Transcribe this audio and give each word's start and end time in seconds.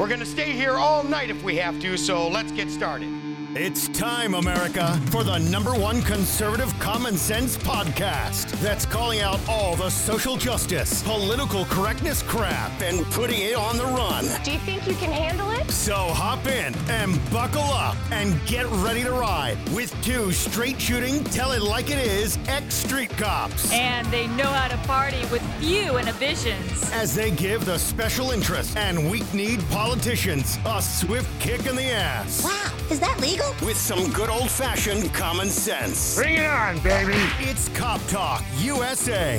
We're 0.00 0.08
going 0.08 0.20
to 0.20 0.24
stay 0.24 0.52
here 0.52 0.78
all 0.78 1.04
night 1.04 1.28
if 1.28 1.42
we 1.42 1.56
have 1.56 1.78
to, 1.80 1.98
so 1.98 2.26
let's 2.26 2.50
get 2.52 2.70
started. 2.70 3.10
It's 3.56 3.88
time, 3.88 4.34
America, 4.34 4.96
for 5.10 5.24
the 5.24 5.38
number 5.38 5.72
one 5.74 6.02
conservative 6.02 6.72
common 6.78 7.16
sense 7.16 7.56
podcast 7.56 8.46
that's 8.60 8.86
calling 8.86 9.20
out 9.22 9.40
all 9.48 9.74
the 9.74 9.90
social 9.90 10.36
justice, 10.36 11.02
political 11.02 11.64
correctness 11.64 12.22
crap 12.22 12.70
and 12.80 13.04
putting 13.06 13.40
it 13.40 13.56
on 13.56 13.76
the 13.76 13.84
run. 13.86 14.24
Do 14.44 14.52
you 14.52 14.58
think 14.60 14.86
you 14.86 14.94
can 14.94 15.10
handle 15.10 15.50
it? 15.50 15.68
So 15.68 15.94
hop 15.96 16.46
in 16.46 16.74
and 16.90 17.18
buckle 17.32 17.62
up 17.62 17.96
and 18.12 18.38
get 18.46 18.66
ready 18.70 19.02
to 19.02 19.10
ride 19.10 19.58
with 19.74 19.92
two 20.04 20.30
straight 20.30 20.80
shooting, 20.80 21.24
tell 21.24 21.50
it 21.50 21.62
like 21.62 21.90
it 21.90 21.98
is 21.98 22.38
ex 22.46 22.74
street 22.74 23.10
cops 23.10 23.72
And 23.72 24.06
they 24.12 24.28
know 24.28 24.44
how 24.46 24.68
to 24.68 24.76
party 24.86 25.22
with 25.32 25.42
few 25.58 25.98
inhibitions. 25.98 26.88
as 26.92 27.16
they 27.16 27.32
give 27.32 27.64
the 27.64 27.78
special 27.78 28.30
interest 28.30 28.76
and 28.76 29.10
weak 29.10 29.34
kneed 29.34 29.60
politicians 29.70 30.56
a 30.66 30.80
swift 30.80 31.28
kick 31.40 31.66
in 31.66 31.74
the 31.74 31.90
ass 31.90 32.44
Wow, 32.44 32.70
is 32.90 33.00
that 33.00 33.18
legal? 33.20 33.39
With 33.62 33.76
some 33.76 34.10
good 34.12 34.28
old 34.28 34.50
fashioned 34.50 35.12
common 35.12 35.48
sense. 35.48 36.16
Bring 36.16 36.36
it 36.36 36.46
on, 36.46 36.78
baby. 36.80 37.14
It's 37.38 37.68
Cop 37.70 38.00
Talk 38.08 38.42
USA 38.58 39.38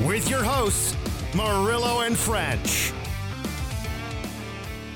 with 0.00 0.28
your 0.28 0.42
hosts, 0.42 0.96
Murillo 1.34 2.00
and 2.00 2.16
French. 2.16 2.92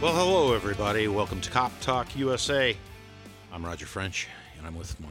Well, 0.01 0.15
hello, 0.15 0.55
everybody. 0.55 1.09
Welcome 1.09 1.41
to 1.41 1.51
Cop 1.51 1.73
Talk 1.81 2.15
USA. 2.17 2.77
I'm 3.53 3.65
Roger 3.65 3.87
French, 3.87 4.29
and 4.59 4.67
I'm 4.67 4.77
with 4.77 4.99
my 5.01 5.09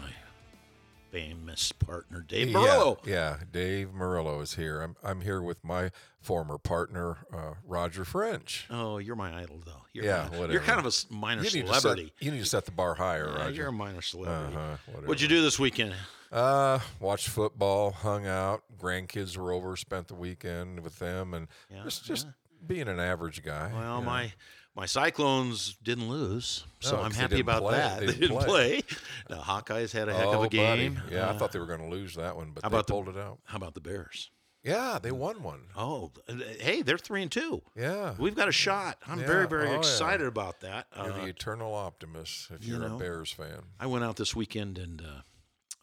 famous 1.15 1.71
partner, 1.71 2.19
Dave 2.27 2.49
Murillo. 2.51 2.99
Yeah, 3.05 3.13
yeah, 3.13 3.37
Dave 3.49 3.93
Murillo 3.93 4.41
is 4.41 4.55
here. 4.55 4.81
I'm 4.81 4.97
I'm 5.01 5.21
here 5.21 5.41
with 5.41 5.63
my 5.63 5.91
former 6.19 6.57
partner, 6.57 7.19
uh, 7.33 7.53
Roger 7.65 8.03
French. 8.03 8.65
Oh, 8.69 8.97
you're 8.97 9.15
my 9.15 9.33
idol, 9.41 9.61
though. 9.65 9.85
You're 9.93 10.03
Yeah, 10.05 10.23
my- 10.29 10.37
whatever. 10.37 10.51
You're 10.51 10.61
kind 10.61 10.85
of 10.85 10.85
a 10.85 11.13
minor 11.13 11.43
You 11.43 11.49
celebrity. 11.49 12.11
set, 12.17 12.25
you 12.25 12.31
need 12.31 12.39
to 12.39 12.45
set 12.45 12.65
the 12.65 12.71
bar 12.71 12.95
higher, 12.95 13.27
Yeah, 13.29 13.37
Roger. 13.43 13.51
you're 13.53 13.67
a 13.67 13.71
minor 13.71 14.01
celebrity. 14.01 14.57
Uh-huh, 14.57 14.75
whatever. 14.87 15.07
What'd 15.07 15.21
you 15.21 15.29
do 15.29 15.41
this 15.41 15.57
weekend? 15.57 15.95
Uh, 16.33 16.79
watched 16.99 17.29
football, 17.29 17.91
hung 17.91 18.27
out. 18.27 18.63
Grandkids 18.77 19.37
were 19.37 19.53
over, 19.53 19.77
spent 19.77 20.09
the 20.09 20.15
weekend 20.15 20.81
with 20.81 20.99
them, 20.99 21.33
and 21.33 21.47
Yeah, 21.69 21.83
just 21.85 22.03
just 22.03 22.27
being 22.67 22.89
an 22.89 22.99
average 22.99 23.41
guy. 23.41 23.71
Well, 23.73 24.01
my 24.01 24.33
my 24.75 24.85
Cyclones 24.85 25.75
didn't 25.81 26.09
lose, 26.09 26.65
so 26.79 26.97
No, 26.97 27.03
I'm 27.03 27.11
happy 27.11 27.39
about 27.39 27.61
play. 27.61 27.77
that. 27.77 27.99
They 28.01 28.05
They 28.07 28.11
didn't 28.13 28.29
didn't 28.37 28.45
play. 28.47 28.81
The 29.29 29.35
Hawkeyes 29.37 29.91
had 29.91 30.09
a 30.09 30.13
heck 30.13 30.25
of 30.27 30.35
Oh, 30.35 30.43
a 30.43 30.49
game. 30.49 30.95
buddy. 30.95 31.15
Yeah, 31.15 31.27
I 31.27 31.29
Uh, 31.31 31.37
thought 31.37 31.51
they 31.51 31.59
were 31.59 31.65
going 31.65 31.79
to 31.81 31.87
lose 31.89 32.15
that 32.15 32.35
one, 32.35 32.51
but 32.51 32.63
how 32.63 32.69
they 32.69 32.75
about 32.75 32.87
the- 32.87 32.93
pulled 32.93 33.09
it 33.09 33.17
out. 33.17 33.39
How 33.45 33.57
about 33.57 33.73
the 33.73 33.81
Bears? 33.81 34.29
Yeah, 34.63 34.97
they 34.99 35.11
won 35.11 35.43
one. 35.43 35.67
Oh, 35.77 36.11
hey, 36.59 36.81
they're 36.81 36.97
three 36.97 37.21
and 37.21 37.31
two. 37.31 37.61
Yeah, 37.75 38.15
We've 38.17 38.33
got 38.35 38.47
a 38.47 38.51
shot. 38.51 38.97
I'm 39.05 39.19
very, 39.19 39.41
Yeah. 39.43 39.47
very 39.47 39.67
Oh, 39.67 39.71
yeah. 39.73 39.77
excited 39.77 40.25
about 40.25 40.61
that. 40.61 40.87
you're 40.95 41.11
Uh, 41.11 41.17
the 41.21 41.25
eternal 41.27 41.73
optimist 41.75 42.49
if 42.49 42.65
you 42.65 42.77
you're 42.77 42.87
know, 42.89 42.95
a 42.95 42.99
Bears 42.99 43.31
fan. 43.31 43.61
I 43.79 43.85
went 43.85 44.03
out 44.03 44.15
this 44.15 44.35
weekend 44.35 44.79
and 44.79 45.01
uh, 45.03 45.21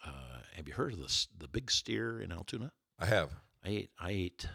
uh, 0.05 0.11
have 0.57 0.67
you 0.67 0.75
heard 0.75 0.95
of 0.95 0.99
this? 0.99 1.29
The 1.39 1.47
Big 1.47 1.71
Steer 1.71 2.21
in 2.21 2.33
Altoona. 2.33 2.73
I 2.99 3.07
have. 3.07 3.31
I 3.65 3.69
ate. 3.69 3.91
I 4.01 4.11
ate 4.11 4.49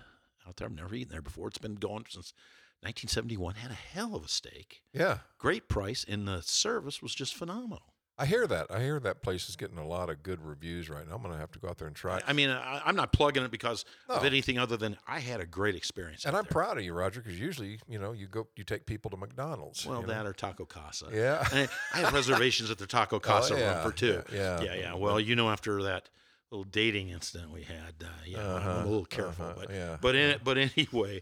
out 0.46 0.58
there. 0.58 0.68
I've 0.68 0.74
never 0.76 0.94
eaten 0.94 1.10
there 1.12 1.22
before. 1.22 1.48
It's 1.48 1.58
been 1.58 1.76
going 1.76 2.06
since 2.10 2.34
1971. 2.82 3.56
Had 3.56 3.72
a 3.72 3.74
hell 3.74 4.16
of 4.16 4.26
a 4.26 4.28
steak. 4.30 4.82
Yeah, 4.94 5.20
Great 5.38 5.68
price, 5.68 6.06
and 6.08 6.28
the 6.28 6.42
service 6.42 7.02
was 7.02 7.14
just 7.16 7.36
phenomenal. 7.36 7.94
I 8.20 8.26
hear 8.26 8.48
that. 8.48 8.72
I 8.72 8.82
hear 8.82 9.00
that 9.02 9.22
place 9.22 9.48
is 9.48 9.56
getting 9.56 9.78
a 9.78 9.86
lot 9.86 10.10
of 10.10 10.24
good 10.24 10.42
reviews 10.42 10.90
right 10.90 11.08
now. 11.08 11.14
I'm 11.14 11.22
going 11.22 11.36
to 11.36 11.40
have 11.40 11.52
to 11.52 11.60
go 11.60 11.68
out 11.70 11.78
there 11.78 11.88
and 11.88 11.96
try. 11.96 12.18
it. 12.18 12.24
I 12.26 12.34
mean, 12.34 12.50
I, 12.50 12.82
I'm 12.84 12.96
not 12.96 13.14
plugging 13.14 13.44
it 13.44 13.52
because 13.52 13.86
of 14.10 14.26
anything 14.26 14.58
other 14.58 14.76
than 14.76 14.98
I 15.08 15.20
had 15.20 15.40
a 15.40 15.46
great 15.46 15.76
experience. 15.76 16.26
and 16.26 16.36
I'm 16.36 16.46
there. 16.46 16.50
proud 16.52 16.80
of 16.80 16.84
you, 16.84 16.94
Roger, 16.94 17.22
because 17.22 17.40
usually, 17.40 17.80
you 17.88 18.00
know, 18.00 18.14
you 18.14 18.26
go, 18.26 18.48
you 18.56 18.64
take 18.64 18.88
people 18.88 19.12
to 19.12 19.18
McDonald's. 19.18 19.86
Well, 19.86 20.02
you 20.02 20.08
know? 20.08 20.14
that 20.14 20.26
or 20.26 20.34
Taco 20.34 20.66
Casa. 20.66 21.10
Yeah. 21.14 21.48
And 21.54 21.70
I 21.94 21.98
have 22.00 22.12
reservations 22.14 22.72
at 22.72 22.80
the 22.80 22.88
Taco 22.88 23.20
Casa 23.22 23.54
yeah, 23.56 23.76
run 23.84 23.92
for 23.92 23.96
two. 23.96 24.24
yeah, 24.34 24.62
yeah, 24.62 24.64
yeah. 24.64 24.76
yeah. 24.80 24.94
Well, 24.96 25.20
you 25.20 25.36
know, 25.36 25.50
after 25.52 25.84
that 25.84 26.10
little 26.50 26.64
dating 26.64 27.10
incident 27.10 27.52
we 27.52 27.62
had, 27.64 27.94
uh, 28.04 28.08
yeah, 28.26 28.40
I'm 28.40 28.56
Uh-huh, 28.56 28.82
a 28.84 28.86
little 28.88 29.06
careful. 29.06 29.46
uh-huh, 29.46 29.56
but 29.60 29.70
yeah, 29.70 29.98
but 30.02 30.16
in, 30.16 30.40
but 30.44 30.58
anyway, 30.58 31.22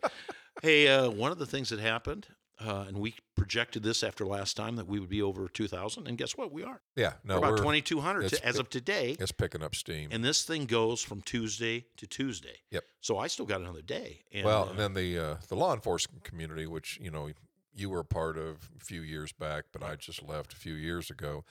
hey, 0.62 0.88
uh, 0.88 1.10
one 1.10 1.32
of 1.32 1.40
the 1.40 1.46
things 1.46 1.70
that 1.70 1.80
happened, 1.80 2.28
uh, 2.60 2.86
and 2.88 2.98
we 2.98 3.16
projected 3.36 3.84
this 3.84 4.04
after 4.04 4.26
last 4.26 4.56
time 4.56 4.78
that 4.78 4.88
we 4.88 5.00
would 5.00 5.10
be 5.10 5.22
over 5.22 5.48
2,000, 5.48 6.08
and 6.08 6.18
guess 6.18 6.38
what? 6.38 6.52
We 6.52 6.64
are. 6.64 6.82
yeah, 6.96 7.14
no, 7.24 7.36
we're 7.36 7.40
about 7.40 7.52
we're 7.52 7.58
2,200 7.58 8.30
to, 8.30 8.46
as 8.46 8.58
of 8.58 8.70
today. 8.70 9.18
It's 9.20 9.32
picking 9.32 9.62
up 9.62 9.76
steam. 9.76 10.10
And 10.12 10.24
this 10.24 10.44
thing 10.44 10.66
goes 10.66 11.02
from 11.02 11.22
Tuesday 11.22 11.86
to 11.98 12.08
Tuesday. 12.08 12.58
Yep. 12.72 12.84
So 13.02 13.18
I 13.18 13.28
still 13.28 13.46
got 13.46 13.62
another 13.62 13.82
day. 13.82 14.22
And, 14.34 14.46
well, 14.46 14.66
uh, 14.66 14.70
and 14.70 14.80
then 14.80 14.94
the 14.94 15.20
uh, 15.20 15.36
the 15.50 15.56
law 15.56 15.74
enforcement 15.74 16.24
community, 16.24 16.66
which 16.66 16.98
you 17.02 17.12
know 17.12 17.30
you 17.74 17.90
were 17.90 18.00
a 18.00 18.06
part 18.06 18.38
of 18.38 18.70
a 18.80 18.84
few 18.84 19.02
years 19.02 19.34
back, 19.34 19.66
but 19.74 19.84
I 19.84 19.96
just 19.96 20.24
left 20.24 20.54
a 20.54 20.56
few 20.56 20.74
years 20.74 21.10
ago. 21.10 21.44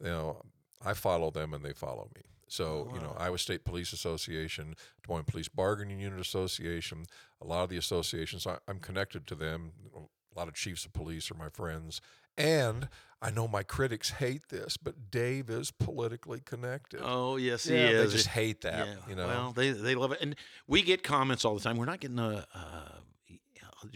You 0.00 0.08
know, 0.08 0.42
I 0.84 0.92
follow 0.92 1.30
them 1.30 1.54
and 1.54 1.64
they 1.64 1.72
follow 1.72 2.10
me. 2.14 2.22
So 2.50 2.90
you 2.92 3.00
know, 3.00 3.14
Iowa 3.16 3.38
State 3.38 3.64
Police 3.64 3.92
Association, 3.92 4.74
Des 5.02 5.12
Moines 5.12 5.24
Police 5.24 5.48
Bargaining 5.48 6.00
Unit 6.00 6.18
Association, 6.20 7.04
a 7.40 7.46
lot 7.46 7.62
of 7.62 7.70
the 7.70 7.76
associations, 7.76 8.44
I, 8.44 8.58
I'm 8.66 8.80
connected 8.80 9.24
to 9.28 9.36
them. 9.36 9.70
A 9.94 10.38
lot 10.38 10.48
of 10.48 10.54
chiefs 10.54 10.84
of 10.84 10.92
police 10.92 11.30
are 11.30 11.34
my 11.34 11.48
friends, 11.48 12.00
and 12.36 12.88
I 13.22 13.30
know 13.30 13.46
my 13.46 13.62
critics 13.62 14.10
hate 14.10 14.48
this, 14.48 14.76
but 14.76 15.12
Dave 15.12 15.48
is 15.48 15.70
politically 15.70 16.40
connected. 16.40 17.00
Oh 17.04 17.36
yes, 17.36 17.66
yeah, 17.66 17.86
he 17.86 17.92
they 17.94 18.06
just 18.08 18.26
hate 18.26 18.62
that. 18.62 18.86
Yeah, 18.86 18.94
you 19.08 19.14
know, 19.14 19.28
Well, 19.28 19.52
they 19.52 19.70
they 19.70 19.94
love 19.94 20.10
it, 20.10 20.18
and 20.20 20.34
we 20.66 20.82
get 20.82 21.04
comments 21.04 21.44
all 21.44 21.54
the 21.54 21.60
time. 21.60 21.76
We're 21.76 21.84
not 21.84 22.00
getting 22.00 22.18
a. 22.18 22.46
Uh, 22.52 22.98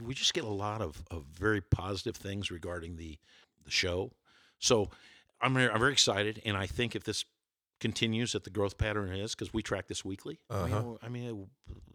we 0.03 0.15
just 0.15 0.33
get 0.33 0.45
a 0.45 0.49
lot 0.49 0.81
of, 0.81 1.03
of 1.11 1.25
very 1.25 1.61
positive 1.61 2.17
things 2.17 2.51
regarding 2.51 2.97
the 2.97 3.19
the 3.65 3.71
show. 3.71 4.13
So 4.59 4.91
I'm 5.41 5.57
I'm 5.57 5.81
very 5.81 5.93
excited, 5.93 6.41
and 6.45 6.57
I 6.57 6.67
think 6.67 6.95
if 6.95 7.03
this 7.03 7.25
continues 7.81 8.35
at 8.35 8.45
the 8.45 8.51
growth 8.51 8.79
pattern 8.79 9.13
it 9.13 9.21
is, 9.21 9.35
because 9.35 9.53
we 9.53 9.63
track 9.63 9.89
this 9.89 10.05
weekly. 10.05 10.39
I 10.51 10.55
Uh-huh. 10.55 10.83
mean, 10.83 10.99
I 11.03 11.09
mean 11.09 11.47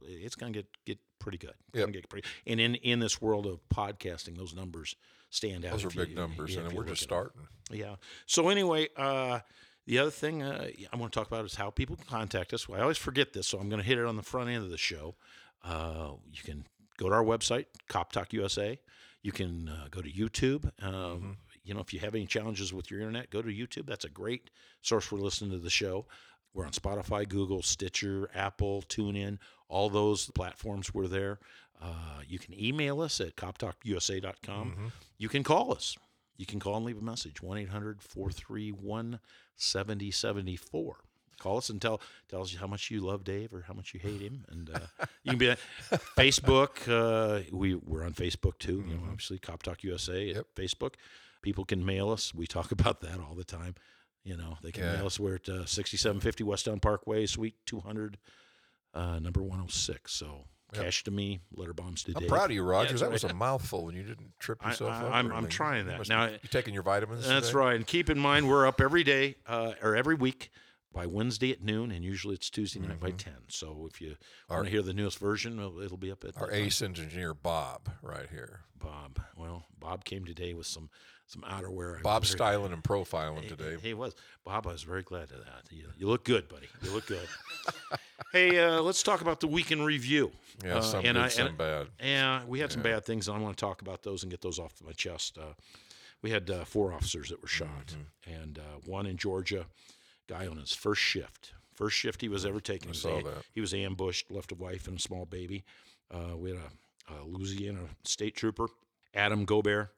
it's 0.04 0.36
going 0.36 0.54
to 0.54 0.60
get 0.60 0.68
get 0.86 1.00
pretty 1.20 1.38
good. 1.38 1.54
Yep. 1.74 1.92
get 1.92 2.10
pretty, 2.10 2.28
and 2.48 2.60
in 2.60 2.76
in 2.76 3.00
this 3.00 3.22
world 3.22 3.46
of 3.46 3.60
podcasting, 3.70 4.38
those 4.38 4.54
numbers 4.56 4.96
stand 5.30 5.66
out. 5.66 5.72
those 5.74 5.86
are 5.86 5.88
if 5.90 5.96
you- 5.96 6.06
big 6.06 6.16
numbers, 6.16 6.56
yeah, 6.56 6.62
and 6.62 6.74
we're 6.74 6.84
just 6.86 7.10
look 7.10 7.20
at 7.20 7.26
'em. 7.28 7.32
starting. 7.36 7.80
Yeah. 7.80 7.96
So 8.26 8.50
anyway, 8.50 8.88
uh, 8.96 9.40
the 9.86 10.00
other 10.00 10.12
thing 10.12 10.42
uh, 10.44 10.70
I 10.92 10.96
want 10.98 11.12
to 11.14 11.20
talk 11.20 11.28
about 11.28 11.46
is 11.46 11.56
how 11.56 11.70
people 11.72 11.96
can 11.96 12.06
contact 12.06 12.54
us. 12.54 12.68
I 12.70 12.80
always 12.82 12.98
forget 12.98 13.34
this, 13.34 13.48
so 13.48 13.60
I'm 13.60 13.70
going 13.70 13.82
to 13.82 13.88
hit 13.88 13.98
it 13.98 14.06
on 14.06 14.16
the 14.16 14.24
front 14.24 14.50
end 14.50 14.64
of 14.64 14.70
the 14.70 14.78
show. 14.78 15.16
Uh, 15.64 16.14
you 16.32 16.42
can 16.44 16.66
go 16.98 17.10
to 17.10 17.16
our 17.16 17.24
website, 17.24 17.66
Cop 17.88 18.12
Talk 18.12 18.34
USA. 18.34 18.80
You 19.22 19.32
can 19.32 19.68
uh, 19.70 19.88
go 19.92 20.02
to 20.02 20.10
YouTube. 20.12 20.72
Um, 20.84 21.38
You 21.70 21.76
know, 21.76 21.82
if 21.82 21.94
you 21.94 22.00
have 22.00 22.16
any 22.16 22.26
challenges 22.26 22.74
with 22.74 22.90
your 22.90 23.00
internet, 23.00 23.30
go 23.30 23.44
to 23.44 23.48
YouTube. 23.48 23.86
That's 23.86 24.04
a 24.04 24.10
great 24.10 24.50
source 24.82 25.06
for 25.06 25.18
listening 25.18 25.52
to 25.52 25.60
the 25.60 25.70
show. 25.70 26.08
We're 26.52 26.66
on 26.66 26.72
Spotify, 26.72 27.30
Google, 27.30 27.62
Stitcher, 27.62 28.28
Apple, 28.34 28.82
TuneIn, 28.90 29.38
all 29.68 29.88
those 29.92 30.32
platforms. 30.32 30.96
We're 30.96 31.08
there. 31.08 31.38
Uh, 31.80 32.22
you 32.28 32.40
can 32.40 32.60
email 32.60 33.02
us 33.02 33.22
at 33.22 33.36
coptalkusa.com. 33.36 34.92
You 35.20 35.30
can 35.30 35.44
call 35.44 35.72
us. 35.72 35.96
You 36.38 36.48
can 36.48 36.60
call 36.60 36.78
and 36.78 36.86
leave 36.86 36.98
a 36.98 37.04
message 37.04 37.40
1 37.40 37.60
800 37.60 38.02
431 38.02 39.20
7074. 39.56 40.96
Call 41.38 41.58
us 41.58 41.70
and 41.70 41.80
tell 41.80 42.02
tell 42.30 42.42
us 42.42 42.56
how 42.56 42.66
much 42.66 42.90
you 42.90 43.02
love 43.02 43.24
Dave 43.24 43.54
or 43.54 43.62
how 43.62 43.74
much 43.74 43.94
you 43.94 44.00
hate 44.00 44.20
him, 44.22 44.44
and 44.50 44.72
uh, 44.74 45.06
you 45.24 45.32
can 45.32 45.38
be 45.38 45.50
on 45.52 45.58
Facebook. 46.18 46.88
Uh, 46.88 47.44
we 47.54 47.76
we're 47.76 48.04
on 48.04 48.14
Facebook 48.14 48.58
too. 48.58 48.84
You 48.88 48.96
know, 48.96 49.04
obviously 49.04 49.38
Cop 49.38 49.64
Talk 49.64 49.84
USA 49.84 50.32
at 50.32 50.56
Facebook. 50.56 50.96
People 51.42 51.66
can 51.66 51.86
mail 51.86 52.10
us. 52.10 52.34
We 52.34 52.48
talk 52.48 52.72
about 52.78 53.02
that 53.02 53.20
all 53.20 53.36
the 53.36 53.44
time. 53.44 53.76
You 54.24 54.36
know, 54.38 54.58
they 54.62 54.72
can 54.72 54.84
Yeah. 54.84 54.98
mail 54.98 55.06
us. 55.08 55.20
We're 55.20 55.36
at 55.36 55.48
uh, 55.50 55.66
6750 55.66 56.44
Westown 56.44 56.80
Parkway, 56.82 57.26
Suite 57.26 57.56
200, 57.66 58.18
uh, 58.94 59.20
number 59.20 59.42
106. 59.42 60.12
So 60.12 60.46
cash 60.74 61.04
to 61.06 61.12
me, 61.12 61.40
letter 61.56 61.74
bombs 61.74 62.04
to 62.04 62.12
I'm 62.16 62.20
Dave. 62.22 62.30
proud 62.30 62.46
of 62.46 62.52
you, 62.52 62.62
Rogers. 62.64 63.00
that's 63.00 63.02
that 63.02 63.12
was 63.12 63.24
a 63.24 63.34
mouthful, 63.34 63.88
and 63.90 63.98
you 63.98 64.04
didn't 64.04 64.34
trip 64.40 64.64
yourself 64.64 64.92
I- 64.92 65.06
up. 65.08 65.14
I'm- 65.14 65.32
I'm 65.32 65.48
trying 65.48 65.88
that. 65.88 65.98
must 65.98 66.10
Now, 66.10 66.28
be- 66.28 66.34
you 66.34 66.50
taking 66.52 66.74
your 66.76 66.84
vitamins? 66.84 67.26
That's 67.28 67.48
today? 67.48 67.58
right. 67.60 67.76
And 67.76 67.88
keep 67.88 68.10
in 68.10 68.20
mind, 68.20 68.48
we're 68.48 68.68
up 68.68 68.80
every 68.82 69.04
day 69.04 69.38
uh, 69.48 69.74
or 69.82 69.96
every 69.96 70.14
week 70.16 70.52
by 70.92 71.06
Wednesday 71.08 71.52
at 71.52 71.62
noon, 71.64 71.92
and 71.92 72.04
usually 72.04 72.36
it's 72.36 72.50
Tuesday 72.52 72.80
night 72.82 73.00
by 73.00 73.12
10. 73.12 73.34
So 73.48 73.88
if 73.92 74.00
you 74.02 74.16
want 74.50 74.66
to 74.66 74.70
hear 74.72 74.82
the 74.84 74.94
newest 74.94 75.18
version, 75.18 75.58
it'll, 75.58 75.80
it'll 75.80 75.98
be 75.98 76.12
up 76.12 76.24
at 76.24 76.34
Mm-hmm. 76.36 76.44
Our 76.44 76.52
ace 76.52 76.82
engineer, 76.82 77.34
Bob, 77.34 77.90
right 78.04 78.30
here. 78.30 78.62
Bob. 78.76 79.20
Well, 79.36 79.66
Bob 79.80 80.04
came 80.04 80.26
today 80.26 80.54
with 80.54 80.68
some 80.68 80.90
some 81.30 81.44
outerwear. 81.44 82.02
Bob 82.02 82.26
styling 82.26 82.74
and 82.74 82.84
profiling 82.84 83.44
He- 83.44 83.50
today. 83.50 83.78
He 83.82 83.94
was. 83.94 84.16
Bob, 84.44 84.66
I 84.68 84.72
was 84.72 84.84
very 84.84 85.04
glad 85.04 85.32
of 85.32 85.46
that. 85.46 85.64
You, 85.72 85.86
you 85.98 86.08
look 86.08 86.24
good, 86.26 86.50
buddy. 86.50 86.68
You 86.84 86.92
look 86.92 87.06
good. 87.08 87.28
hey, 88.34 88.60
uh, 88.60 88.82
let's 88.82 89.04
talk 89.04 89.22
about 89.22 89.40
the 89.40 89.48
weekend 89.48 89.86
review. 89.86 90.32
Yeah, 90.66 90.78
Uh, 90.78 90.82
some 90.82 91.06
and 91.06 91.16
good, 91.16 91.26
I- 91.26 91.28
some 91.30 91.48
and- 91.48 91.58
bad. 91.58 91.88
Yeah, 92.04 92.42
we 92.48 92.60
had 92.60 92.72
some 92.72 92.82
bad 92.82 93.06
things, 93.06 93.28
and 93.28 93.38
I 93.38 93.40
want 93.40 93.56
to 93.56 93.62
talk 93.64 93.82
about 93.82 94.04
those 94.04 94.24
and 94.24 94.32
get 94.32 94.42
those 94.42 94.60
off 94.60 94.74
my 94.86 94.92
chest. 94.94 95.38
Uh, 95.38 95.54
we 96.22 96.32
had 96.32 96.50
uh, 96.50 96.66
four 96.66 96.92
officers 96.94 97.30
that 97.30 97.42
were 97.42 97.48
shot, 97.48 97.68
Mm-hmm. 98.28 98.34
and 98.44 98.60
uh, 98.60 98.62
one 98.86 99.06
in 99.06 99.16
Georgia, 99.16 99.66
guy 100.28 100.48
on 100.48 100.58
his 100.58 100.74
first 100.74 101.02
shift, 101.02 101.54
first 101.76 101.96
shift 101.96 102.22
he 102.22 102.28
was 102.28 102.46
ever 102.46 102.60
taking. 102.60 102.88
I 102.88 102.92
He 102.92 102.92
was 102.92 103.02
saw 103.02 103.20
a- 103.20 103.24
that. 103.24 103.44
He 103.54 103.62
was 103.62 103.74
ambushed, 103.74 104.32
left 104.32 104.52
a 104.52 104.56
wife 104.56 104.88
and 104.88 104.98
a 104.98 105.02
small 105.02 105.26
baby. 105.26 105.64
Uh, 106.12 106.36
we 106.36 106.50
had 106.50 106.60
a, 106.60 107.14
a 107.14 107.18
Louisiana 107.26 107.82
state 108.04 108.36
trooper, 108.36 108.68
Adam 109.14 109.46
Gaubert. 109.46 109.90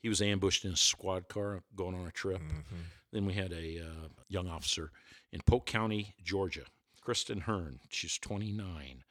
He 0.00 0.08
was 0.08 0.22
ambushed 0.22 0.64
in 0.64 0.72
a 0.72 0.76
squad 0.76 1.28
car 1.28 1.62
going 1.74 1.94
on 1.94 2.06
a 2.06 2.10
trip. 2.10 2.40
Mm-hmm. 2.40 2.76
Then 3.12 3.26
we 3.26 3.32
had 3.32 3.52
a 3.52 3.80
uh, 3.80 4.08
young 4.28 4.48
officer 4.48 4.90
in 5.32 5.40
Polk 5.40 5.66
County, 5.66 6.14
Georgia, 6.22 6.64
Kristen 7.00 7.40
Hearn. 7.40 7.80
She's 7.88 8.18
29, 8.18 9.02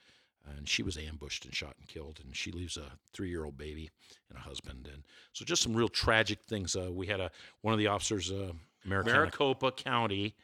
and 0.55 0.69
she 0.69 0.83
was 0.83 0.97
ambushed 0.97 1.45
and 1.45 1.53
shot 1.53 1.75
and 1.79 1.87
killed. 1.87 2.19
And 2.23 2.35
she 2.35 2.51
leaves 2.51 2.77
a 2.77 2.91
three-year-old 3.13 3.57
baby 3.57 3.89
and 4.29 4.37
a 4.37 4.41
husband. 4.41 4.87
And 4.91 5.03
so 5.33 5.45
just 5.45 5.63
some 5.63 5.75
real 5.75 5.89
tragic 5.89 6.39
things. 6.47 6.75
Uh, 6.75 6.91
we 6.91 7.07
had 7.07 7.19
a 7.19 7.31
one 7.61 7.73
of 7.73 7.79
the 7.79 7.87
officers, 7.87 8.31
uh, 8.31 8.51
Maricopa 8.85 9.71
County 9.71 10.35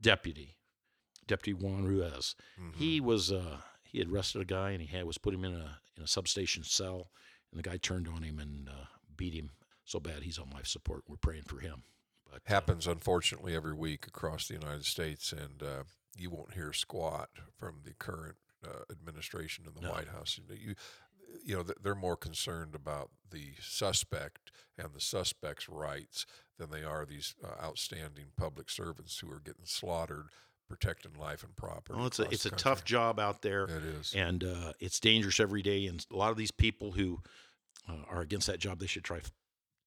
deputy, 0.00 0.56
Deputy 1.26 1.52
Juan 1.52 1.84
Ruiz. 1.84 2.34
Mm-hmm. 2.60 2.78
He 2.78 3.00
was 3.00 3.32
uh, 3.32 3.58
he 3.84 3.98
had 3.98 4.10
arrested 4.10 4.42
a 4.42 4.44
guy 4.44 4.70
and 4.70 4.80
he 4.80 4.96
had 4.96 5.04
was 5.04 5.18
put 5.18 5.34
him 5.34 5.44
in 5.44 5.54
a 5.54 5.78
in 5.96 6.02
a 6.02 6.06
substation 6.06 6.62
cell, 6.64 7.10
and 7.50 7.58
the 7.58 7.68
guy 7.68 7.76
turned 7.76 8.08
on 8.08 8.22
him 8.22 8.38
and 8.38 8.68
uh, 8.68 8.86
beat 9.20 9.34
him 9.34 9.50
so 9.84 10.00
bad 10.00 10.22
he's 10.22 10.38
on 10.38 10.48
life 10.50 10.66
support. 10.66 11.02
We're 11.06 11.16
praying 11.16 11.42
for 11.42 11.58
him. 11.60 11.82
But 12.24 12.36
uh, 12.36 12.54
happens 12.54 12.86
unfortunately 12.86 13.54
every 13.54 13.74
week 13.74 14.06
across 14.06 14.48
the 14.48 14.54
United 14.54 14.86
States, 14.86 15.30
and 15.32 15.62
uh, 15.62 15.82
you 16.16 16.30
won't 16.30 16.54
hear 16.54 16.72
squat 16.72 17.28
from 17.58 17.80
the 17.84 17.92
current 17.92 18.36
uh, 18.64 18.84
administration 18.90 19.64
in 19.66 19.74
the 19.74 19.86
No. 19.86 19.92
White 19.92 20.08
House. 20.08 20.40
You, 20.48 20.74
you, 21.44 21.56
know, 21.56 21.64
they're 21.82 21.94
more 21.94 22.16
concerned 22.16 22.74
about 22.74 23.10
the 23.30 23.52
suspect 23.60 24.52
and 24.78 24.94
the 24.94 25.00
suspect's 25.00 25.68
rights 25.68 26.24
than 26.56 26.70
they 26.70 26.82
are 26.82 27.04
these 27.04 27.34
uh, 27.44 27.62
outstanding 27.62 28.26
public 28.38 28.70
servants 28.70 29.18
who 29.18 29.30
are 29.30 29.40
getting 29.40 29.66
slaughtered 29.66 30.28
protecting 30.66 31.12
life 31.18 31.42
and 31.42 31.56
property. 31.56 31.98
well, 31.98 32.06
it's 32.06 32.20
a 32.20 32.30
it's 32.30 32.46
a 32.46 32.50
tough 32.50 32.84
job 32.84 33.18
out 33.18 33.42
there. 33.42 33.64
It 33.64 33.84
is. 33.84 34.14
and 34.14 34.44
uh, 34.44 34.72
it's 34.78 35.00
dangerous 35.00 35.40
every 35.40 35.62
day. 35.62 35.86
And 35.86 36.06
a 36.12 36.16
lot 36.16 36.30
of 36.30 36.36
these 36.36 36.52
people 36.52 36.92
who 36.92 37.20
uh, 37.88 37.94
are 38.08 38.20
against 38.20 38.46
that 38.46 38.58
job, 38.58 38.78
they 38.78 38.86
should 38.86 39.04
try 39.04 39.20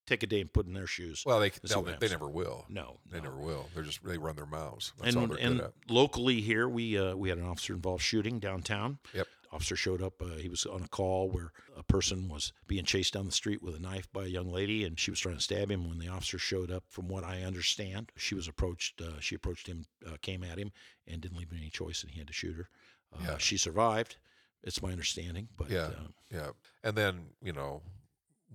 take 0.05 0.21
a 0.21 0.27
day 0.27 0.41
and 0.41 0.51
put 0.51 0.65
in 0.67 0.73
their 0.73 0.85
shoes. 0.87 1.23
Well, 1.25 1.39
they 1.39 1.49
they'll- 1.63 1.81
they 1.83 2.09
never 2.09 2.27
will. 2.27 2.65
no, 2.67 2.99
They 3.09 3.19
no. 3.19 3.23
never 3.25 3.37
will. 3.37 3.69
They're 3.73 3.83
just 3.83 4.03
they 4.03 4.17
run 4.17 4.35
their 4.35 4.45
mouths. 4.45 4.91
That's 4.99 5.15
all 5.15 5.23
and 5.23 5.31
they're 5.31 5.39
and 5.39 5.59
good 5.59 5.65
at. 5.67 5.73
locally 5.89 6.41
here, 6.41 6.67
we 6.67 6.97
uh, 6.97 7.15
we 7.15 7.29
had 7.29 7.37
an 7.37 7.45
officer 7.45 7.73
involved 7.73 8.03
shooting 8.03 8.39
downtown. 8.39 8.99
Yep. 9.13 9.27
Officer 9.53 9.75
showed 9.75 10.01
up. 10.01 10.19
Uh, 10.19 10.29
he 10.37 10.49
was 10.49 10.65
on 10.65 10.81
a 10.81 10.87
call 10.87 11.29
where 11.29 11.51
a 11.77 11.83
person 11.83 12.27
was 12.27 12.51
being 12.67 12.83
chased 12.85 13.13
down 13.13 13.27
the 13.27 13.31
street 13.31 13.61
with 13.61 13.75
a 13.75 13.79
knife 13.79 14.11
by 14.11 14.23
a 14.23 14.27
young 14.27 14.51
lady, 14.51 14.83
and 14.83 14.99
she 14.99 15.11
was 15.11 15.19
trying 15.19 15.35
to 15.37 15.41
stab 15.43 15.69
him. 15.69 15.87
When 15.87 15.99
the 15.99 16.07
officer 16.07 16.39
showed 16.39 16.71
up, 16.71 16.83
from 16.89 17.07
what 17.07 17.23
I 17.23 17.43
understand, 17.43 18.11
she 18.17 18.33
was 18.33 18.47
approached. 18.47 18.99
Uh, 18.99 19.19
she 19.19 19.35
approached 19.35 19.67
him, 19.67 19.85
uh, 20.07 20.17
came 20.23 20.43
at 20.43 20.57
him, 20.57 20.71
and 21.07 21.21
didn't 21.21 21.37
leave 21.37 21.51
him 21.51 21.59
any 21.59 21.69
choice, 21.69 22.01
and 22.01 22.11
he 22.11 22.17
had 22.17 22.27
to 22.27 22.33
shoot 22.33 22.55
her. 22.57 22.67
Uh, 23.13 23.19
Yeah. 23.23 23.37
She 23.37 23.57
survived. 23.57 24.15
It's 24.63 24.81
my 24.81 24.91
understanding, 24.91 25.49
but 25.57 25.69
Yeah. 25.69 25.87
uh, 25.87 26.07
Yeah. 26.31 26.51
And 26.83 26.95
then, 26.97 27.35
you 27.41 27.53
know, 27.53 27.83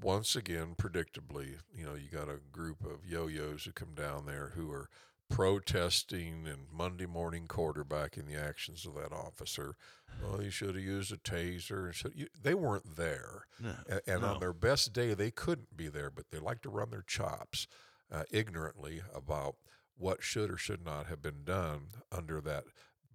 once 0.00 0.34
again, 0.36 0.74
predictably, 0.76 1.58
you 1.74 1.84
know, 1.84 1.94
you 1.94 2.08
got 2.08 2.28
a 2.28 2.40
group 2.52 2.84
of 2.84 3.04
yo 3.06 3.26
yos 3.26 3.64
who 3.64 3.72
come 3.72 3.94
down 3.94 4.26
there 4.26 4.50
who 4.50 4.70
are 4.72 4.88
protesting 5.28 6.46
and 6.46 6.66
Monday 6.72 7.06
morning 7.06 7.46
quarterbacking 7.46 8.26
the 8.26 8.34
actions 8.36 8.84
of 8.86 8.94
that 8.94 9.12
officer. 9.12 9.76
Well, 10.22 10.42
you 10.42 10.50
should 10.50 10.74
have 10.74 10.84
used 10.84 11.12
a 11.12 11.16
taser. 11.16 11.86
And 11.86 11.94
should, 11.94 12.14
you, 12.14 12.28
they 12.40 12.54
weren't 12.54 12.96
there. 12.96 13.46
No, 13.60 13.74
A- 13.88 14.10
and 14.10 14.22
no. 14.22 14.28
on 14.34 14.40
their 14.40 14.52
best 14.52 14.92
day, 14.92 15.14
they 15.14 15.30
couldn't 15.30 15.76
be 15.76 15.88
there, 15.88 16.10
but 16.10 16.30
they 16.30 16.38
like 16.38 16.62
to 16.62 16.70
run 16.70 16.90
their 16.90 17.02
chops 17.02 17.66
uh, 18.10 18.24
ignorantly 18.30 19.02
about 19.14 19.56
what 19.96 20.22
should 20.22 20.50
or 20.50 20.56
should 20.56 20.84
not 20.84 21.06
have 21.06 21.20
been 21.22 21.44
done 21.44 21.88
under 22.12 22.40
that 22.40 22.64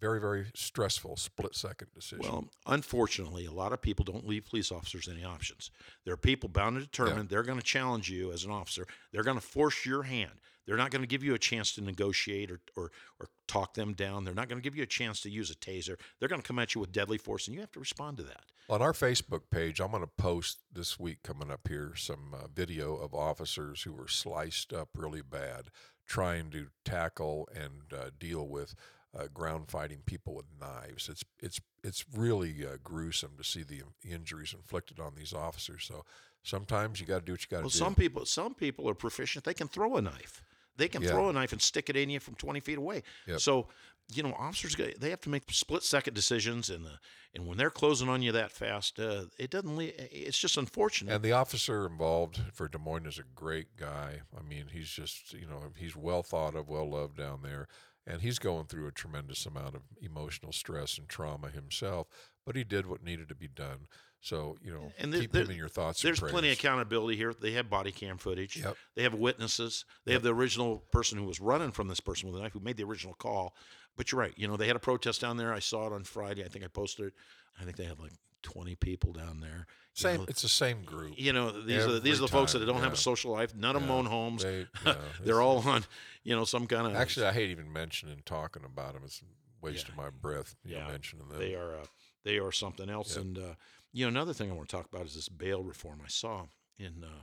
very, 0.03 0.19
very 0.19 0.47
stressful 0.53 1.15
split 1.15 1.55
second 1.55 1.87
decision. 1.95 2.25
Well, 2.29 2.45
unfortunately, 2.67 3.45
a 3.45 3.53
lot 3.53 3.71
of 3.71 3.81
people 3.81 4.03
don't 4.03 4.27
leave 4.27 4.45
police 4.45 4.69
officers 4.69 5.07
any 5.07 5.23
options. 5.23 5.71
There 6.03 6.13
are 6.13 6.17
people 6.17 6.49
bound 6.49 6.75
and 6.75 6.85
determined. 6.85 7.29
They're 7.29 7.41
going 7.41 7.57
to 7.57 7.63
challenge 7.63 8.09
you 8.11 8.33
as 8.33 8.43
an 8.43 8.51
officer. 8.51 8.85
They're 9.13 9.23
going 9.23 9.39
to 9.39 9.45
force 9.45 9.85
your 9.85 10.03
hand. 10.03 10.41
They're 10.65 10.75
not 10.75 10.91
going 10.91 11.03
to 11.03 11.07
give 11.07 11.23
you 11.23 11.33
a 11.35 11.39
chance 11.39 11.73
to 11.75 11.81
negotiate 11.81 12.51
or, 12.51 12.59
or, 12.75 12.91
or 13.21 13.27
talk 13.47 13.75
them 13.75 13.93
down. 13.93 14.25
They're 14.25 14.33
not 14.33 14.49
going 14.49 14.61
to 14.61 14.63
give 14.63 14.75
you 14.75 14.83
a 14.83 14.87
chance 14.87 15.21
to 15.21 15.29
use 15.29 15.49
a 15.49 15.55
taser. 15.55 15.95
They're 16.19 16.29
going 16.29 16.41
to 16.41 16.47
come 16.47 16.59
at 16.59 16.75
you 16.75 16.81
with 16.81 16.91
deadly 16.91 17.17
force, 17.17 17.47
and 17.47 17.55
you 17.55 17.61
have 17.61 17.71
to 17.71 17.79
respond 17.79 18.17
to 18.17 18.23
that. 18.23 18.43
On 18.69 18.81
our 18.81 18.93
Facebook 18.93 19.43
page, 19.51 19.79
I'm 19.79 19.91
going 19.91 20.03
to 20.03 20.07
post 20.17 20.59
this 20.71 20.99
week 20.99 21.19
coming 21.23 21.49
up 21.49 21.67
here 21.69 21.93
some 21.95 22.33
uh, 22.33 22.47
video 22.53 22.95
of 22.95 23.13
officers 23.13 23.83
who 23.83 23.93
were 23.93 24.09
sliced 24.09 24.73
up 24.73 24.89
really 24.95 25.21
bad 25.21 25.69
trying 26.05 26.49
to 26.51 26.67
tackle 26.83 27.47
and 27.55 27.97
uh, 27.97 28.09
deal 28.19 28.45
with 28.45 28.75
uh, 29.17 29.27
ground 29.33 29.69
fighting 29.69 30.01
people 30.05 30.33
with 30.35 30.45
knives. 30.59 31.09
It's 31.09 31.23
it's 31.39 31.59
it's 31.83 32.03
really 32.15 32.65
uh, 32.65 32.77
gruesome 32.83 33.31
to 33.37 33.43
see 33.43 33.63
the 33.63 33.81
injuries 34.03 34.53
inflicted 34.53 34.99
on 34.99 35.13
these 35.15 35.33
officers. 35.33 35.85
So 35.85 36.03
sometimes 36.43 36.99
you 36.99 37.05
got 37.05 37.19
to 37.19 37.25
do 37.25 37.33
what 37.33 37.41
you 37.41 37.47
got 37.49 37.57
to 37.57 37.63
Well, 37.63 37.69
do. 37.69 37.77
some 37.77 37.95
people 37.95 38.25
some 38.25 38.53
people 38.55 38.89
are 38.89 38.95
proficient. 38.95 39.45
They 39.45 39.53
can 39.53 39.67
throw 39.67 39.97
a 39.97 40.01
knife. 40.01 40.41
They 40.75 40.87
can 40.87 41.03
Yeah. 41.03 41.09
throw 41.09 41.29
a 41.29 41.33
knife 41.33 41.51
and 41.51 41.61
stick 41.61 41.89
it 41.89 41.95
in 41.95 42.09
you 42.09 42.19
from 42.19 42.33
20 42.35 42.59
feet 42.59 42.79
away. 42.79 43.03
Yep. 43.27 43.39
So, 43.41 43.67
you 44.11 44.23
know, 44.23 44.33
officers 44.33 44.75
they 44.75 45.11
have 45.11 45.21
to 45.21 45.29
make 45.29 45.43
split 45.51 45.83
second 45.83 46.15
decisions, 46.15 46.69
and 46.71 46.85
uh, 46.87 46.97
and 47.35 47.45
when 47.45 47.57
they're 47.57 47.69
closing 47.69 48.09
on 48.09 48.21
you 48.23 48.31
that 48.31 48.51
fast, 48.51 48.99
uh, 48.99 49.25
it 49.37 49.51
doesn't. 49.51 49.77
Le- 49.77 49.83
it's 49.95 50.37
just 50.39 50.57
unfortunate. 50.57 51.13
And 51.13 51.23
the 51.23 51.31
officer 51.31 51.85
involved 51.85 52.41
for 52.51 52.67
Des 52.67 52.79
Moines 52.79 53.05
is 53.05 53.19
a 53.19 53.23
great 53.35 53.75
guy. 53.77 54.21
I 54.37 54.41
mean, 54.41 54.65
he's 54.73 54.89
just, 54.89 55.33
you 55.33 55.45
know, 55.47 55.71
he's 55.77 55.95
well 55.95 56.23
thought 56.23 56.55
of, 56.55 56.67
well 56.67 56.89
loved 56.89 57.17
down 57.17 57.41
there. 57.43 57.67
And 58.05 58.21
he's 58.21 58.37
going 58.39 58.65
through 58.65 58.87
a 58.87 58.91
tremendous 58.91 59.45
amount 59.45 59.75
of 59.75 59.81
emotional 60.01 60.51
stress 60.51 60.97
and 60.97 61.07
trauma 61.07 61.49
himself, 61.49 62.07
but 62.45 62.55
he 62.55 62.63
did 62.63 62.85
what 62.85 63.03
needed 63.03 63.29
to 63.29 63.35
be 63.35 63.47
done. 63.47 63.87
So, 64.19 64.57
you 64.61 64.73
know, 64.73 64.91
And 64.97 65.13
there- 65.13 65.21
keep 65.21 65.31
there- 65.31 65.43
him 65.43 65.51
in 65.51 65.57
your 65.57 65.67
thoughts 65.69 66.01
There's 66.01 66.19
plenty 66.19 66.49
of 66.51 66.57
accountability 66.57 67.17
here. 67.17 67.33
They 67.33 67.51
have 67.53 67.69
body 67.69 67.91
cam 67.91 68.17
footage. 68.17 68.57
Yep. 68.57 68.77
They 68.95 69.03
have 69.03 69.13
witnesses. 69.13 69.85
They 70.05 70.13
have 70.13 70.23
the 70.23 70.33
original 70.33 70.79
person 70.91 71.17
who 71.17 71.25
was 71.25 71.39
running 71.39 71.71
from 71.71 71.87
this 71.87 71.99
person 71.99 72.29
with 72.29 72.39
a 72.39 72.41
knife 72.43 72.53
who 72.53 72.59
made 72.61 72.77
the 72.77 72.83
original 72.83 73.13
call. 73.15 73.55
But 73.95 74.11
you're 74.11 74.19
right. 74.19 74.33
You 74.37 74.47
know, 74.47 74.57
they 74.57 74.67
had 74.67 74.75
a 74.75 74.79
protest 74.79 75.21
down 75.21 75.37
there. 75.37 75.53
I 75.53 75.59
saw 75.59 75.87
it 75.87 75.93
on 75.93 76.03
Friday. 76.03 76.43
I 76.43 76.47
think 76.47 76.63
I 76.65 76.67
posted 76.67 77.07
it. 77.07 77.13
I 77.59 77.63
think 77.63 77.77
they 77.77 77.85
had 77.85 77.99
like 77.99 78.13
20 78.43 78.75
people 78.75 79.11
down 79.13 79.39
there. 79.39 79.65
Same, 79.95 80.17
know, 80.17 80.25
it's 80.27 80.41
the 80.41 80.47
same 80.49 80.83
group. 80.83 81.13
you 81.17 81.33
know, 81.33 81.51
these 81.51 81.85
are 81.85 81.99
these 81.99 82.17
are 82.17 82.21
the 82.21 82.23
Every 82.25 82.27
folks 82.27 82.53
that 82.53 82.65
don't 82.65 82.81
have 82.81 82.93
a 82.93 82.97
social 82.97 83.31
life. 83.31 83.53
None 83.55 83.75
of 83.75 83.81
them 83.83 83.91
own 83.91 84.05
homes. 84.05 84.43
They- 84.43 84.67
yeah, 84.85 84.95
They're 85.23 85.35
it's- 85.41 85.65
all 85.65 85.67
on, 85.67 85.83
you 86.23 86.35
know, 86.35 86.45
some 86.45 86.65
kind 86.67 86.87
of. 86.87 86.95
Actually, 86.95 87.27
I 87.27 87.31
hate 87.33 87.49
even 87.49 87.71
mentioning 87.71 88.21
talking 88.25 88.63
about 88.65 88.93
them. 88.93 89.03
It's 89.05 89.21
a 89.21 89.65
waste 89.65 89.89
of 89.89 89.95
my 89.95 90.09
breath, 90.09 90.55
you 90.63 90.75
know, 90.75 90.81
Yeah, 90.81 90.87
mentioning 90.87 91.27
them. 91.29 91.37
they 91.39 91.53
are 91.55 91.75
uh, 91.75 91.85
they 92.23 92.37
are 92.39 92.51
something 92.51 92.89
else. 92.89 93.15
Yep. 93.15 93.25
And 93.25 93.37
uh, 93.37 93.53
you 93.91 94.05
know, 94.05 94.09
another 94.09 94.33
thing 94.33 94.49
I 94.49 94.53
want 94.55 94.67
to 94.69 94.75
talk 94.75 94.87
about 94.91 95.05
is 95.05 95.13
this 95.15 95.29
bail 95.29 95.63
reform. 95.63 95.99
I 96.03 96.07
saw 96.09 96.45
in 96.79 97.03
uh, 97.03 97.21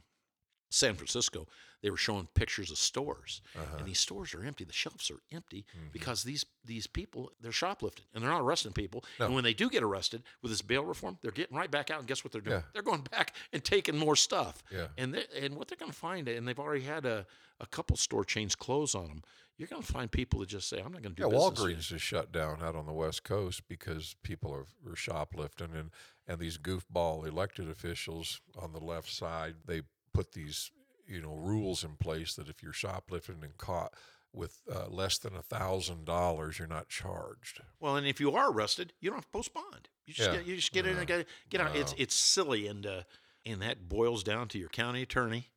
San 0.70 0.94
Francisco, 0.94 1.46
they 1.82 1.90
were 1.90 1.96
showing 1.96 2.28
pictures 2.34 2.70
of 2.70 2.78
stores, 2.78 3.42
Uh-huh. 3.56 3.78
and 3.78 3.86
these 3.86 3.98
stores 3.98 4.34
are 4.34 4.44
empty. 4.44 4.64
The 4.64 4.72
shelves 4.72 5.10
are 5.10 5.20
empty 5.32 5.64
Mm-hmm. 5.76 5.88
because 5.92 6.22
these 6.22 6.44
these 6.64 6.86
people 6.86 7.32
they're 7.40 7.52
shoplifting 7.52 8.04
and 8.14 8.22
they're 8.22 8.30
not 8.30 8.42
arresting 8.42 8.72
people. 8.72 9.02
No. 9.18 9.26
And 9.26 9.34
when 9.34 9.44
they 9.44 9.54
do 9.54 9.68
get 9.70 9.82
arrested 9.82 10.22
with 10.42 10.50
this 10.52 10.62
bail 10.62 10.84
reform, 10.84 11.18
they're 11.22 11.30
getting 11.32 11.56
right 11.56 11.70
back 11.70 11.90
out. 11.90 11.98
And 12.00 12.06
guess 12.08 12.22
what 12.22 12.32
they're 12.32 12.40
doing? 12.42 12.58
Yeah. 12.58 12.62
They're 12.72 12.82
going 12.82 13.02
back 13.10 13.34
and 13.52 13.64
taking 13.64 13.96
more 13.96 14.14
stuff. 14.16 14.62
Yeah. 14.70 14.88
And 14.98 15.14
they, 15.14 15.24
and 15.40 15.56
what 15.56 15.68
they're 15.68 15.78
going 15.78 15.90
to 15.92 15.96
find, 15.98 16.28
and 16.28 16.46
they've 16.46 16.58
already 16.58 16.84
had 16.84 17.04
a, 17.06 17.26
a 17.60 17.66
couple 17.66 17.96
store 17.96 18.24
chains 18.24 18.54
close 18.54 18.94
on 18.94 19.08
them. 19.08 19.22
You're 19.56 19.68
going 19.68 19.82
to 19.82 19.92
find 19.92 20.10
people 20.10 20.40
that 20.40 20.48
just 20.50 20.68
say, 20.68 20.78
"I'm 20.78 20.92
not 20.92 21.02
going 21.02 21.14
to 21.14 21.22
do 21.22 21.28
Yeah. 21.28 21.34
Walgreens 21.38 21.92
is 21.92 22.00
shut 22.02 22.30
down 22.32 22.62
out 22.62 22.76
on 22.76 22.86
the 22.86 22.92
West 22.94 23.24
Coast 23.24 23.62
because 23.68 24.14
people 24.22 24.52
are, 24.54 24.66
are 24.90 24.96
shoplifting, 24.96 25.74
and 25.74 25.90
and 26.26 26.38
these 26.38 26.56
goofball 26.58 27.26
elected 27.26 27.68
officials 27.68 28.40
on 28.56 28.72
the 28.72 28.78
left 28.80 29.10
side 29.10 29.56
they 29.66 29.82
put 30.12 30.32
these 30.32 30.70
you 31.06 31.20
know 31.20 31.34
rules 31.34 31.82
in 31.84 31.96
place 31.96 32.34
that 32.34 32.48
if 32.48 32.62
you're 32.62 32.72
shoplifting 32.72 33.38
and 33.42 33.56
caught 33.56 33.94
with 34.32 34.60
uh, 34.72 34.86
less 34.88 35.18
than 35.18 35.34
a 35.34 35.42
thousand 35.42 36.04
dollars, 36.04 36.58
you're 36.58 36.68
not 36.68 36.88
charged. 36.88 37.60
Well, 37.80 37.96
and 37.96 38.06
if 38.06 38.20
you 38.20 38.32
are 38.36 38.50
arrested, 38.52 38.92
you 39.00 39.10
don't 39.10 39.16
have 39.16 39.24
to 39.24 39.30
post 39.32 39.52
bond. 39.52 39.88
You 40.06 40.14
just 40.14 40.28
Yeah. 40.30 40.36
get 40.36 40.46
you 40.46 40.56
just 40.56 40.72
get 40.72 40.86
in 40.86 40.96
and 40.98 41.06
get, 41.06 41.26
get 41.48 41.60
out. 41.60 41.74
It's 41.74 41.94
it's 41.98 42.14
silly 42.14 42.66
and 42.68 42.86
uh, 42.86 43.02
and 43.44 43.60
that 43.62 43.88
boils 43.88 44.22
down 44.22 44.46
to 44.48 44.58
your 44.58 44.68
county 44.68 45.02
attorney, 45.02 45.48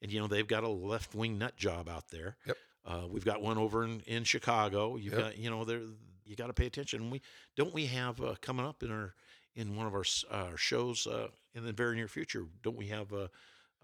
and 0.00 0.10
you 0.10 0.20
know 0.20 0.26
they've 0.28 0.46
got 0.46 0.64
a 0.64 0.68
left 0.68 1.14
wing 1.14 1.38
nut 1.38 1.56
job 1.56 1.88
out 1.88 2.08
there. 2.08 2.36
Yep. 2.46 2.56
Uh, 2.84 3.02
we've 3.08 3.24
got 3.24 3.42
one 3.42 3.58
over 3.58 3.84
in, 3.84 4.00
in 4.06 4.24
Chicago. 4.24 4.96
You've 4.96 5.12
Yep. 5.14 5.22
got 5.22 5.38
you 5.38 5.50
know 5.50 5.64
there 5.64 5.82
you 6.24 6.36
got 6.36 6.46
to 6.46 6.54
pay 6.54 6.66
attention. 6.66 7.10
We 7.10 7.20
don't 7.56 7.74
we 7.74 7.86
have 7.86 8.20
uh, 8.22 8.36
coming 8.40 8.64
up 8.64 8.82
in 8.82 8.90
our 8.90 9.14
in 9.54 9.76
one 9.76 9.86
of 9.86 9.94
our 9.94 10.04
uh, 10.30 10.48
our 10.52 10.56
shows 10.56 11.06
uh, 11.06 11.28
in 11.54 11.64
the 11.66 11.72
very 11.72 11.96
near 11.96 12.08
future. 12.08 12.46
Don't 12.62 12.76
we 12.78 12.86
have 12.86 13.12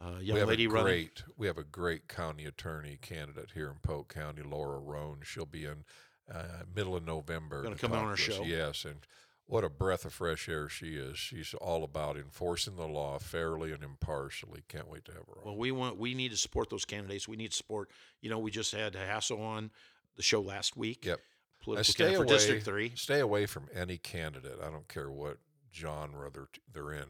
a 0.01 0.23
young 0.23 0.35
we 0.35 0.41
have 0.41 0.49
lady 0.49 0.65
a 0.67 0.69
running? 0.69 0.85
great 0.85 1.23
we 1.37 1.47
have 1.47 1.59
a 1.59 1.65
great 1.65 2.09
county 2.09 2.45
attorney 2.45 2.99
candidate 3.01 3.51
here 3.55 3.69
in 3.69 3.77
Polk 3.83 4.13
County, 4.13 4.43
Laura 4.43 4.79
Roan. 4.79 5.19
She'll 5.23 5.47
be 5.47 5.65
in 5.65 5.85
uh, 6.33 6.63
middle 6.75 6.97
of 6.97 7.05
November. 7.05 7.63
Gonna 7.63 7.77
come 7.77 7.93
on 7.93 8.05
our 8.05 8.17
show. 8.17 8.43
Yes, 8.43 8.85
and 8.85 9.07
what 9.47 9.65
a 9.65 9.71
breath 9.71 10.05
of 10.05 10.13
fresh 10.13 10.49
air 10.49 10.69
she 10.69 10.97
is. 10.97 11.19
She's 11.19 11.55
all 11.55 11.83
about 11.83 12.17
enforcing 12.17 12.77
the 12.77 12.87
law 12.87 13.19
fairly 13.19 13.73
and 13.73 13.83
impartially. 13.83 14.63
Can't 14.69 14.89
wait 14.89 15.07
to 15.07 15.13
have 15.13 15.23
her 15.27 15.41
on. 15.41 15.45
Well, 15.47 15.57
we 15.57 15.73
want 15.73 15.99
we 15.99 16.15
need 16.15 16.31
to 16.31 16.37
support 16.37 16.71
those 16.71 16.85
candidates. 16.85 17.27
We 17.27 17.37
need 17.37 17.51
to 17.51 17.57
support. 17.57 17.91
You 18.21 18.31
know, 18.31 18.39
we 18.39 18.51
just 18.51 18.73
had 18.73 18.95
Hassel 18.95 19.41
on 19.41 19.71
the 20.17 20.23
show 20.23 20.41
last 20.41 20.77
week. 20.77 21.07
Yep. 21.07 21.21
Political 21.63 21.93
stay 21.93 22.05
candidate 22.05 22.19
away. 22.19 22.27
for 22.27 22.35
District 22.35 22.65
Three. 22.65 22.93
Stay 22.95 23.21
away 23.21 23.47
from 23.47 23.69
any 23.75 23.99
candidate. 23.99 24.59
I 24.63 24.71
don't 24.71 24.87
care 24.87 25.11
what 25.11 25.39
genre 25.75 26.31
they're 26.31 26.49
they're 26.73 26.93
in. 26.93 27.07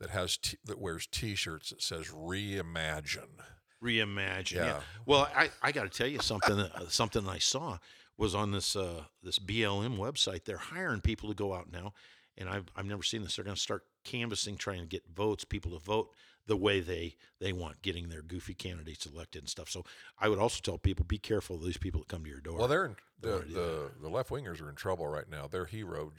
That 0.00 0.10
has 0.10 0.36
t- 0.36 0.58
that 0.64 0.78
wears 0.78 1.06
T-shirts 1.06 1.70
that 1.70 1.82
says 1.82 2.08
"Reimagine." 2.08 3.40
reimagine. 3.82 4.52
Yeah. 4.56 4.66
Yeah. 4.66 4.80
Well, 5.04 5.28
I, 5.36 5.50
I 5.62 5.72
got 5.72 5.84
to 5.84 5.96
tell 5.96 6.06
you 6.06 6.20
something. 6.20 6.58
uh, 6.58 6.88
something 6.88 7.28
I 7.28 7.38
saw 7.38 7.78
was 8.16 8.34
on 8.34 8.52
this 8.52 8.76
uh, 8.76 9.04
this 9.22 9.38
BLM 9.38 9.98
website. 9.98 10.44
They're 10.44 10.56
hiring 10.56 11.00
people 11.00 11.28
to 11.28 11.34
go 11.34 11.54
out 11.54 11.70
now, 11.72 11.92
and 12.36 12.48
I've 12.48 12.64
I've 12.76 12.86
never 12.86 13.02
seen 13.02 13.22
this. 13.22 13.36
They're 13.36 13.44
going 13.44 13.56
to 13.56 13.60
start 13.60 13.84
canvassing, 14.04 14.56
trying 14.56 14.80
to 14.80 14.86
get 14.86 15.02
votes, 15.14 15.44
people 15.44 15.72
to 15.72 15.78
vote 15.78 16.10
the 16.46 16.56
way 16.56 16.80
they 16.80 17.16
they 17.40 17.52
want, 17.52 17.82
getting 17.82 18.08
their 18.08 18.22
goofy 18.22 18.54
candidates 18.54 19.06
elected 19.06 19.42
and 19.42 19.48
stuff. 19.48 19.68
So 19.68 19.84
I 20.18 20.28
would 20.28 20.38
also 20.38 20.60
tell 20.62 20.78
people 20.78 21.04
be 21.04 21.18
careful 21.18 21.56
of 21.56 21.64
these 21.64 21.78
people 21.78 22.00
that 22.00 22.08
come 22.08 22.24
to 22.24 22.30
your 22.30 22.40
door. 22.40 22.58
Well, 22.58 22.68
they're 22.68 22.86
in, 22.86 22.96
the 23.20 23.28
Don't 23.28 23.36
wanna 23.38 23.48
do 23.48 23.54
the, 23.54 23.90
the 24.02 24.08
left 24.08 24.30
wingers 24.30 24.62
are 24.62 24.70
in 24.70 24.76
trouble 24.76 25.06
right 25.06 25.28
now. 25.28 25.46
Their 25.46 25.66
hero, 25.66 26.12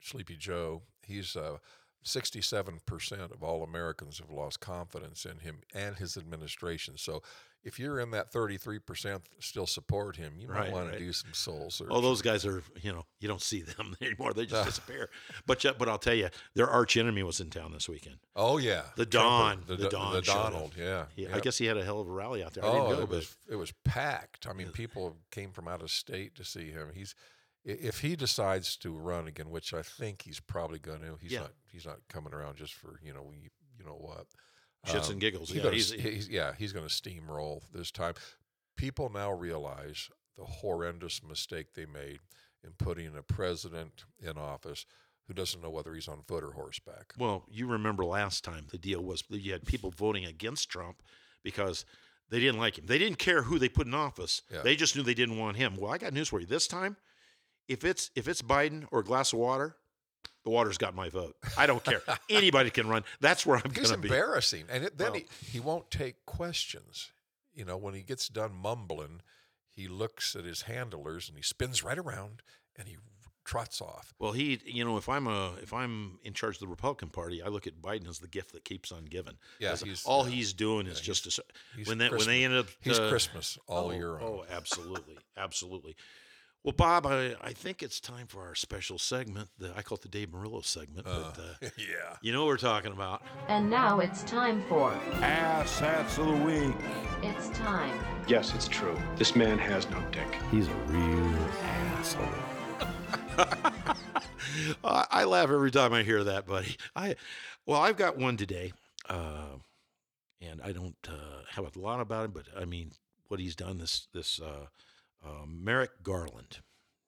Sleepy 0.00 0.36
Joe, 0.36 0.82
he's 1.06 1.36
uh, 1.36 1.58
67% 2.04 3.32
of 3.32 3.42
all 3.42 3.62
Americans 3.62 4.18
have 4.18 4.30
lost 4.30 4.60
confidence 4.60 5.24
in 5.24 5.38
him 5.38 5.58
and 5.74 5.96
his 5.96 6.16
administration. 6.16 6.94
So 6.96 7.22
if 7.64 7.78
you're 7.78 7.98
in 7.98 8.10
that 8.10 8.30
33% 8.30 9.22
still 9.38 9.66
support 9.66 10.16
him, 10.16 10.34
you 10.38 10.46
might 10.48 10.54
Right, 10.54 10.72
want 10.72 10.88
right. 10.90 10.98
to 10.98 10.98
do 10.98 11.12
some 11.14 11.32
soul 11.32 11.70
searching. 11.70 11.90
Well, 11.92 12.02
those 12.02 12.20
guys 12.20 12.44
are, 12.44 12.62
you 12.82 12.92
know, 12.92 13.06
you 13.20 13.26
don't 13.28 13.40
see 13.40 13.62
them 13.62 13.96
anymore. 14.02 14.34
They 14.34 14.44
just 14.44 14.60
ah. 14.60 14.64
disappear. 14.66 15.08
But 15.46 15.64
but 15.78 15.88
I'll 15.88 15.96
tell 15.98 16.12
you, 16.14 16.28
their 16.54 16.68
arch 16.68 16.98
enemy 16.98 17.22
was 17.22 17.40
in 17.40 17.48
town 17.48 17.72
this 17.72 17.88
weekend. 17.88 18.16
oh, 18.36 18.58
yeah. 18.58 18.82
The 18.96 19.06
Don, 19.06 19.62
The, 19.66 19.76
the 19.76 19.84
Do- 19.84 19.90
Don 19.90 20.12
the. 20.12 20.20
Donald, 20.20 20.72
yeah. 20.78 21.06
He, 21.16 21.26
I 21.26 21.40
guess 21.40 21.56
he 21.56 21.64
had 21.64 21.78
a 21.78 21.84
hell 21.84 22.00
of 22.00 22.08
a 22.08 22.12
rally 22.12 22.44
out 22.44 22.52
there. 22.52 22.64
I 22.64 22.68
Oh, 22.68 22.72
go, 22.88 22.92
it 22.92 23.00
but 23.00 23.08
was 23.08 23.34
it 23.48 23.56
was 23.56 23.72
packed. 23.84 24.46
I 24.46 24.52
mean, 24.52 24.68
people 24.68 25.16
came 25.30 25.50
from 25.50 25.66
out 25.66 25.80
of 25.82 25.90
state 25.90 26.34
to 26.34 26.44
see 26.44 26.70
him. 26.70 26.88
He's 26.94 27.14
if 27.64 28.00
he 28.00 28.14
decides 28.16 28.76
to 28.78 28.92
run 28.96 29.26
again, 29.26 29.50
which 29.50 29.72
I 29.72 29.82
think 29.82 30.22
he's 30.22 30.40
probably 30.40 30.78
going 30.78 31.00
to. 31.00 31.16
He's 31.20 31.32
Yeah. 31.32 31.40
not. 31.40 31.52
He's 31.72 31.86
not 31.86 31.98
coming 32.08 32.32
around 32.34 32.56
just 32.56 32.74
for 32.74 32.98
you 33.02 33.12
know 33.12 33.32
you, 33.34 33.48
you 33.78 33.84
know 33.84 33.96
what 33.96 34.26
shits 34.86 35.06
Um, 35.06 35.12
and 35.12 35.20
giggles. 35.20 35.48
he 35.50 35.56
Yeah, 35.56 35.62
gonna 35.64 35.74
he's, 35.76 35.90
he's, 35.92 36.28
yeah, 36.28 36.52
he's 36.58 36.72
going 36.72 36.86
to 36.86 36.92
steamroll 36.92 37.62
this 37.72 37.90
time. 37.90 38.14
People 38.76 39.08
now 39.08 39.32
realize 39.32 40.10
the 40.36 40.44
horrendous 40.44 41.22
mistake 41.22 41.72
they 41.74 41.86
made 41.86 42.18
in 42.62 42.72
putting 42.78 43.16
a 43.16 43.22
president 43.22 44.04
in 44.18 44.36
office 44.36 44.84
who 45.26 45.32
doesn't 45.32 45.62
know 45.62 45.70
whether 45.70 45.94
he's 45.94 46.06
on 46.08 46.20
foot 46.22 46.44
or 46.44 46.52
horseback. 46.52 47.14
well, 47.18 47.46
you 47.48 47.66
remember 47.66 48.04
last 48.04 48.44
time 48.44 48.66
the 48.70 48.76
deal 48.78 49.02
was 49.02 49.22
you 49.30 49.52
had 49.52 49.64
people 49.64 49.90
voting 49.90 50.26
against 50.26 50.68
Trump 50.68 51.02
because 51.42 51.86
they 52.28 52.38
didn't 52.40 52.58
like 52.58 52.76
him. 52.78 52.84
They 52.86 52.98
didn't 52.98 53.18
care 53.18 53.42
who 53.42 53.58
they 53.58 53.68
put 53.70 53.86
in 53.86 53.94
office. 53.94 54.42
Yeah. 54.52 54.60
They 54.62 54.76
just 54.76 54.94
knew 54.96 55.02
they 55.02 55.14
didn't 55.14 55.38
want 55.38 55.56
him. 55.56 55.76
Well, 55.78 55.90
I 55.92 55.96
got 55.98 56.12
news 56.12 56.28
for 56.28 56.40
you. 56.40 56.46
This 56.46 56.66
time, 56.66 56.96
if 57.68 57.84
it's 57.84 58.10
if 58.14 58.28
it's 58.28 58.42
Biden 58.42 58.86
or 58.90 59.00
a 59.00 59.04
glass 59.04 59.32
of 59.32 59.38
water, 59.38 59.76
the 60.44 60.50
water's 60.50 60.78
got 60.78 60.94
my 60.94 61.08
vote. 61.08 61.36
I 61.56 61.66
don't 61.66 61.82
care. 61.82 62.02
Anybody 62.30 62.70
can 62.70 62.88
run. 62.88 63.04
That's 63.20 63.44
where 63.46 63.56
I'm 63.56 63.72
going 63.72 63.88
to 63.88 63.98
be. 63.98 64.08
embarrassing, 64.08 64.64
and 64.70 64.84
it, 64.84 64.98
then 64.98 65.12
Well- 65.12 65.20
he, 65.20 65.26
he 65.52 65.60
won't 65.60 65.90
take 65.90 66.24
questions. 66.26 67.10
You 67.54 67.64
know, 67.64 67.76
when 67.76 67.94
he 67.94 68.02
gets 68.02 68.28
done 68.28 68.52
mumbling, 68.52 69.20
he 69.70 69.86
looks 69.86 70.34
at 70.34 70.44
his 70.44 70.62
handlers 70.62 71.28
and 71.28 71.36
he 71.36 71.42
spins 71.42 71.84
right 71.84 71.98
around 71.98 72.42
and 72.76 72.88
he 72.88 72.96
trots 73.44 73.80
off. 73.80 74.14
Well, 74.18 74.32
he, 74.32 74.60
you 74.64 74.84
know, 74.84 74.96
if 74.96 75.08
I'm 75.08 75.26
a 75.26 75.52
if 75.62 75.72
I'm 75.72 76.18
in 76.24 76.32
charge 76.32 76.56
of 76.56 76.60
the 76.60 76.68
Republican 76.68 77.10
Party, 77.10 77.42
I 77.42 77.48
look 77.48 77.66
at 77.66 77.80
Biden 77.80 78.08
as 78.08 78.18
the 78.18 78.28
gift 78.28 78.52
that 78.52 78.64
keeps 78.64 78.90
on 78.90 79.04
giving. 79.04 79.34
Yeah, 79.60 79.76
he's, 79.76 80.04
all 80.04 80.22
uh, 80.22 80.24
he's 80.24 80.52
doing 80.52 80.86
yeah, 80.86 80.92
is 80.92 81.00
he's- 81.00 81.20
just 81.20 81.38
a, 81.38 81.44
he's 81.76 81.86
when 81.86 81.98
they 81.98 82.08
when 82.08 82.26
they 82.26 82.44
end 82.44 82.54
up 82.54 82.66
He's 82.80 82.98
uh, 82.98 83.08
Christmas 83.08 83.58
all 83.66 83.88
oh, 83.88 83.92
year. 83.92 84.18
Oh, 84.20 84.44
absolutely, 84.50 85.18
absolutely. 85.36 85.96
Well, 86.64 86.72
Bob, 86.72 87.06
I, 87.06 87.34
I 87.42 87.52
think 87.52 87.82
it's 87.82 88.00
time 88.00 88.26
for 88.26 88.46
our 88.46 88.54
special 88.54 88.98
segment. 88.98 89.50
The, 89.58 89.74
I 89.76 89.82
call 89.82 89.96
it 89.96 90.00
the 90.02 90.08
Dave 90.08 90.32
Murillo 90.32 90.62
segment. 90.62 91.04
but 91.04 91.38
uh, 91.38 91.54
yeah. 91.76 92.16
you 92.22 92.32
know 92.32 92.40
what 92.40 92.48
we're 92.48 92.56
talking 92.56 92.90
about. 92.90 93.20
And 93.48 93.68
now 93.68 94.00
it's 94.00 94.22
time 94.22 94.64
for 94.66 94.90
Ass 95.20 95.78
hats 95.78 96.16
of 96.16 96.26
the 96.26 96.32
week. 96.32 96.74
It's 97.22 97.50
Time. 97.50 98.00
Yes, 98.26 98.54
it's 98.54 98.66
true. 98.66 98.98
This 99.16 99.36
man 99.36 99.58
has 99.58 99.90
no 99.90 100.02
dick. 100.10 100.38
He's 100.50 100.66
a 100.68 100.74
real 100.86 101.38
asshole. 101.98 102.26
I, 104.84 105.06
I 105.10 105.24
laugh 105.24 105.50
every 105.50 105.70
time 105.70 105.92
I 105.92 106.02
hear 106.02 106.24
that, 106.24 106.46
buddy. 106.46 106.76
I 106.96 107.16
well, 107.66 107.82
I've 107.82 107.98
got 107.98 108.16
one 108.16 108.38
today, 108.38 108.72
uh, 109.10 109.58
and 110.40 110.62
I 110.62 110.72
don't 110.72 110.96
uh, 111.06 111.42
have 111.50 111.76
a 111.76 111.78
lot 111.78 112.00
about 112.00 112.24
him, 112.26 112.30
but 112.30 112.46
I 112.58 112.64
mean, 112.64 112.92
what 113.28 113.38
he's 113.38 113.54
done 113.54 113.76
this 113.76 114.08
this 114.14 114.40
uh, 115.24 115.46
Merrick 115.46 116.02
Garland. 116.02 116.58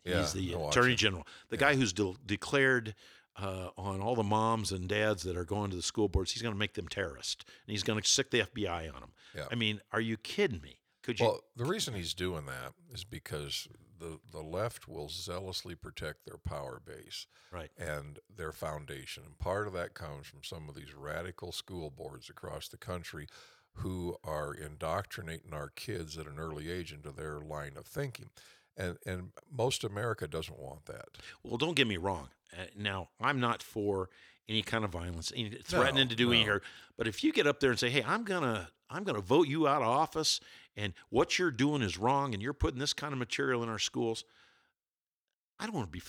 Yeah, 0.04 0.20
He's 0.20 0.32
the 0.32 0.54
I 0.54 0.58
watch 0.58 0.76
Attorney. 0.76 0.94
General, 0.94 1.26
the 1.48 1.56
guy 1.56 1.74
who's 1.74 1.92
de- 1.92 2.14
declared 2.24 2.94
uh, 3.36 3.70
on 3.76 4.00
all 4.00 4.14
the 4.14 4.22
moms 4.22 4.72
and 4.72 4.88
dads 4.88 5.24
that 5.24 5.36
are 5.36 5.44
going 5.44 5.70
to 5.70 5.76
the 5.76 5.82
school 5.82 6.08
boards, 6.08 6.32
he's 6.32 6.42
going 6.42 6.54
to 6.54 6.58
make 6.58 6.74
them 6.74 6.88
terrorists, 6.88 7.44
and 7.44 7.72
he's 7.72 7.82
going 7.82 8.00
to 8.00 8.08
stick 8.08 8.30
the 8.30 8.40
FBI 8.40 8.94
on 8.94 9.00
them. 9.00 9.12
Yeah. 9.34 9.46
I 9.50 9.56
mean, 9.56 9.80
are 9.92 10.00
you 10.00 10.16
kidding 10.16 10.60
me? 10.62 10.78
Could 11.02 11.20
you? 11.20 11.26
Well, 11.26 11.40
the 11.56 11.64
reason 11.64 11.94
he's 11.94 12.14
doing 12.14 12.46
that 12.46 12.72
is 12.92 13.04
because 13.04 13.68
the, 13.98 14.18
the 14.32 14.40
left 14.40 14.88
will 14.88 15.08
zealously 15.08 15.74
protect 15.74 16.24
their 16.24 16.38
power 16.38 16.80
base 16.84 17.26
right. 17.52 17.70
and 17.78 18.18
their 18.34 18.52
foundation. 18.52 19.22
And 19.24 19.38
part 19.38 19.66
of 19.66 19.72
that 19.74 19.94
comes 19.94 20.26
from 20.26 20.40
some 20.42 20.68
of 20.68 20.74
these 20.74 20.94
radical 20.94 21.52
school 21.52 21.90
boards 21.90 22.28
across 22.28 22.68
the 22.68 22.76
country 22.76 23.26
who 23.76 24.16
are 24.24 24.54
indoctrinating 24.54 25.52
our 25.52 25.70
kids 25.70 26.16
at 26.16 26.26
an 26.26 26.38
early 26.38 26.70
age 26.70 26.92
into 26.92 27.10
their 27.10 27.40
line 27.40 27.72
of 27.76 27.86
thinking. 27.86 28.30
And, 28.76 28.98
and 29.06 29.30
most 29.50 29.84
America 29.84 30.28
doesn't 30.28 30.58
want 30.58 30.86
that. 30.86 31.06
Well, 31.42 31.56
don't 31.56 31.76
get 31.76 31.86
me 31.86 31.96
wrong. 31.96 32.28
Uh, 32.52 32.64
now, 32.76 33.08
I'm 33.20 33.40
not 33.40 33.62
for 33.62 34.10
any 34.48 34.62
kind 34.62 34.84
of 34.84 34.90
violence, 34.90 35.32
any, 35.34 35.50
threatening 35.64 36.04
No, 36.04 36.10
to 36.10 36.16
do 36.16 36.30
any 36.32 36.44
no. 36.44 36.52
hurt. 36.52 36.64
But 36.96 37.08
if 37.08 37.24
you 37.24 37.32
get 37.32 37.46
up 37.46 37.60
there 37.60 37.70
and 37.70 37.78
say, 37.78 37.90
"Hey, 37.90 38.02
I'm 38.06 38.22
gonna, 38.22 38.68
I'm 38.88 39.02
gonna 39.02 39.20
vote 39.20 39.48
you 39.48 39.66
out 39.66 39.82
of 39.82 39.88
office," 39.88 40.40
and 40.76 40.92
what 41.08 41.38
you're 41.38 41.50
doing 41.50 41.82
is 41.82 41.98
wrong, 41.98 42.32
and 42.34 42.42
you're 42.42 42.52
putting 42.52 42.78
this 42.78 42.92
kind 42.92 43.12
of 43.12 43.18
material 43.18 43.62
in 43.62 43.68
our 43.68 43.78
schools, 43.78 44.24
I 45.58 45.64
don't 45.66 45.74
want 45.74 45.92
to 45.92 45.98
be 45.98 46.02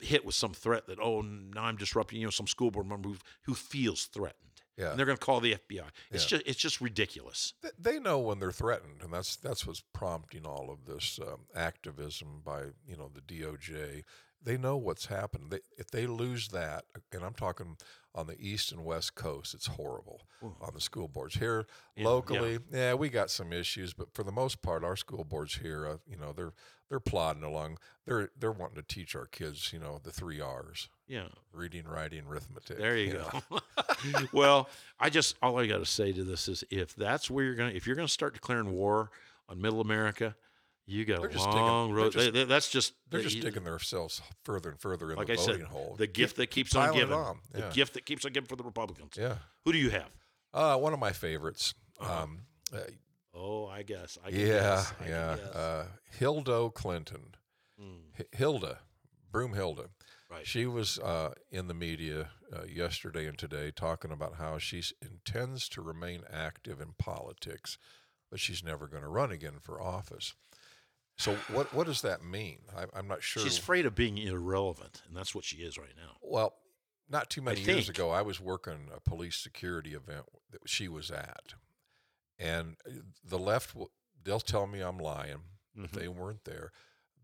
hit 0.00 0.24
with 0.24 0.34
some 0.34 0.52
threat 0.52 0.86
that, 0.86 0.98
oh, 1.00 1.20
now 1.22 1.64
I'm 1.64 1.76
disrupting, 1.76 2.18
you 2.20 2.26
know, 2.26 2.30
some 2.30 2.46
school 2.46 2.70
board 2.70 2.86
member 2.86 3.10
who, 3.10 3.16
who 3.42 3.54
feels 3.54 4.06
threatened, 4.06 4.53
Yeah. 4.76 4.90
and 4.90 4.98
they're 4.98 5.06
going 5.06 5.18
to 5.18 5.24
call 5.24 5.40
the 5.40 5.52
FBI. 5.54 5.84
It's 6.10 6.24
Yeah. 6.24 6.38
just, 6.38 6.42
it's 6.46 6.58
just 6.58 6.80
ridiculous. 6.80 7.52
They 7.78 7.98
know 8.00 8.18
when 8.18 8.40
they're 8.40 8.50
threatened, 8.52 9.02
and 9.02 9.12
that's 9.12 9.36
that's 9.36 9.66
what's 9.66 9.82
prompting 9.92 10.44
all 10.46 10.70
of 10.70 10.84
this 10.86 11.18
um, 11.22 11.46
activism 11.54 12.42
by 12.44 12.64
you 12.86 12.96
know 12.96 13.10
the 13.14 13.20
DOJ. 13.20 14.02
They 14.42 14.56
know 14.58 14.76
what's 14.76 15.06
happened. 15.06 15.50
They, 15.52 15.60
if 15.78 15.90
they 15.90 16.06
lose 16.06 16.48
that, 16.48 16.84
and 17.12 17.22
I'm 17.22 17.32
talking 17.34 17.76
on 18.14 18.26
the 18.26 18.36
east 18.38 18.70
and 18.72 18.84
west 18.84 19.14
coast, 19.14 19.54
it's 19.54 19.66
horrible 19.66 20.22
on 20.60 20.74
the 20.74 20.80
school 20.80 21.08
boards 21.08 21.36
here 21.36 21.66
Yeah, 21.96 22.06
locally. 22.06 22.58
Yeah. 22.70 22.94
we 22.94 23.08
got 23.08 23.30
some 23.30 23.52
issues, 23.52 23.94
but 23.94 24.12
for 24.12 24.22
the 24.22 24.30
most 24.32 24.60
part, 24.60 24.84
our 24.84 24.94
school 24.96 25.24
boards 25.24 25.56
here, 25.56 25.86
uh, 25.86 25.96
you 26.06 26.16
know, 26.18 26.32
they're 26.32 26.52
they're 26.90 27.00
plodding 27.00 27.42
along. 27.42 27.78
They're 28.04 28.30
they're 28.38 28.52
wanting 28.52 28.76
to 28.76 28.82
teach 28.82 29.16
our 29.16 29.24
kids, 29.26 29.72
you 29.72 29.78
know, 29.78 30.00
the 30.02 30.10
three 30.12 30.40
R's: 30.40 30.88
Yeah. 31.08 31.28
reading, 31.52 31.86
writing, 31.88 32.24
arithmetic. 32.28 32.76
There 32.76 32.96
you 32.96 33.14
know. 33.14 33.30
go. 33.50 33.58
well, 34.32 34.68
I 35.00 35.08
just 35.10 35.36
all 35.42 35.58
I 35.58 35.66
got 35.66 35.78
to 35.78 35.86
say 35.86 36.12
to 36.12 36.24
this 36.24 36.46
is 36.46 36.62
if 36.70 36.94
that's 36.94 37.30
where 37.30 37.44
you're 37.44 37.54
going, 37.54 37.70
to 37.70 37.76
if 37.76 37.86
you're 37.86 37.96
going 37.96 38.06
to 38.08 38.12
start 38.12 38.34
declaring 38.34 38.70
war 38.72 39.10
on 39.48 39.60
Middle 39.60 39.80
America, 39.80 40.36
you 40.86 41.04
got 41.04 41.20
They're 41.20 41.30
a 41.30 41.32
digging- 41.32 41.46
long 41.46 41.88
they're 41.88 41.96
road. 42.04 42.12
just- 42.12 42.32
They- 42.32 42.44
that's 42.44 42.70
just 42.70 42.92
They're 43.10 43.20
they- 43.20 43.28
just 43.28 43.40
digging 43.42 43.64
themselves 43.64 44.20
further 44.44 44.70
and 44.70 44.80
further 44.80 45.10
in 45.10 45.16
Like 45.16 45.26
the 45.28 45.32
I 45.34 45.36
voting 45.36 45.60
said, 45.60 45.66
hole. 45.68 45.94
the 45.96 46.06
Keep- 46.06 46.14
gift 46.14 46.36
that 46.36 46.46
keeps 46.48 46.74
on 46.76 46.92
giving. 46.94 47.14
on. 47.14 47.40
The 47.52 47.70
gift 47.74 47.94
that 47.94 48.04
keeps 48.06 48.24
on 48.24 48.32
giving 48.32 48.48
for 48.48 48.56
the 48.56 48.64
Republicans. 48.64 49.14
Yeah. 49.16 49.38
Who 49.64 49.72
do 49.72 49.78
you 49.78 49.90
have? 49.90 50.10
Uh, 50.52 50.76
one 50.78 50.92
of 50.92 50.98
my 50.98 51.12
favorites. 51.12 51.74
Uh-huh. 51.98 52.22
Um, 52.22 52.46
uh, 52.72 52.80
Oh, 53.36 53.66
I 53.66 53.82
guess. 53.82 54.16
I 54.24 54.28
yeah, 54.28 54.46
guess. 54.46 54.92
I 55.00 55.08
yeah. 55.08 55.30
Uh, 55.52 55.86
Hilda 56.18 56.70
Clinton. 56.70 57.34
Hmm, 57.76 57.96
H- 58.16 58.28
Hilda, 58.30 58.78
Broomhilda. 59.32 59.88
right. 60.30 60.46
She 60.46 60.66
was 60.66 60.98
uh, 61.00 61.34
in 61.50 61.66
the 61.66 61.74
media 61.74 62.30
uh, 62.52 62.62
yesterday 62.64 63.26
and 63.26 63.36
today 63.36 63.72
talking 63.72 64.12
about 64.12 64.36
how 64.36 64.58
she 64.58 64.82
intends 65.02 65.68
to 65.70 65.82
remain 65.82 66.22
active 66.32 66.80
in 66.80 66.92
politics, 66.92 67.76
but 68.30 68.38
she's 68.38 68.62
never 68.62 68.86
going 68.86 69.02
to 69.02 69.08
run 69.08 69.32
again 69.32 69.58
for 69.60 69.80
office. 69.80 70.34
So 71.16 71.34
what 71.52 71.72
what 71.72 71.86
does 71.86 72.02
that 72.02 72.24
mean? 72.24 72.58
I, 72.76 72.84
I'm 72.98 73.06
not 73.08 73.22
sure. 73.22 73.42
She's 73.42 73.58
afraid 73.58 73.86
of 73.86 73.94
being 73.94 74.18
irrelevant, 74.18 75.02
and 75.06 75.16
that's 75.16 75.34
what 75.34 75.44
she 75.44 75.58
is 75.58 75.78
right 75.78 75.94
now. 75.96 76.16
Well, 76.22 76.54
not 77.08 77.30
too 77.30 77.42
many 77.42 77.60
years 77.60 77.88
ago, 77.88 78.10
I 78.10 78.22
was 78.22 78.40
working 78.40 78.88
a 78.94 79.00
police 79.00 79.36
security 79.36 79.94
event 79.94 80.24
that 80.50 80.68
she 80.68 80.88
was 80.88 81.10
at, 81.10 81.54
and 82.38 82.76
uh, 82.88 82.94
the 83.24 83.38
left 83.38 83.76
they'll 84.22 84.40
tell 84.40 84.66
me 84.66 84.80
I'm 84.80 84.98
lying 84.98 85.40
if 85.76 85.90
Mm-hmm. 85.90 85.98
they 85.98 86.08
weren't 86.08 86.44
there. 86.44 86.70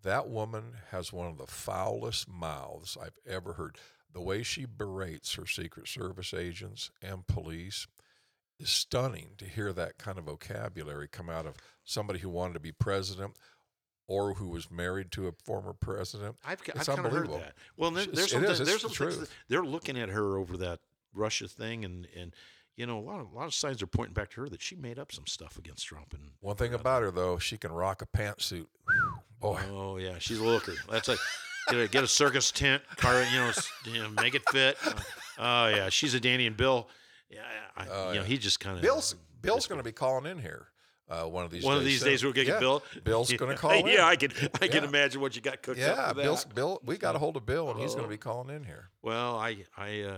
That 0.03 0.29
woman 0.29 0.73
has 0.91 1.13
one 1.13 1.29
of 1.29 1.39
the 1.39 1.47
foulest 1.47 2.29
mouths 2.29 2.97
I've 3.01 3.19
ever 3.27 3.53
heard. 3.53 3.77
The 4.13 4.21
way 4.21 4.43
she 4.43 4.65
berates 4.65 5.35
her 5.35 5.47
Secret 5.47 5.87
Service 5.87 6.35
agents 6.35 6.91
and 7.01 7.27
police 7.29 7.87
is 8.59 8.71
stunning 8.71 9.35
to 9.39 9.45
hear 9.45 9.73
that 9.73 9.99
kind 9.99 10.19
of 10.19 10.25
vocabulary 10.25 11.07
come 11.07 11.31
out 11.31 11.47
of 11.47 11.55
somebody 11.85 12.19
who 12.19 12.29
wanted 12.29 12.55
to 12.55 12.61
be 12.61 12.73
president 12.73 13.37
or 14.11 14.35
who 14.35 14.49
was 14.49 14.69
married 14.73 15.13
to 15.13 15.29
a 15.29 15.33
former 15.45 15.73
president. 15.73 16.35
I've, 16.45 16.61
It's 16.67 16.81
I've 16.89 16.97
kind 16.97 17.07
of 17.07 17.13
heard 17.13 17.23
unbelievable. 17.23 17.39
that. 17.39 17.55
Well, 17.77 17.93
there, 17.93 18.07
there's 18.07 18.33
some, 18.33 18.45
is. 18.45 18.59
there's 18.59 18.83
the 18.83 18.89
some 18.91 19.07
things 19.07 19.19
that- 19.21 19.29
they're 19.49 19.63
looking 19.63 19.97
at 19.97 20.09
her 20.09 20.37
over 20.37 20.57
that 20.57 20.81
Russia 21.15 21.47
thing, 21.47 21.85
and 21.85 22.09
and 22.19 22.35
you 22.77 22.87
know 22.87 22.99
a 22.99 23.01
lot 23.01 23.21
of 23.21 23.31
a 23.33 23.37
lot 23.37 23.47
of 23.47 23.55
signs 23.55 23.81
are 23.83 23.87
pointing 23.87 24.15
back 24.15 24.31
to 24.31 24.41
her 24.41 24.49
that 24.49 24.61
she 24.61 24.75
made 24.75 24.99
up 24.99 25.13
some 25.13 25.27
stuff 25.29 25.57
against 25.59 25.87
Trump. 25.87 26.13
And 26.13 26.23
One 26.41 26.57
thing 26.57 26.75
about 26.75 27.03
her 27.03 27.13
though, 27.13 27.39
she 27.39 27.57
can 27.57 27.71
rock 27.73 28.03
a 28.03 28.07
pantsuit. 28.07 28.67
Boy, 29.41 29.61
oh 29.71 29.97
yeah, 29.97 30.19
she's 30.19 30.39
a 30.41 30.45
looker. 30.45 30.75
That's 30.91 31.07
like 31.07 31.19
get 31.69 31.79
a, 31.81 31.89
get 31.89 32.03
a 32.05 32.09
circus 32.09 32.51
tent, 32.51 32.83
car, 32.97 33.23
you 33.23 33.39
know, 33.39 33.53
you 33.85 34.03
know, 34.03 34.09
make 34.11 34.35
it 34.35 34.43
fit. 34.51 34.77
Uh, 34.85 34.93
oh 35.39 35.67
yeah, 35.69 35.89
she's 35.89 36.15
a 36.15 36.21
Danny 36.21 36.47
and 36.49 36.57
Bill. 36.57 36.89
Yeah, 37.31 37.43
I, 37.77 37.87
Oh, 37.89 38.11
you 38.13 38.19
know, 38.19 38.25
he 38.25 38.39
just 38.39 38.59
kind 38.59 38.75
of 38.77 38.83
Bill's 38.83 39.15
Bill's 39.41 39.67
going 39.69 39.79
to 39.79 39.85
be 39.85 39.93
calling 39.93 40.27
in 40.31 40.39
here 40.41 40.67
uh, 41.11 41.25
one 41.25 41.45
of 41.45 41.51
these 41.51 41.65
one 41.65 41.75
days. 41.75 41.81
of 41.81 41.85
these 41.85 42.01
soon. 42.01 42.09
days 42.09 42.25
we'll 42.25 42.33
get 42.33 42.47
yeah. 42.47 42.59
Bill. 42.59 42.83
Bill's 43.05 43.33
going 43.33 43.51
to 43.55 43.57
call 43.59 43.73
in. 43.73 43.87
Yeah, 43.87 44.07
I 44.07 44.17
can 44.17 44.31
I 44.63 44.69
can 44.69 44.83
Yeah. 44.85 44.89
imagine 44.89 45.21
what 45.21 45.35
you 45.37 45.43
got 45.43 45.61
cooked 45.63 45.79
Yeah, 45.81 45.93
up. 45.93 46.17
Bill's 46.17 46.45
Bill. 46.45 46.81
We 46.85 46.97
got 46.97 47.17
a 47.17 47.19
hold 47.19 47.37
of 47.37 47.45
Bill, 47.45 47.71
and 47.71 47.79
he's 47.81 47.91
going 47.95 48.05
Oh. 48.05 48.09
to 48.09 48.11
be 48.11 48.17
calling 48.19 48.55
in 48.55 48.65
here. 48.65 48.89
Well, 49.03 49.37
I, 49.39 49.65
I, 49.77 50.03
uh, 50.03 50.15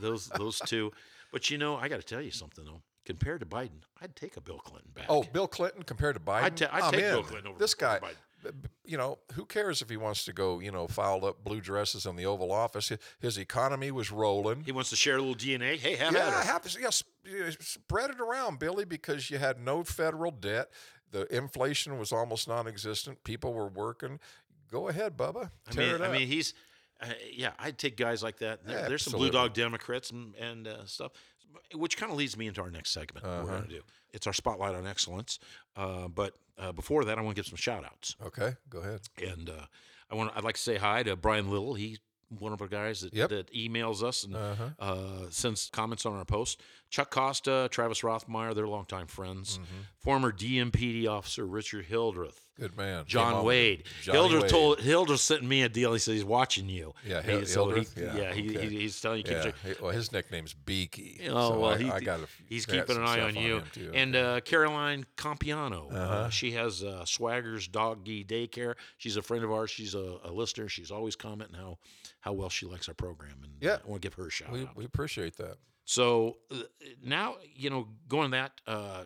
those, 0.00 0.28
those 0.28 0.58
two, 0.60 0.92
but 1.32 1.50
you 1.50 1.58
know, 1.58 1.76
I 1.76 1.88
got 1.88 1.96
to 2.00 2.06
tell 2.06 2.22
you 2.22 2.30
something 2.30 2.64
though. 2.64 2.82
Compared 3.04 3.40
to 3.40 3.46
Biden, 3.46 3.80
I'd 4.02 4.14
take 4.14 4.36
a 4.36 4.40
Bill 4.42 4.58
Clinton 4.58 4.90
back. 4.94 5.06
Oh, 5.08 5.22
Bill 5.22 5.48
Clinton 5.48 5.82
compared 5.82 6.14
to 6.16 6.20
Biden. 6.20 6.42
I'd 6.42 6.56
ta- 6.58 6.68
I'd 6.70 6.90
take 6.92 7.00
Bill. 7.00 7.22
Clinton 7.22 7.48
over- 7.52 7.58
this 7.58 7.72
guy. 7.74 7.98
Biden. 8.00 8.14
You 8.84 8.96
know, 8.96 9.18
who 9.34 9.44
cares 9.44 9.82
if 9.82 9.90
he 9.90 9.96
wants 9.96 10.24
to 10.24 10.32
go? 10.32 10.60
You 10.60 10.70
know, 10.70 10.86
foul 10.86 11.24
up 11.24 11.44
blue 11.44 11.60
dresses 11.60 12.06
in 12.06 12.16
the 12.16 12.26
Oval 12.26 12.52
Office. 12.52 12.92
His, 13.20 13.38
economy 13.38 13.90
was 13.90 14.10
rolling. 14.10 14.64
he 14.64 14.72
wants 14.72 14.90
to 14.90 14.96
share 14.96 15.16
a 15.16 15.20
little 15.20 15.34
DNA. 15.34 15.76
Hey, 15.76 15.96
have 15.96 16.12
yeah, 16.12 16.42
at 16.44 16.66
it. 16.66 16.76
Yes, 16.80 17.04
yeah, 17.24 17.50
spread 17.60 18.10
it 18.10 18.20
around, 18.20 18.58
Billy, 18.58 18.84
because 18.84 19.30
you 19.30 19.38
had 19.38 19.60
no 19.60 19.84
federal 19.84 20.30
debt. 20.30 20.70
The 21.10 21.24
inflation 21.34 21.98
was 21.98 22.12
almost 22.12 22.48
non-existent. 22.48 23.24
People 23.24 23.54
were 23.54 23.68
working. 23.68 24.20
Go 24.70 24.88
ahead, 24.88 25.16
Bubba. 25.16 25.50
I 25.70 25.74
mean, 25.76 26.02
I 26.02 26.12
mean, 26.12 26.26
he's, 26.26 26.52
uh, 27.00 27.06
yeah, 27.32 27.52
I'd 27.58 27.78
take 27.78 27.96
guys 27.96 28.22
like 28.22 28.38
that. 28.38 28.66
There, 28.66 28.88
there's 28.88 29.02
some 29.02 29.14
blue 29.14 29.30
dog 29.30 29.54
Democrats 29.54 30.10
and, 30.10 30.34
and 30.34 30.68
uh, 30.68 30.84
stuff, 30.84 31.12
which 31.74 31.96
kind 31.96 32.10
of 32.12 32.18
leads 32.18 32.36
me 32.36 32.46
into 32.46 32.60
our 32.62 32.70
next 32.70 32.90
segment. 32.90 33.24
We're 33.26 33.32
Uh-huh. 33.32 33.46
going 33.46 33.62
to 33.64 33.68
do. 33.68 33.82
It's 34.12 34.26
our 34.26 34.32
spotlight 34.32 34.74
on 34.74 34.86
excellence. 34.86 35.38
Uh, 35.76 36.08
but 36.08 36.34
uh, 36.58 36.72
before 36.72 37.04
that, 37.04 37.18
I 37.18 37.20
want 37.20 37.36
to 37.36 37.38
give 37.42 37.46
some 37.48 37.56
shout 37.56 37.84
outs. 37.84 38.16
okay, 38.24 38.54
go 38.70 38.78
ahead. 38.80 39.00
And 39.26 39.48
uh, 39.50 39.66
I 40.10 40.14
want 40.14 40.32
I'd 40.36 40.44
like 40.44 40.56
to 40.56 40.62
say 40.62 40.76
hi 40.76 41.02
to 41.02 41.14
Brian 41.16 41.50
Little. 41.50 41.74
He's 41.74 41.98
one 42.30 42.52
of 42.52 42.60
our 42.60 42.68
guys 42.68 43.00
that, 43.00 43.14
Yep. 43.14 43.28
that 43.30 43.52
emails 43.54 44.02
us 44.02 44.24
and 44.24 44.36
Uh-huh. 44.36 44.68
uh, 44.78 45.26
sends 45.30 45.70
comments 45.72 46.04
on 46.04 46.12
our 46.14 46.24
post. 46.24 46.60
Chuck 46.90 47.10
Costa, 47.10 47.68
Travis 47.70 48.00
Rothmeyer, 48.00 48.54
they're 48.54 48.66
longtime 48.68 49.06
friends. 49.06 49.58
Mm-hmm. 49.58 49.64
Former 49.98 50.32
DMPD 50.32 51.06
officer 51.06 51.46
Richard 51.46 51.84
Hildreth. 51.86 52.46
Good 52.58 52.76
man. 52.76 53.04
John 53.06 53.44
Wade. 53.44 53.84
Johnny 54.02 54.18
Hildreth 54.18 54.42
Wade. 54.44 54.50
told 54.50 54.80
Hildreth 54.80 55.20
sent 55.20 55.42
me 55.44 55.62
a 55.62 55.68
deal. 55.68 55.92
He 55.92 55.98
said 56.00 56.14
he's 56.14 56.24
watching 56.24 56.68
you. 56.68 56.92
Yeah, 57.06 57.22
He- 57.22 57.30
Hil- 57.30 57.46
so 57.46 57.68
he- 57.68 57.74
Hildreth? 57.74 57.94
yeah, 57.96 58.16
Yeah, 58.16 58.34
he, 58.34 58.56
okay. 58.56 58.68
he, 58.68 58.80
he's 58.80 59.00
telling 59.00 59.18
you. 59.18 59.24
keep 59.24 59.32
Yeah. 59.34 59.42
check- 59.44 59.80
well, 59.80 59.90
his 59.92 60.10
nickname's 60.12 60.54
Beaky. 60.54 61.20
Oh 61.28 61.50
so 61.50 61.58
well, 61.60 61.70
I, 61.72 61.78
he, 61.78 61.90
I 61.90 62.00
got. 62.00 62.20
he's 62.48 62.66
keeping 62.66 62.96
an 62.96 63.04
eye 63.04 63.20
on 63.20 63.36
you. 63.36 63.62
and 63.94 64.16
uh, 64.16 64.40
Caroline 64.40 65.06
Campiano, 65.16 65.92
uh 65.92 65.96
Uh-huh. 65.96 66.30
she 66.30 66.52
has 66.52 66.82
uh, 66.82 67.04
Swagger's 67.04 67.68
Doggy 67.68 68.24
Daycare. 68.24 68.74
She's 68.96 69.16
a 69.16 69.22
friend 69.22 69.44
of 69.44 69.52
ours. 69.52 69.70
She's 69.70 69.94
a, 69.94 70.18
a 70.24 70.32
listener. 70.32 70.68
She's 70.68 70.90
always 70.90 71.14
commenting 71.16 71.56
how 71.56 71.78
how 72.20 72.32
well 72.32 72.48
she 72.48 72.66
likes 72.66 72.88
our 72.88 72.94
program, 72.94 73.36
and 73.42 73.52
Yeah. 73.60 73.78
I 73.84 73.88
want 73.88 74.02
to 74.02 74.06
give 74.08 74.14
her 74.14 74.26
a 74.26 74.30
shout 74.30 74.50
we 74.50 74.62
out. 74.62 74.76
we 74.76 74.84
appreciate 74.84 75.36
that. 75.36 75.56
So 75.84 76.38
uh, 76.50 76.56
now 77.02 77.36
you 77.54 77.70
know, 77.70 77.88
going 78.08 78.32
that 78.32 78.52
uh, 78.66 79.04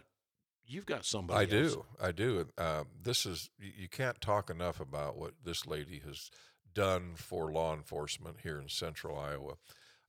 you've 0.66 0.86
got 0.86 1.04
somebody. 1.04 1.38
I 1.54 1.58
else. 1.62 1.72
do. 1.74 1.84
I 2.00 2.12
do. 2.12 2.46
Uh, 2.58 2.84
this 3.02 3.24
is 3.26 3.50
you, 3.58 3.70
you 3.82 3.88
can't 3.88 4.20
talk 4.20 4.50
enough 4.50 4.80
about 4.80 5.16
what 5.16 5.34
this 5.44 5.66
lady 5.66 6.00
has 6.06 6.30
done 6.74 7.12
for 7.16 7.52
law 7.52 7.74
enforcement 7.74 8.38
here 8.42 8.58
in 8.58 8.68
Central 8.68 9.18
Iowa. 9.18 9.54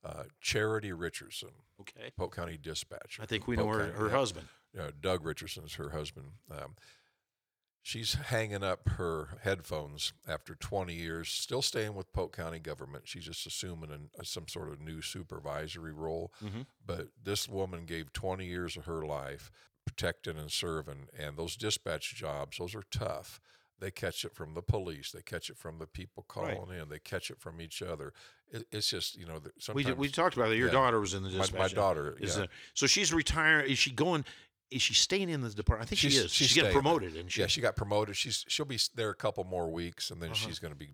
Uh, 0.05 0.23
Charity 0.41 0.91
Richardson, 0.91 1.49
Okay, 1.79 2.11
Polk 2.17 2.35
County 2.35 2.57
Dispatcher. 2.61 3.21
I 3.21 3.25
think 3.25 3.45
from 3.45 3.51
we 3.51 3.57
know 3.57 3.67
her, 3.69 3.79
County. 3.85 3.93
her 3.99 4.07
Yeah. 4.07 4.11
husband. 4.17 4.47
uh, 4.79 4.91
Doug 4.99 5.25
Richardson's 5.25 5.75
her 5.75 5.91
husband. 5.91 6.31
Um, 6.51 6.75
she's 7.83 8.13
hanging 8.15 8.63
up 8.63 8.87
her 8.97 9.37
headphones 9.43 10.13
after 10.27 10.55
20 10.55 10.93
years, 10.95 11.29
still 11.29 11.61
staying 11.61 11.93
with 11.93 12.11
Polk 12.13 12.35
County 12.35 12.57
government. 12.59 13.03
She's 13.07 13.25
just 13.25 13.45
assuming 13.45 13.91
an, 13.91 14.09
uh, 14.19 14.23
some 14.23 14.47
sort 14.47 14.69
of 14.69 14.79
new 14.81 15.01
supervisory 15.01 15.91
role. 15.93 16.33
Mhm. 16.41 16.65
But 16.83 17.09
this 17.21 17.47
woman 17.47 17.85
gave 17.85 18.11
20 18.13 18.45
years 18.47 18.77
of 18.77 18.85
her 18.85 19.05
life 19.05 19.51
protecting 19.85 20.37
and 20.37 20.49
serving, 20.51 21.09
and 21.17 21.37
those 21.37 21.57
dispatch 21.57 22.15
jobs, 22.15 22.57
those 22.57 22.73
are 22.73 22.85
tough. 22.89 23.41
They 23.79 23.91
catch 23.91 24.23
it 24.23 24.33
from 24.33 24.53
the 24.53 24.61
police. 24.61 25.11
They 25.11 25.21
catch 25.21 25.49
it 25.49 25.57
from 25.57 25.77
the 25.79 25.87
people 25.87 26.25
Right. 26.37 26.55
calling 26.55 26.79
in. 26.79 26.87
They 26.87 26.99
catch 26.99 27.29
it 27.29 27.41
from 27.41 27.59
each 27.59 27.81
other. 27.81 28.13
It, 28.49 28.65
it's 28.71 28.87
just 28.89 29.17
you 29.17 29.25
know. 29.25 29.41
We, 29.73 29.91
we 29.91 30.07
talked 30.09 30.37
about 30.37 30.51
it. 30.53 30.57
Your 30.57 30.67
yeah. 30.67 30.73
daughter 30.73 31.01
was 31.01 31.13
in 31.13 31.23
the 31.23 31.29
My- 31.31 31.37
dispatch. 31.39 31.59
my 31.59 31.67
daughter, 31.67 32.15
is 32.21 32.37
yeah. 32.37 32.43
uh, 32.43 32.47
so 32.73 32.87
she's 32.87 33.11
retiring. 33.11 33.69
Is 33.69 33.77
she 33.79 33.91
going? 33.91 34.23
Is 34.71 34.81
she 34.81 34.93
staying 34.93 35.29
in 35.29 35.41
the 35.41 35.49
department? 35.49 35.87
I 35.87 35.89
think 35.89 35.99
she 35.99 36.17
is. 36.17 36.31
She's, 36.31 36.53
getting 36.53 36.71
promoted, 36.71 37.15
and 37.15 37.31
she. 37.31 37.41
yeah, 37.41 37.47
she 37.47 37.61
got 37.61 37.75
promoted. 37.75 38.15
She's 38.15 38.43
she'll 38.47 38.65
be 38.65 38.79
there 38.95 39.09
a 39.09 39.15
couple 39.15 39.43
more 39.43 39.69
weeks, 39.71 40.09
and 40.09 40.21
then 40.21 40.31
Uh-huh. 40.31 40.47
she's 40.47 40.59
going 40.59 40.73
to 40.73 40.77
be 40.79 40.89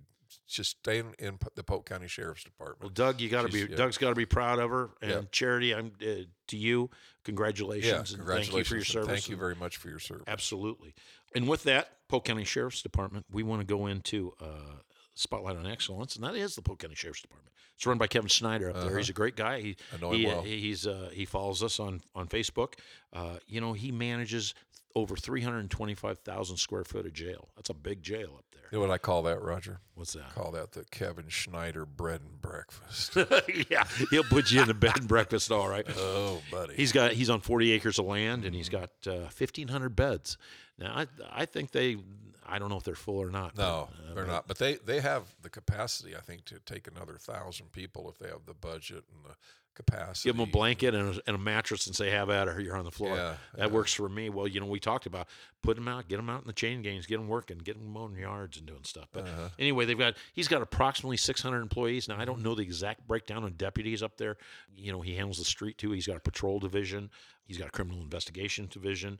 just 0.47 0.71
staying 0.79 1.15
in 1.19 1.37
the 1.55 1.63
Polk 1.63 1.87
County 1.87 2.07
Sheriff's 2.07 2.43
Department. 2.43 2.81
Well, 2.81 2.89
Doug, 2.89 3.21
you 3.21 3.29
got 3.29 3.43
to 3.43 3.49
be. 3.51 3.59
Yeah. 3.61 3.75
Doug's 3.77 3.97
got 3.97 4.09
to 4.09 4.15
be 4.15 4.25
proud 4.25 4.59
of 4.59 4.69
her. 4.69 4.89
And 5.01 5.11
Yeah. 5.11 5.21
Charity, 5.31 5.73
I'm 5.73 5.91
uh, 6.01 6.23
to 6.47 6.57
you. 6.57 6.89
Congratulations, 7.23 7.91
yeah, 7.91 7.97
and 7.99 8.07
congratulations! 8.07 8.53
thank 8.53 8.57
you 8.57 8.63
for 8.69 8.75
your 8.75 8.85
service. 8.85 9.07
Thank 9.09 9.29
you 9.29 9.37
very 9.37 9.55
much 9.55 9.77
for 9.77 9.89
your 9.89 9.99
service. 9.99 10.25
Absolutely. 10.27 10.93
And 11.35 11.47
with 11.47 11.63
that, 11.63 11.91
Polk 12.07 12.25
County 12.25 12.43
Sheriff's 12.43 12.81
Department, 12.81 13.25
we 13.31 13.43
want 13.43 13.61
to 13.61 13.65
go 13.65 13.85
into 13.85 14.33
uh, 14.41 14.79
Spotlight 15.13 15.57
on 15.57 15.67
Excellence, 15.67 16.15
and 16.15 16.23
that 16.25 16.35
is 16.35 16.55
the 16.55 16.61
Polk 16.61 16.79
County 16.79 16.95
Sheriff's 16.95 17.21
Department. 17.21 17.53
It's 17.79 17.85
run 17.85 17.97
by 17.97 18.07
Kevin 18.07 18.27
Schneider 18.27 18.67
up 18.69 18.75
there. 18.75 18.87
Uh-huh. 18.87 18.97
He's 18.97 19.09
a 19.09 19.13
great 19.13 19.37
guy. 19.37 19.61
He, 19.61 19.77
he, 20.11 20.27
uh, 20.27 20.35
well. 20.35 20.41
he's 20.41 20.85
uh, 20.85 21.11
he 21.13 21.23
follows 21.23 21.63
us 21.63 21.79
on 21.79 22.01
on 22.13 22.27
Facebook. 22.27 22.73
Uh, 23.13 23.37
you 23.47 23.61
know, 23.61 23.71
he 23.71 23.89
manages 23.89 24.53
over 24.95 25.15
325,000 25.15 26.57
square 26.57 26.83
foot 26.83 27.05
of 27.05 27.13
jail. 27.13 27.47
That's 27.55 27.69
a 27.69 27.73
big 27.73 28.03
jail 28.03 28.31
up 28.37 28.43
there. 28.51 28.63
You 28.69 28.79
know 28.79 28.81
what 28.81 28.91
I 28.91 28.97
call 28.97 29.23
that, 29.23 29.41
Roger? 29.41 29.79
What's 29.95 30.11
that? 30.11 30.35
Call 30.35 30.51
that 30.51 30.73
the 30.73 30.83
Kevin 30.91 31.29
Schneider 31.29 31.85
bread 31.85 32.19
and 32.19 32.41
breakfast. 32.41 33.15
yeah, 33.71 33.85
he'll 34.09 34.25
put 34.25 34.51
you 34.51 34.61
in 34.61 34.69
a 34.69 34.73
bed 34.73 34.97
and 34.97 35.07
breakfast, 35.07 35.49
all 35.49 35.69
right. 35.69 35.85
oh, 35.95 36.41
buddy. 36.51 36.73
He's 36.75 36.91
got 36.91 37.13
he's 37.13 37.29
on 37.29 37.39
40 37.39 37.71
acres 37.71 37.97
of 37.97 38.07
land 38.07 38.43
and 38.43 38.53
he's 38.53 38.67
got 38.67 38.89
uh, 39.07 39.31
1,500 39.31 39.95
beds. 39.95 40.37
Now 40.77 40.91
I 40.97 41.07
I 41.31 41.45
think 41.45 41.71
they 41.71 41.95
I 42.47 42.59
don't 42.59 42.69
know 42.69 42.77
if 42.77 42.83
they're 42.83 42.95
full 42.95 43.17
or 43.21 43.29
not. 43.31 43.55
but, 43.55 43.61
no, 43.63 43.89
uh, 43.91 44.13
they're 44.15 44.25
but- 44.25 44.31
not. 44.31 44.47
But 44.47 44.57
they 44.57 44.75
they 44.75 44.99
have 45.01 45.23
the 45.41 45.49
capacity, 45.49 46.15
I 46.15 46.21
think, 46.21 46.45
to 46.45 46.59
take 46.59 46.87
another 46.87 47.15
thousand 47.17 47.71
people 47.71 48.09
if 48.09 48.17
they 48.19 48.27
have 48.29 48.45
the 48.45 48.53
budget 48.53 49.03
and 49.13 49.23
the 49.25 49.35
capacity. 49.75 50.27
Give 50.29 50.35
them 50.37 50.47
a 50.49 50.51
blanket 50.51 50.93
and 50.93 51.15
a, 51.15 51.21
and 51.27 51.35
a 51.35 51.39
mattress 51.39 51.87
and 51.87 51.95
say, 51.95 52.09
"Have 52.09 52.29
at 52.29 52.47
her. 52.47 52.59
You're 52.59 52.75
on 52.75 52.83
the 52.85 52.91
floor." 52.91 53.15
Yeah, 53.15 53.35
that 53.55 53.67
yeah. 53.69 53.73
works 53.73 53.93
for 53.93 54.09
me. 54.09 54.29
Well, 54.29 54.47
you 54.47 54.59
know, 54.59 54.65
we 54.65 54.79
talked 54.79 55.05
about 55.05 55.27
put 55.61 55.75
them 55.75 55.87
out, 55.87 56.07
get 56.09 56.17
them 56.17 56.29
out 56.29 56.41
in 56.41 56.47
the 56.47 56.53
chain 56.53 56.81
gangs, 56.81 57.05
get 57.05 57.17
them 57.17 57.27
working, 57.29 57.57
get 57.59 57.77
them 57.77 57.91
mowing 57.93 58.17
yards 58.17 58.57
and 58.57 58.65
doing 58.65 58.83
stuff. 58.83 59.07
But 59.13 59.25
Uh-huh. 59.27 59.49
anyway, 59.57 59.85
they've 59.85 59.97
got 59.97 60.15
he's 60.33 60.47
got 60.49 60.61
approximately 60.61 61.17
600 61.17 61.61
employees 61.61 62.07
now. 62.09 62.19
I 62.19 62.25
don't 62.25 62.41
know 62.41 62.55
the 62.55 62.63
exact 62.63 63.07
breakdown 63.07 63.43
of 63.45 63.57
deputies 63.57 64.03
up 64.03 64.17
there. 64.17 64.37
You 64.75 64.91
know, 64.91 65.01
he 65.01 65.15
handles 65.15 65.37
the 65.37 65.45
street 65.45 65.77
too. 65.77 65.91
He's 65.91 66.07
got 66.07 66.17
a 66.17 66.21
patrol 66.21 66.59
division. 66.59 67.09
He's 67.45 67.57
got 67.57 67.67
a 67.67 67.71
criminal 67.71 68.01
investigation 68.01 68.67
division. 68.69 69.17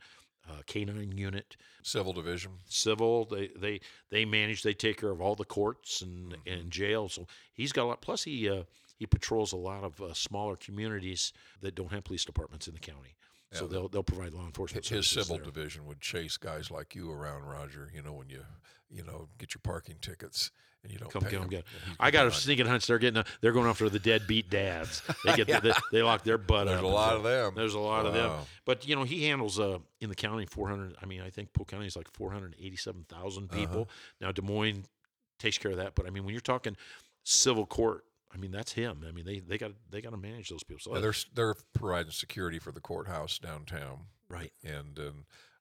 Uh, 0.48 0.62
canine 0.66 1.16
unit, 1.16 1.56
Civil 1.84 2.12
division. 2.14 2.52
civil. 2.68 3.26
They 3.26 3.50
they 3.56 3.82
they 4.10 4.26
manage. 4.26 4.64
They 4.64 4.74
take 4.74 5.00
care 5.00 5.12
of 5.12 5.22
all 5.22 5.36
the 5.36 5.46
courts 5.46 6.02
and 6.02 6.36
and 6.48 6.72
jails. 6.72 7.14
So 7.14 7.28
he's 7.54 7.72
got 7.72 7.84
a 7.84 7.86
lot. 7.86 8.02
Plus 8.02 8.24
he 8.24 8.50
uh, 8.50 8.64
he 8.98 9.06
patrols 9.06 9.52
a 9.54 9.58
lot 9.58 9.84
of 9.84 10.02
uh, 10.02 10.14
smaller 10.14 10.56
communities 10.56 11.34
that 11.62 11.76
don't 11.76 11.92
have 11.92 12.04
police 12.04 12.26
departments 12.26 12.68
in 12.68 12.74
the 12.74 12.80
county. 12.80 13.16
So 13.52 13.66
they'll 13.68 13.88
they'll 13.90 14.04
provide 14.04 14.34
law 14.34 14.46
enforcement. 14.46 14.88
His 14.88 15.08
civil 15.08 15.38
there. 15.38 15.46
division 15.46 15.86
would 15.88 16.02
chase 16.02 16.38
guys 16.38 16.70
like 16.70 16.96
you 16.96 17.12
around, 17.12 17.44
Roger. 17.44 17.90
You 17.94 18.02
know 18.04 18.14
when 18.14 18.30
you 18.30 18.44
you 18.90 19.04
know 19.04 19.28
get 19.38 19.54
your 19.54 19.62
parking 19.64 19.96
tickets 20.02 20.52
and 20.84 20.92
you 20.94 20.98
don't 20.98 21.12
Come 21.12 21.24
get 21.24 21.34
'em, 21.34 21.42
them. 21.42 21.50
get. 21.50 21.66
and 21.86 21.96
I 22.00 22.10
got 22.12 22.28
a 22.28 22.32
sneaking 22.32 22.66
hunch. 22.66 22.88
They're 22.88 23.00
getting. 23.00 23.18
A, 23.20 23.26
they're 23.42 23.52
going 23.52 23.68
after 23.68 23.90
the 23.90 24.00
deadbeat 24.00 24.50
dads. 24.50 25.02
They 25.26 25.36
get. 25.36 25.48
the, 25.48 25.60
they, 25.62 25.74
they 25.98 26.04
lock 26.04 26.24
their 26.24 26.38
butt 26.38 26.68
There's 26.68 26.78
up. 26.78 26.82
There's 26.84 26.92
a 26.92 26.96
lot 26.96 27.10
so- 27.12 27.18
of 27.18 27.24
them. 27.24 27.54
There's 27.56 27.74
a 27.74 27.80
lot 27.80 28.06
of 28.06 28.14
them. 28.14 28.32
But 28.66 28.88
you 28.88 28.96
know, 28.96 29.04
he 29.04 29.26
handles 29.26 29.60
uh 29.60 29.80
in 30.00 30.10
the 30.10 30.16
county 30.16 30.46
400. 30.46 30.96
I 31.02 31.06
mean, 31.06 31.22
I 31.22 31.30
think 31.30 31.52
Polk 31.54 31.68
County 31.70 31.88
is 31.88 31.96
like 31.96 32.10
487,000 32.12 33.44
Uh-huh. 33.44 33.60
people. 33.60 33.90
Now 34.22 34.32
Des 34.32 34.42
Moines 34.42 34.86
takes 35.38 35.58
care 35.58 35.72
of 35.72 35.78
that. 35.78 35.96
But 35.96 36.06
I 36.08 36.10
mean, 36.10 36.24
when 36.26 36.34
you're 36.34 36.42
talking 36.42 36.76
civil 37.24 37.66
court, 37.66 38.06
I 38.34 38.38
mean 38.38 38.52
that's 38.52 38.72
him. 38.74 39.04
I 39.08 39.12
mean 39.12 39.26
they 39.26 39.40
they 39.40 39.58
got 39.58 39.72
they 39.90 40.02
got 40.02 40.12
to 40.12 40.18
manage 40.18 40.50
those 40.50 40.64
people. 40.64 40.82
So 40.82 40.94
Yeah, 40.96 41.02
they're 41.02 41.14
they're 41.34 41.56
providing 41.74 42.12
security 42.12 42.60
for 42.60 42.72
the 42.72 42.80
courthouse 42.82 43.40
downtown, 43.40 44.06
right. 44.30 44.52
and 44.64 44.96
then 44.96 45.14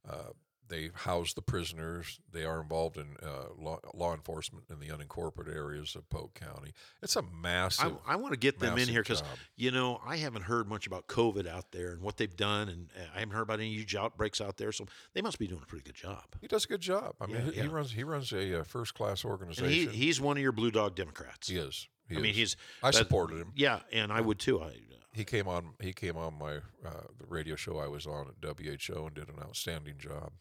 uh, 0.09 0.33
they 0.69 0.91
house 0.95 1.33
the 1.35 1.43
prisoners. 1.43 2.21
They 2.33 2.45
are 2.45 2.61
involved 2.61 2.97
in 2.97 3.17
uh, 3.23 3.53
law, 3.59 3.79
law 3.95 4.15
enforcement 4.15 4.65
in 4.71 4.79
the 4.79 4.89
unincorporated 4.89 5.55
areas 5.55 5.95
of 5.97 6.09
Polk 6.09 6.35
County. 6.35 6.73
It's 7.03 7.17
a 7.17 7.23
massive. 7.23 7.97
I 8.07 8.17
want 8.17 8.33
to 8.35 8.39
get 8.39 8.59
them 8.59 8.79
in 8.79 8.89
here 8.89 9.03
because 9.03 9.23
you 9.57 9.71
know 9.71 10.01
I 10.07 10.17
haven't 10.17 10.43
heard 10.43 10.69
much 10.69 10.87
about 10.87 11.07
COVID 11.07 11.47
out 11.49 11.73
there 11.73 11.93
and 11.93 12.03
what 12.03 12.17
they've 12.17 12.37
done, 12.37 12.69
and 12.69 12.89
uh, 12.97 13.07
I 13.15 13.21
haven't 13.21 13.35
heard 13.35 13.43
about 13.43 13.61
any 13.61 13.73
huge 13.73 13.95
outbreaks 13.95 14.41
out 14.41 14.57
there. 14.57 14.73
So 14.73 14.87
they 15.15 15.23
must 15.23 15.39
be 15.39 15.47
doing 15.47 15.63
a 15.63 15.67
pretty 15.67 15.85
good 15.85 15.97
job. 15.97 16.25
he 16.41 16.47
does 16.47 16.65
a 16.65 16.69
good 16.69 16.81
job. 16.81 17.15
I 17.21 17.27
mean, 17.27 17.37
Yeah, 17.37 17.51
he, 17.53 17.61
he 17.63 17.69
runs 17.69 17.93
he 17.93 18.05
runs 18.05 18.33
a 18.33 18.61
uh, 18.61 18.65
first 18.65 18.95
class 18.95 19.25
organization. 19.25 19.91
he, 19.93 19.97
he's 19.97 20.21
one 20.21 20.37
of 20.37 20.43
your 20.43 20.53
blue 20.53 20.71
dog 20.71 20.95
Democrats. 20.95 21.49
He 21.49 21.57
is. 21.57 21.89
He 22.09 22.17
I 22.17 22.21
mean, 22.21 22.35
he's. 22.35 22.57
I 22.83 22.91
that- 22.91 22.95
supported 22.99 23.39
him. 23.39 23.53
Yeah, 23.55 23.81
and 23.93 24.13
I 24.13 24.21
would 24.21 24.39
too. 24.39 24.63
I, 24.63 24.73
he 25.13 25.25
came 25.25 25.49
on. 25.49 25.71
He 25.81 25.93
came 25.93 26.17
on 26.17 26.39
my 26.39 26.57
uh, 26.87 27.03
the 27.19 27.27
radio 27.27 27.57
show 27.57 27.79
I 27.79 27.89
was 27.89 28.07
on 28.07 28.29
at 28.29 28.59
WHO 28.59 29.07
and 29.07 29.15
did 29.15 29.29
an 29.29 29.37
outstanding 29.43 29.95
job. 29.99 30.33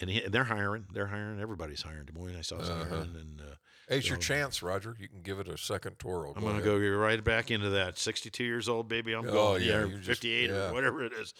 And, 0.00 0.10
he, 0.10 0.22
and 0.22 0.32
they're 0.34 0.44
hiring. 0.44 0.86
They're 0.92 1.06
hiring. 1.06 1.40
Everybody's 1.40 1.82
hiring. 1.82 2.06
Des 2.06 2.12
Moines, 2.18 2.36
I 2.36 2.40
saw 2.40 2.56
Uh-huh. 2.56 2.84
hiring. 2.84 3.14
And 3.16 3.40
uh, 3.40 3.44
Hey, 3.88 3.98
it's 3.98 4.08
your 4.08 4.16
chance, 4.16 4.62
Roger. 4.62 4.96
You 4.98 5.08
can 5.08 5.20
give 5.20 5.38
it 5.40 5.46
a 5.46 5.58
second 5.58 5.98
twirl. 5.98 6.32
I'm 6.34 6.42
going 6.42 6.56
to 6.56 6.62
go 6.62 6.78
right 6.96 7.22
back 7.22 7.50
into 7.50 7.68
that. 7.70 7.98
62 7.98 8.42
years 8.42 8.66
old, 8.68 8.88
baby. 8.88 9.12
I'm 9.12 9.28
Oh, 9.28 9.32
going. 9.32 9.62
yeah, 9.62 9.68
Yeah, 9.68 9.78
you're 9.86 9.98
just- 9.98 10.22
58 10.22 10.48
yeah. 10.50 10.56
or 10.56 10.72
whatever 10.72 11.04
it 11.04 11.12
is. 11.12 11.34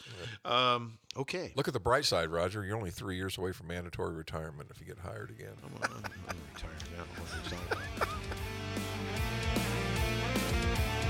Um, 0.45 0.99
okay. 1.17 1.53
Look 1.57 1.69
at 1.69 1.75
the 1.75 1.81
bright 1.81 2.05
side, 2.05 2.29
Roger. 2.29 2.63
You're 2.65 2.77
only 2.77 2.91
three 2.91 3.17
years 3.17 3.39
away 3.39 3.53
from 3.53 3.69
mandatory 3.69 4.15
retirement 4.15 4.69
if 4.71 4.79
you 4.79 4.87
get 4.87 4.99
hired 4.99 5.31
again. 5.31 5.55
I'm, 5.65 5.71
I'm, 5.91 6.03
I'm 6.29 6.37
retired 6.55 6.75
now. 6.97 8.07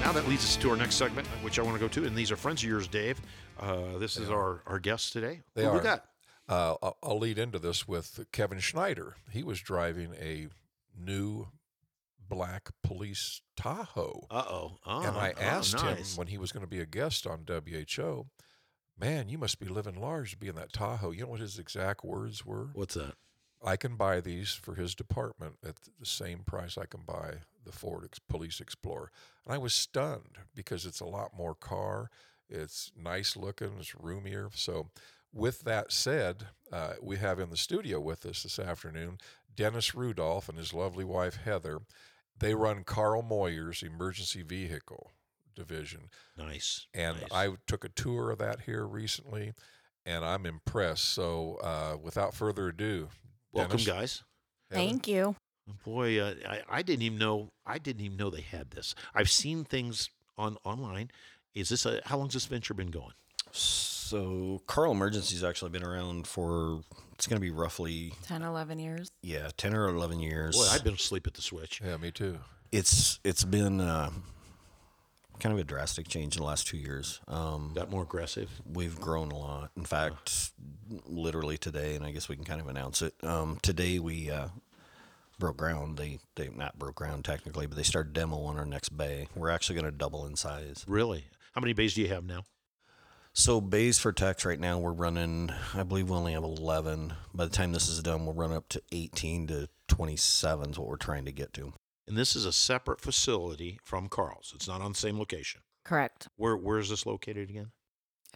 Now 0.00 0.12
that 0.12 0.28
leads 0.28 0.44
us 0.44 0.56
to 0.56 0.70
our 0.70 0.76
next 0.76 0.96
segment, 0.96 1.26
which 1.42 1.58
I 1.58 1.62
want 1.62 1.74
to 1.76 1.80
go 1.80 1.88
to, 1.88 2.04
and 2.06 2.14
these 2.14 2.30
are 2.30 2.36
friends 2.36 2.62
of 2.62 2.68
yours, 2.68 2.86
Dave. 2.86 3.20
Uh, 3.58 3.96
this 3.98 4.16
is 4.18 4.28
our, 4.28 4.60
our 4.66 4.78
guest 4.78 5.12
today. 5.14 5.40
They 5.54 5.64
Who 5.64 5.70
we 5.72 5.78
are. 5.78 5.82
got? 5.82 6.04
Uh, 6.48 6.74
I'll, 7.02 7.18
lead 7.18 7.38
into 7.38 7.58
this 7.58 7.88
with 7.88 8.26
Kevin 8.30 8.58
Schneider. 8.58 9.16
He 9.30 9.42
was 9.42 9.60
driving 9.60 10.14
a 10.20 10.48
new 10.98 11.48
black 12.28 12.70
police 12.82 13.40
Tahoe. 13.56 14.26
Uh 14.30 14.44
oh. 14.46 14.78
and 14.86 15.16
I 15.16 15.34
asked 15.40 15.80
him 15.80 15.96
nice. 15.96 16.18
when 16.18 16.26
he 16.26 16.36
was 16.36 16.52
going 16.52 16.64
to 16.64 16.70
be 16.70 16.80
a 16.80 16.86
guest 16.86 17.26
on 17.26 17.46
WHO, 17.48 18.26
man, 18.98 19.28
you 19.28 19.38
must 19.38 19.58
be 19.58 19.66
living 19.66 20.00
large 20.00 20.32
to 20.32 20.36
be 20.36 20.48
in 20.48 20.54
that 20.56 20.72
Tahoe. 20.72 21.12
You 21.12 21.22
know 21.22 21.28
what 21.28 21.40
his 21.40 21.58
exact 21.58 22.04
words 22.04 22.44
were? 22.44 22.68
What's 22.74 22.94
that? 22.94 23.14
I 23.64 23.76
can 23.76 23.96
buy 23.96 24.20
these 24.20 24.52
for 24.52 24.74
his 24.74 24.94
department 24.94 25.54
at 25.66 25.76
the 25.98 26.06
same 26.06 26.40
price 26.40 26.76
I 26.76 26.84
can 26.84 27.00
buy 27.06 27.38
the 27.64 27.72
Ford 27.72 28.04
Ex- 28.04 28.18
Police 28.18 28.60
Explorer. 28.60 29.10
And 29.46 29.54
I 29.54 29.58
was 29.58 29.72
stunned 29.72 30.38
because 30.54 30.84
it's 30.84 31.00
a 31.00 31.06
lot 31.06 31.36
more 31.36 31.54
car. 31.54 32.10
It's 32.50 32.92
nice 32.94 33.36
looking, 33.36 33.72
it's 33.78 33.94
roomier. 33.94 34.50
So, 34.54 34.90
with 35.34 35.60
that 35.62 35.92
said, 35.92 36.46
uh, 36.72 36.94
we 37.02 37.16
have 37.16 37.38
in 37.38 37.50
the 37.50 37.56
studio 37.56 38.00
with 38.00 38.24
us 38.24 38.42
this 38.42 38.58
afternoon 38.58 39.18
Dennis 39.54 39.94
Rudolph 39.94 40.48
and 40.48 40.58
his 40.58 40.72
lovely 40.72 41.04
wife 41.04 41.36
Heather. 41.44 41.80
They 42.38 42.54
run 42.54 42.84
Carl 42.84 43.22
Moyer's 43.22 43.82
emergency 43.82 44.42
vehicle 44.42 45.12
division. 45.54 46.08
Nice. 46.36 46.86
And 46.92 47.20
nice. 47.20 47.30
I 47.32 47.48
took 47.66 47.84
a 47.84 47.88
tour 47.88 48.30
of 48.30 48.38
that 48.38 48.62
here 48.62 48.84
recently, 48.84 49.52
and 50.04 50.24
I'm 50.24 50.46
impressed. 50.46 51.04
So, 51.04 51.58
uh, 51.62 51.96
without 52.02 52.34
further 52.34 52.68
ado, 52.68 53.08
welcome, 53.52 53.76
Dennis, 53.76 53.86
guys. 53.86 54.22
Heather. 54.70 54.84
Thank 54.84 55.08
you. 55.08 55.36
Boy, 55.84 56.20
uh, 56.20 56.34
I, 56.48 56.60
I 56.68 56.82
didn't 56.82 57.02
even 57.02 57.18
know. 57.18 57.50
I 57.64 57.78
didn't 57.78 58.04
even 58.04 58.16
know 58.16 58.30
they 58.30 58.42
had 58.42 58.72
this. 58.72 58.94
I've 59.14 59.30
seen 59.30 59.64
things 59.64 60.10
on 60.36 60.58
online. 60.64 61.10
Is 61.54 61.68
this 61.68 61.86
a? 61.86 62.00
How 62.04 62.18
long's 62.18 62.34
this 62.34 62.46
venture 62.46 62.74
been 62.74 62.90
going? 62.90 63.14
So 64.04 64.60
Carl 64.66 64.92
Emergency's 64.92 65.42
actually 65.42 65.70
been 65.70 65.82
around 65.84 66.26
for 66.26 66.82
it's 67.14 67.26
going 67.26 67.40
to 67.40 67.44
be 67.44 67.50
roughly 67.50 68.12
10, 68.24 68.42
11 68.42 68.78
years. 68.78 69.10
yeah 69.22 69.48
ten 69.56 69.74
or 69.74 69.88
eleven 69.88 70.20
years. 70.20 70.56
Boy, 70.56 70.66
I've 70.70 70.84
been 70.84 70.94
asleep 70.94 71.26
at 71.26 71.34
the 71.34 71.42
switch. 71.42 71.80
Yeah, 71.84 71.96
me 71.96 72.10
too. 72.10 72.38
it's 72.70 73.18
it's 73.24 73.44
been 73.44 73.80
uh, 73.80 74.10
kind 75.40 75.52
of 75.54 75.58
a 75.58 75.64
drastic 75.64 76.06
change 76.08 76.36
in 76.36 76.42
the 76.42 76.46
last 76.46 76.66
two 76.66 76.76
years. 76.76 77.20
Um, 77.28 77.72
Got 77.74 77.90
more 77.90 78.02
aggressive. 78.02 78.50
we've 78.70 79.00
grown 79.00 79.30
a 79.30 79.38
lot. 79.38 79.70
In 79.76 79.84
fact, 79.84 80.50
literally 81.06 81.56
today, 81.56 81.94
and 81.96 82.04
I 82.04 82.10
guess 82.10 82.28
we 82.28 82.36
can 82.36 82.44
kind 82.44 82.60
of 82.60 82.68
announce 82.68 83.00
it. 83.00 83.14
Um, 83.22 83.58
today 83.62 83.98
we 83.98 84.30
uh, 84.30 84.48
broke 85.38 85.56
ground. 85.56 85.96
They 85.96 86.18
they 86.34 86.48
not 86.50 86.78
broke 86.78 86.96
ground 86.96 87.24
technically, 87.24 87.66
but 87.66 87.76
they 87.76 87.82
started 87.82 88.12
demo 88.12 88.36
on 88.42 88.58
our 88.58 88.66
next 88.66 88.90
bay. 88.90 89.28
We're 89.34 89.50
actually 89.50 89.76
going 89.76 89.90
to 89.90 89.96
double 89.96 90.26
in 90.26 90.36
size. 90.36 90.84
Really? 90.86 91.24
How 91.52 91.60
many 91.62 91.72
bays 91.72 91.94
do 91.94 92.02
you 92.02 92.08
have 92.08 92.24
now? 92.24 92.44
So 93.36 93.60
bays 93.60 93.98
for 93.98 94.12
techs 94.12 94.44
right 94.44 94.60
now 94.60 94.78
we're 94.78 94.92
running. 94.92 95.50
I 95.74 95.82
believe 95.82 96.08
we 96.08 96.16
only 96.16 96.32
have 96.34 96.44
eleven. 96.44 97.14
By 97.34 97.44
the 97.44 97.50
time 97.50 97.72
this 97.72 97.88
is 97.88 98.00
done, 98.00 98.24
we'll 98.24 98.34
run 98.34 98.52
up 98.52 98.68
to 98.70 98.82
eighteen 98.92 99.48
to 99.48 99.68
twenty-seven. 99.88 100.70
Is 100.70 100.78
what 100.78 100.88
we're 100.88 100.96
trying 100.96 101.24
to 101.24 101.32
get 101.32 101.52
to. 101.54 101.72
And 102.06 102.16
this 102.16 102.36
is 102.36 102.44
a 102.44 102.52
separate 102.52 103.00
facility 103.00 103.80
from 103.82 104.08
Carl's. 104.08 104.52
It's 104.54 104.68
not 104.68 104.80
on 104.80 104.92
the 104.92 104.98
same 104.98 105.18
location. 105.18 105.62
Correct. 105.84 106.28
Where 106.36 106.56
Where 106.56 106.78
is 106.78 106.90
this 106.90 107.06
located 107.06 107.50
again? 107.50 107.72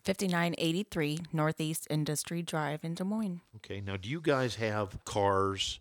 5983 0.03 1.21
Northeast 1.33 1.87
Industry 1.91 2.43
Drive 2.43 2.81
in 2.83 2.95
Des 2.95 3.05
Moines. 3.05 3.43
Okay. 3.57 3.81
Now, 3.81 3.97
do 3.97 4.09
you 4.09 4.21
guys 4.21 4.57
have 4.57 5.05
cars 5.05 5.79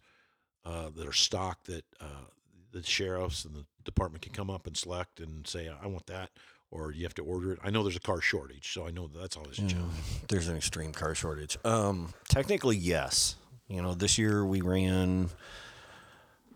uh, 0.63 0.89
that 0.95 1.08
are 1.08 1.13
stock 1.13 1.63
that 1.63 1.86
uh, 1.99 2.25
the 2.71 2.84
sheriffs 2.84 3.45
and 3.45 3.56
the 3.56 3.65
department 3.84 4.21
can 4.21 4.34
come 4.34 4.51
up 4.51 4.67
and 4.67 4.77
select 4.77 5.19
and 5.19 5.47
say, 5.47 5.67
"I 5.69 5.88
want 5.88 6.06
that," 6.06 6.30
or 6.71 6.91
you 6.91 7.03
have 7.03 7.13
to 7.15 7.23
order 7.23 7.53
it? 7.53 7.60
I 7.63 7.69
know 7.69 7.84
there's 7.84 7.95
a 7.95 7.99
car 8.01 8.21
shortage, 8.21 8.73
so 8.73 8.86
I 8.86 8.91
know 8.91 9.08
that's 9.08 9.38
always 9.38 9.60
a 9.60 9.67
challenge. 9.67 9.93
There's 10.27 10.47
an 10.47 10.58
extreme 10.58 10.91
car 10.91 11.15
shortage. 11.15 11.58
Um, 11.63 12.13
technically, 12.30 12.77
yes. 12.77 13.36
You 13.67 13.82
know, 13.82 13.93
this 13.93 14.17
year 14.17 14.45
we 14.45 14.62
ran. 14.62 15.30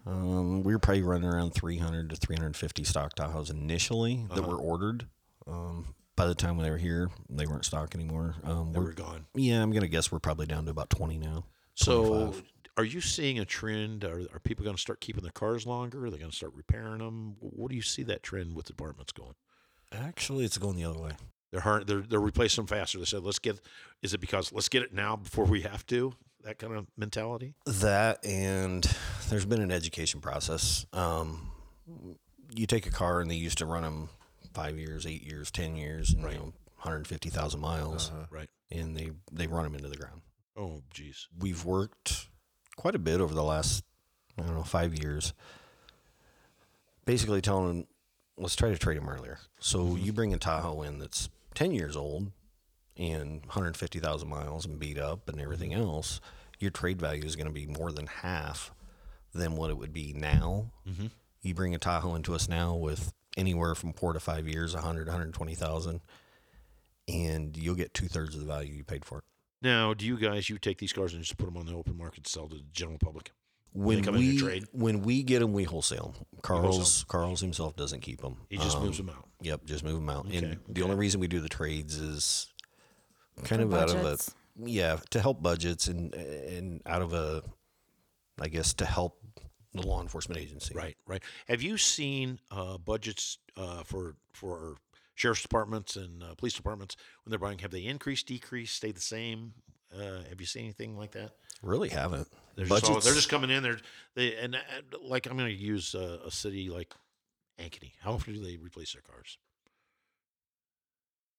Um, 0.06 0.64
we 0.64 0.74
were 0.74 0.80
probably 0.80 1.04
running 1.04 1.30
around 1.30 1.54
300 1.54 2.10
to 2.10 2.16
350 2.16 2.84
stock 2.84 3.16
Tahoes 3.16 3.52
initially 3.52 4.26
that 4.34 4.44
were 4.44 4.56
ordered. 4.58 5.08
Um, 5.48 5.94
by 6.16 6.26
the 6.26 6.36
time 6.36 6.58
they 6.58 6.70
were 6.70 6.78
here, 6.78 7.10
they 7.30 7.46
weren't 7.46 7.66
stock 7.66 7.94
anymore. 7.96 8.36
Um, 8.44 8.74
They 8.74 8.80
we're 8.80 8.86
were 8.86 8.94
gone. 8.94 9.26
Yeah, 9.36 9.62
I'm 9.62 9.72
gonna 9.72 9.88
guess 9.88 10.12
we're 10.12 10.20
probably 10.20 10.48
down 10.48 10.66
to 10.66 10.72
about 10.72 10.90
20 10.90 11.18
now. 11.18 11.46
So, 11.76 12.04
25. 12.32 12.44
are 12.78 12.84
you 12.84 13.02
seeing 13.02 13.40
a 13.40 13.46
trend? 13.46 14.04
Are, 14.04 14.22
are 14.34 14.40
people 14.40 14.64
going 14.64 14.76
to 14.76 14.82
start 14.82 15.00
keeping 15.02 15.24
their 15.24 15.32
cars 15.32 15.66
longer? 15.66 16.06
Are 16.06 16.10
they 16.10 16.18
going 16.18 16.30
to 16.32 16.36
start 16.36 16.54
repairing 16.56 17.00
them? 17.00 17.36
What 17.40 17.70
do 17.70 17.76
you 17.76 17.82
see 17.82 18.04
that 18.04 18.24
trend 18.24 18.56
with 18.56 18.66
departments 18.66 19.12
going? 19.14 19.36
Actually, 19.92 20.46
it's 20.46 20.58
going 20.58 20.76
the 20.76 20.86
other 20.86 21.00
way. 21.00 21.12
They're 21.52 21.60
hard, 21.62 21.86
they're 21.88 22.02
they're 22.02 22.20
replacing 22.20 22.64
them 22.64 22.68
faster. 22.68 22.98
They 22.98 23.06
said, 23.06 23.24
"Let's 23.24 23.40
get." 23.40 23.60
Is 24.02 24.14
it 24.14 24.20
because 24.22 24.52
let's 24.54 24.70
get 24.70 24.84
it 24.84 24.94
now 24.94 25.16
before 25.18 25.46
we 25.46 25.62
have 25.62 25.86
to? 25.88 26.14
That 26.44 26.58
kind 26.58 26.74
of 26.74 26.88
mentality. 26.98 27.54
That 27.66 28.26
and 28.26 28.84
there's 29.30 29.46
been 29.46 29.62
an 29.62 29.72
education 29.72 30.22
process. 30.22 30.86
Um, 30.94 31.52
you 32.56 32.66
take 32.68 32.86
a 32.88 32.90
car 32.92 33.20
and 33.20 33.30
they 33.30 33.36
used 33.36 33.58
to 33.60 33.66
run 33.66 33.84
them 33.84 34.10
five 34.54 34.80
years, 34.80 35.06
eight 35.06 35.24
years, 35.24 35.52
ten 35.52 35.76
years, 35.76 36.12
and 36.14 36.24
Right. 36.24 36.34
you 36.34 36.40
know, 36.40 36.54
150,000 36.78 37.60
miles, 37.60 38.12
Right. 38.32 38.50
and 38.72 38.96
they 38.98 39.12
they 39.32 39.46
run 39.48 39.64
them 39.66 39.76
into 39.76 39.88
the 39.90 39.98
ground. 39.98 40.22
Oh, 40.58 40.82
geez. 40.92 41.28
We've 41.38 41.64
worked 41.66 42.30
quite 42.78 42.96
a 42.96 43.00
bit 43.00 43.20
over 43.22 43.34
the 43.34 43.44
last 43.44 43.84
I 44.38 44.44
don't 44.44 44.56
know 44.56 44.64
five 44.64 44.96
years, 44.98 45.34
basically 47.06 47.42
telling 47.42 47.68
them 47.68 47.88
let's 48.42 48.56
try 48.56 48.70
to 48.70 48.78
trade 48.78 48.98
them 48.98 49.10
earlier. 49.10 49.40
So 49.60 49.96
you 49.96 50.12
bring 50.12 50.34
a 50.34 50.38
Tahoe 50.38 50.82
in 50.82 51.00
that's 51.00 51.30
10 51.54 51.72
years 51.72 51.96
old 51.96 52.32
and 52.98 53.42
150,000 53.46 54.28
miles 54.28 54.66
and 54.66 54.80
beat 54.80 54.98
up 54.98 55.30
and 55.30 55.40
everything 55.40 55.74
else, 55.74 56.20
your 56.60 56.72
trade 56.72 57.00
value 57.00 57.24
is 57.24 57.36
going 57.36 57.48
to 57.48 57.54
be 57.54 57.68
more 57.68 57.92
than 57.92 58.08
half 58.08 58.72
than 59.34 59.56
what 59.56 59.70
it 59.70 59.78
would 59.78 59.94
be 59.94 60.14
now. 60.14 60.72
Mm-hmm. 60.88 61.08
You 61.42 61.54
bring 61.54 61.74
a 61.74 61.80
Tahoe 61.80 62.16
into 62.16 62.36
us 62.36 62.50
now 62.50 62.76
with 62.76 63.14
anywhere 63.38 63.76
from 63.76 63.94
four 63.94 64.14
to 64.14 64.20
five 64.20 64.48
years, 64.48 64.74
100, 64.74 65.08
120,000, 65.08 66.02
and 67.08 67.58
you'll 67.58 67.76
get 67.76 67.94
two 67.94 68.08
thirds 68.08 68.36
of 68.36 68.42
the 68.42 68.48
value 68.48 68.74
you 68.74 68.84
paid 68.84 69.06
for 69.06 69.20
it. 69.20 69.24
Now, 69.62 69.94
do 69.94 70.06
you 70.06 70.18
guys 70.18 70.50
you 70.50 70.58
take 70.58 70.80
these 70.80 70.94
cars 70.94 71.14
and 71.14 71.22
just 71.22 71.38
put 71.38 71.46
them 71.46 71.58
on 71.58 71.68
the 71.68 71.74
open 71.74 71.98
market 71.98 72.24
to 72.24 72.30
sell 72.30 72.48
to 72.48 72.56
the 72.56 72.64
general 72.72 72.98
public? 72.98 73.32
When 73.74 73.98
they 73.98 74.04
come 74.04 74.16
we 74.16 74.32
and 74.32 74.40
trade? 74.40 74.68
when 74.74 75.02
we 75.02 75.24
get 75.24 75.40
them, 75.40 75.54
we 75.54 75.64
wholesale. 75.64 76.14
'em. 76.18 76.26
Carl's 76.42 76.76
wholesale 76.76 77.06
Carl's 77.08 77.42
himself 77.42 77.76
doesn't 77.76 78.02
keep 78.02 78.22
them. 78.22 78.38
He 78.50 78.58
just 78.58 78.80
moves 78.80 78.98
them 78.98 79.10
out. 79.10 79.28
Yep, 79.42 79.66
just 79.66 79.84
move 79.84 79.96
them 79.96 80.10
out. 80.10 80.28
Okay, 80.28 80.38
and 80.38 80.60
the 80.68 80.82
only 80.84 80.96
reason 80.96 81.20
we 81.20 81.28
do 81.28 81.40
the 81.40 81.50
trades 81.50 81.96
is 81.96 82.48
kind 83.44 83.62
For 83.62 83.68
of 83.68 83.74
out 83.74 83.90
of 83.90 84.06
a 84.06 84.18
yeah 84.64 84.98
to 85.12 85.22
help 85.22 85.42
budgets 85.42 85.88
and 85.88 86.14
and 86.14 86.82
out 86.86 87.02
of 87.02 87.14
a 87.14 87.44
I 88.40 88.48
guess 88.50 88.74
to 88.76 88.86
help 88.86 89.20
the 89.74 89.88
law 89.88 90.02
enforcement 90.02 90.42
agency. 90.42 90.74
Right, 90.76 90.98
right. 91.08 91.24
Have 91.48 91.62
you 91.62 91.78
seen 91.78 92.40
uh, 92.50 92.78
budgets 92.78 93.38
uh, 93.56 93.84
for 93.84 94.16
for 94.34 94.76
sheriff's 95.16 95.42
departments 95.42 95.96
and 95.96 96.24
uh, 96.24 96.36
police 96.36 96.54
departments 96.54 96.98
when 97.24 97.32
they're 97.32 97.40
buying? 97.40 97.60
Have 97.60 97.72
they 97.72 97.86
increased, 97.86 98.28
decreased, 98.28 98.76
stayed 98.76 98.96
the 98.98 99.02
same? 99.02 99.54
Uh, 99.94 100.24
have 100.30 100.40
you 100.40 100.46
seen 100.46 100.64
anything 100.64 100.98
like 100.98 101.12
that? 101.12 101.32
Really 101.62 101.90
haven't. 101.90 102.28
They're 102.56 102.66
just, 102.66 102.86
all, 102.90 103.00
they're 103.00 103.14
just 103.14 103.30
coming 103.30 103.50
in. 103.50 103.64
They're 103.64 103.80
they 104.16 104.36
and, 104.36 104.56
and 104.56 104.64
like 105.04 105.26
I'm 105.28 105.38
going 105.38 105.50
to 105.50 105.56
use 105.62 105.96
uh, 105.96 106.20
a 106.26 106.32
city 106.32 106.70
like 106.70 106.94
Ankeny. 107.60 107.92
How 108.02 108.14
often 108.14 108.34
do 108.34 108.42
they 108.44 108.58
replace 108.58 108.94
their 108.94 109.02
cars? 109.02 109.38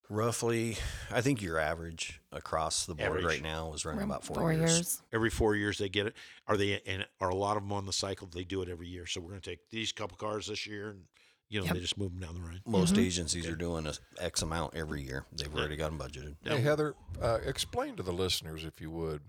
roughly. 0.09 0.77
I 1.11 1.21
think 1.21 1.41
your 1.41 1.57
average 1.57 2.21
across 2.31 2.85
the 2.85 2.93
board 2.93 3.07
Average. 3.07 3.25
right 3.25 3.41
now 3.41 3.73
is 3.73 3.85
running 3.85 4.01
Around 4.01 4.09
about 4.11 4.23
four, 4.25 4.35
four 4.35 4.53
years. 4.53 4.71
years. 4.73 5.01
Every 5.11 5.29
four 5.29 5.55
years 5.55 5.77
they 5.77 5.89
get 5.89 6.05
it. 6.05 6.13
Are 6.47 6.57
they 6.57 6.81
and 6.85 7.05
are 7.19 7.29
a 7.29 7.35
lot 7.35 7.57
of 7.57 7.63
them 7.63 7.71
on 7.73 7.85
the 7.85 7.93
cycle? 7.93 8.27
They 8.31 8.43
do 8.43 8.61
it 8.61 8.69
every 8.69 8.87
year. 8.87 9.05
So 9.07 9.21
we're 9.21 9.29
going 9.29 9.41
to 9.41 9.49
take 9.49 9.69
these 9.69 9.91
couple 9.91 10.17
cars 10.17 10.47
this 10.47 10.67
year, 10.67 10.89
and 10.89 11.03
you 11.49 11.59
know 11.59 11.65
Yep. 11.65 11.73
they 11.75 11.79
just 11.79 11.97
move 11.97 12.11
them 12.11 12.19
down 12.19 12.35
the 12.41 12.47
line. 12.47 12.61
Most 12.67 12.97
agencies 12.97 13.47
are 13.47 13.55
doing 13.55 13.87
a 13.87 13.93
X 14.19 14.41
amount 14.41 14.75
every 14.75 15.01
year. 15.01 15.25
They've 15.35 15.53
already 15.55 15.77
got 15.77 15.89
them 15.89 15.99
budgeted. 15.99 16.35
Now- 16.45 16.57
Hey, 16.57 16.61
Heather, 16.61 16.95
uh, 17.21 17.39
explain 17.45 17.95
to 17.95 18.03
the 18.03 18.13
listeners, 18.13 18.65
if 18.65 18.81
you 18.81 18.91
would, 18.91 19.21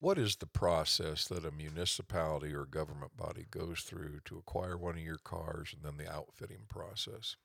what 0.00 0.18
is 0.18 0.36
the 0.36 0.46
process 0.46 1.26
that 1.26 1.44
a 1.44 1.50
municipality 1.50 2.54
or 2.54 2.64
government 2.64 3.16
body 3.16 3.46
goes 3.50 3.80
through 3.80 4.20
to 4.26 4.38
acquire 4.38 4.76
one 4.76 4.94
of 4.94 5.02
your 5.02 5.18
cars 5.18 5.74
and 5.74 5.84
then 5.84 5.96
the 6.04 6.12
outfitting 6.12 6.66
process? 6.68 7.36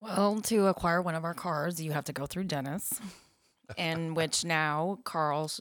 Well, 0.00 0.40
to 0.42 0.66
acquire 0.66 1.00
one 1.00 1.14
of 1.14 1.24
our 1.24 1.34
cars, 1.34 1.80
you 1.80 1.92
have 1.92 2.04
to 2.06 2.12
go 2.12 2.26
through 2.26 2.44
Dennis, 2.44 3.00
in 3.76 4.14
which 4.14 4.44
now 4.44 4.98
Carl's, 5.04 5.60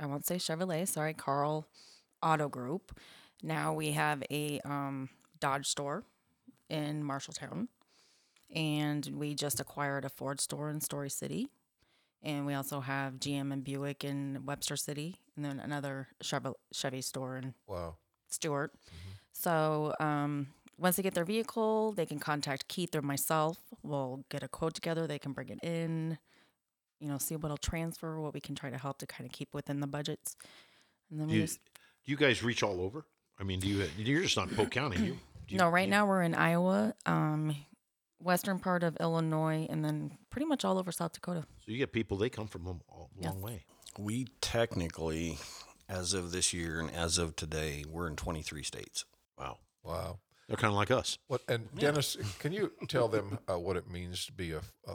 I 0.00 0.06
won't 0.06 0.26
say 0.26 0.36
Chevrolet, 0.36 0.88
sorry, 0.88 1.14
Carl 1.14 1.68
Auto 2.20 2.48
Group. 2.48 2.98
Now 3.40 3.72
we 3.72 3.92
have 3.92 4.24
a 4.32 4.60
um, 4.64 5.08
Dodge 5.38 5.66
store 5.68 6.02
in 6.68 7.04
Marshalltown, 7.04 7.68
and 8.52 9.06
we 9.14 9.36
just 9.36 9.60
acquired 9.60 10.04
a 10.04 10.08
Ford 10.08 10.40
store 10.40 10.70
in 10.70 10.80
Story 10.80 11.10
City, 11.10 11.48
and 12.20 12.46
we 12.46 12.54
also 12.54 12.80
have 12.80 13.20
GM 13.20 13.52
and 13.52 13.62
Buick 13.62 14.02
in 14.02 14.42
Webster 14.44 14.74
City, 14.74 15.20
and 15.38 15.44
then 15.44 15.60
another 15.60 16.08
Chevy, 16.20 16.50
Chevy 16.72 17.00
store 17.00 17.36
in 17.36 17.54
Wow. 17.68 17.96
Stuart. 18.28 18.72
So 19.32 19.94
um, 20.00 20.48
once 20.76 20.96
they 20.96 21.02
get 21.04 21.14
their 21.14 21.24
vehicle, 21.24 21.92
they 21.92 22.06
can 22.06 22.18
contact 22.18 22.66
Keith 22.66 22.94
or 22.96 23.02
myself. 23.02 23.58
We'll 23.84 24.24
get 24.30 24.42
a 24.42 24.48
quote 24.48 24.74
together. 24.74 25.06
They 25.06 25.20
can 25.20 25.32
bring 25.32 25.48
it 25.50 25.60
in, 25.62 26.18
you 26.98 27.08
know, 27.08 27.18
see 27.18 27.36
what'll 27.36 27.56
transfer, 27.56 28.20
what 28.20 28.34
we 28.34 28.40
can 28.40 28.56
try 28.56 28.68
to 28.68 28.78
help 28.78 28.98
to 28.98 29.06
kind 29.06 29.26
of 29.26 29.32
keep 29.32 29.54
within 29.54 29.78
the 29.78 29.86
budgets. 29.86 30.36
And 31.08 31.20
then 31.20 31.28
Do 31.28 31.34
we 31.34 31.38
you, 31.40 31.46
just, 31.46 31.60
do 32.04 32.10
you 32.10 32.16
guys 32.16 32.42
reach 32.42 32.64
all 32.64 32.80
over? 32.80 33.06
I 33.38 33.44
mean, 33.44 33.60
do 33.60 33.68
you? 33.68 33.86
You're 33.96 34.22
just 34.22 34.36
not 34.36 34.50
Polk 34.50 34.72
County. 34.72 34.96
You, 34.96 35.12
do 35.46 35.54
you 35.54 35.58
no, 35.58 35.68
right 35.68 35.88
now 35.88 36.04
we're 36.04 36.22
in 36.22 36.34
Iowa, 36.34 36.94
um, 37.06 37.54
western 38.20 38.58
part 38.58 38.82
of 38.82 38.96
Illinois, 38.98 39.68
and 39.70 39.84
then 39.84 40.18
pretty 40.30 40.46
much 40.46 40.64
all 40.64 40.78
over 40.78 40.90
South 40.90 41.12
Dakota. 41.12 41.44
So 41.64 41.70
you 41.70 41.78
get 41.78 41.92
people. 41.92 42.16
They 42.16 42.28
come 42.28 42.48
from 42.48 42.66
a 42.66 42.70
a 42.70 42.74
Yes. 43.20 43.32
long 43.32 43.40
way. 43.40 43.64
We 43.98 44.28
technically, 44.40 45.38
as 45.88 46.14
of 46.14 46.30
this 46.30 46.52
year 46.52 46.80
and 46.80 46.90
as 46.90 47.18
of 47.18 47.36
today, 47.36 47.84
we're 47.88 48.06
in 48.06 48.16
23 48.16 48.62
states. 48.62 49.04
Wow. 49.38 49.58
Wow. 49.82 50.18
They're 50.46 50.56
kind 50.56 50.70
of 50.70 50.76
like 50.76 50.90
us. 50.90 51.18
What 51.26 51.42
and 51.46 51.68
Dennis, 51.76 52.16
can 52.38 52.52
you 52.52 52.72
tell 52.88 53.08
them 53.08 53.38
uh, 53.50 53.58
what 53.58 53.76
it 53.76 53.90
means 53.90 54.24
to 54.26 54.32
be 54.32 54.52
a, 54.52 54.62
a 54.86 54.94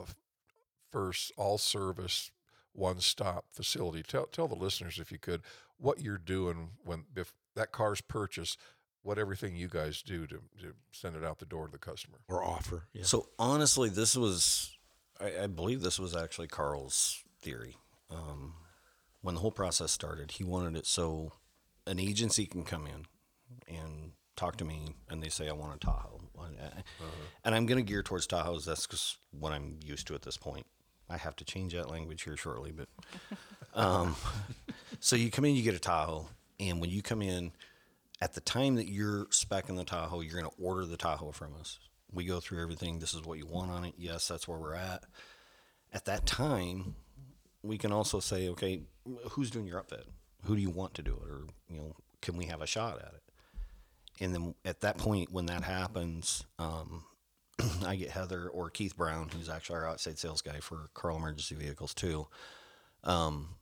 first 0.90 1.30
all 1.36 1.58
service 1.58 2.32
one 2.72 3.00
stop 3.00 3.44
facility? 3.52 4.02
Tell 4.02 4.26
tell 4.26 4.48
the 4.48 4.56
listeners 4.56 4.98
if 4.98 5.12
you 5.12 5.18
could 5.18 5.42
what 5.78 6.00
you're 6.00 6.18
doing 6.18 6.70
when 6.84 7.04
if 7.14 7.32
that 7.54 7.70
car's 7.70 8.00
purchased, 8.00 8.58
what 9.04 9.18
everything 9.18 9.54
you 9.54 9.68
guys 9.68 10.02
do 10.02 10.26
to, 10.26 10.40
to 10.60 10.74
send 10.90 11.14
it 11.14 11.22
out 11.22 11.38
the 11.38 11.44
door 11.44 11.66
to 11.66 11.72
the 11.72 11.78
customer. 11.78 12.18
Or 12.28 12.42
offer. 12.42 12.84
Yeah. 12.92 13.04
So 13.04 13.28
honestly, 13.38 13.88
this 13.90 14.16
was, 14.16 14.76
I, 15.20 15.44
I 15.44 15.46
believe 15.46 15.82
this 15.82 16.00
was 16.00 16.16
actually 16.16 16.48
Carl's 16.48 17.22
theory. 17.40 17.76
Um, 18.10 18.54
when 19.24 19.34
the 19.34 19.40
whole 19.40 19.50
process 19.50 19.90
started, 19.90 20.32
he 20.32 20.44
wanted 20.44 20.76
it 20.76 20.86
so 20.86 21.32
an 21.86 21.98
agency 21.98 22.44
can 22.46 22.62
come 22.62 22.86
in 22.86 23.06
and 23.74 24.12
talk 24.36 24.56
to 24.56 24.64
me 24.66 24.94
and 25.08 25.22
they 25.22 25.28
say, 25.30 25.48
I 25.48 25.52
want 25.52 25.74
a 25.74 25.78
Tahoe. 25.78 26.20
And 26.44 26.56
I- 26.60 26.82
And 27.44 27.54
I'm 27.54 27.64
going 27.66 27.82
to 27.84 27.90
gear 27.90 28.02
towards 28.02 28.26
Tahoes. 28.26 28.64
That's 28.66 28.86
just 28.86 29.16
what 29.30 29.52
I'm 29.52 29.78
used 29.82 30.06
to 30.08 30.14
at 30.14 30.22
this 30.22 30.36
point. 30.36 30.66
I 31.08 31.16
have 31.16 31.36
to 31.36 31.44
change 31.44 31.72
that 31.72 31.90
language 31.90 32.22
here 32.22 32.36
shortly, 32.36 32.70
but 32.72 32.88
um, 33.74 34.14
so 35.00 35.16
you 35.16 35.30
come 35.30 35.44
in, 35.46 35.54
you 35.56 35.62
get 35.62 35.74
a 35.74 35.78
Tahoe, 35.78 36.28
and 36.60 36.80
when 36.80 36.90
you 36.90 37.00
come 37.02 37.22
in, 37.22 37.52
at 38.20 38.34
the 38.34 38.40
time 38.42 38.74
that 38.76 38.88
you're 38.88 39.24
specing 39.26 39.76
the 39.76 39.84
Tahoe, 39.84 40.20
you're 40.20 40.38
going 40.40 40.50
to 40.50 40.62
order 40.62 40.84
the 40.86 40.96
Tahoe 40.98 41.32
from 41.32 41.54
us. 41.58 41.78
We 42.12 42.24
go 42.26 42.40
through 42.40 42.62
everything. 42.62 42.98
This 42.98 43.12
is 43.14 43.22
what 43.22 43.38
you 43.38 43.46
want 43.46 43.70
on 43.70 43.84
it. 43.86 43.94
Yes, 43.98 44.28
that's 44.28 44.46
where 44.46 44.58
we're 44.58 44.74
at. 44.74 45.02
At 45.92 46.04
that 46.06 46.26
time, 46.26 46.94
we 47.64 47.78
can 47.78 47.92
also 47.92 48.20
say, 48.20 48.48
okay, 48.50 48.82
who's 49.30 49.50
doing 49.50 49.66
your 49.66 49.80
upfit? 49.80 50.04
Who 50.44 50.54
do 50.54 50.60
you 50.60 50.70
want 50.70 50.94
to 50.94 51.02
do 51.02 51.12
it, 51.12 51.30
or 51.30 51.46
you 51.68 51.78
know, 51.78 51.96
can 52.20 52.36
we 52.36 52.44
have 52.46 52.60
a 52.60 52.66
shot 52.66 52.98
at 52.98 53.14
it? 53.14 53.22
And 54.20 54.34
then 54.34 54.54
at 54.64 54.82
that 54.82 54.98
point, 54.98 55.32
when 55.32 55.46
that 55.46 55.64
happens, 55.64 56.44
um, 56.58 57.04
I 57.86 57.96
get 57.96 58.10
Heather 58.10 58.48
or 58.48 58.68
Keith 58.70 58.96
Brown, 58.96 59.30
who's 59.30 59.48
actually 59.48 59.76
our 59.76 59.88
outside 59.88 60.18
sales 60.18 60.42
guy 60.42 60.60
for 60.60 60.90
Carl 60.92 61.16
Emergency 61.16 61.54
Vehicles 61.54 61.94
too. 61.94 62.26
Um, 63.02 63.56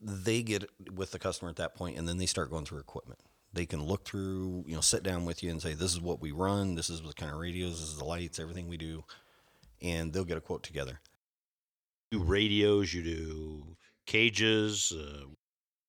they 0.00 0.42
get 0.42 0.64
with 0.94 1.10
the 1.10 1.18
customer 1.18 1.50
at 1.50 1.56
that 1.56 1.74
point, 1.74 1.98
and 1.98 2.08
then 2.08 2.18
they 2.18 2.26
start 2.26 2.50
going 2.50 2.64
through 2.64 2.80
equipment. 2.80 3.20
They 3.52 3.66
can 3.66 3.82
look 3.84 4.04
through, 4.04 4.64
you 4.66 4.74
know, 4.74 4.80
sit 4.80 5.02
down 5.02 5.24
with 5.24 5.42
you 5.42 5.50
and 5.50 5.60
say, 5.60 5.74
"This 5.74 5.92
is 5.92 6.00
what 6.00 6.20
we 6.20 6.30
run. 6.30 6.76
This 6.76 6.88
is 6.88 7.02
what 7.02 7.16
kind 7.16 7.32
of 7.32 7.38
radios. 7.38 7.80
This 7.80 7.88
is 7.88 7.98
the 7.98 8.04
lights. 8.04 8.38
Everything 8.38 8.68
we 8.68 8.76
do," 8.76 9.04
and 9.80 10.12
they'll 10.12 10.24
get 10.24 10.38
a 10.38 10.40
quote 10.40 10.62
together. 10.62 11.00
You 12.12 12.18
do 12.18 12.24
radios. 12.24 12.92
You 12.92 13.02
do 13.02 13.76
cages. 14.06 14.92
Uh, 14.94 15.26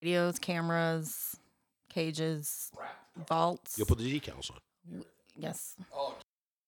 Radios, 0.02 0.40
cameras, 0.40 1.38
cages, 1.90 2.72
vaults. 3.30 3.78
you'll 3.78 3.88
put 3.88 3.98
the 4.00 4.20
decals 4.20 4.52
on. 4.52 5.04
yes. 5.38 5.76
Oh, 5.94 6.16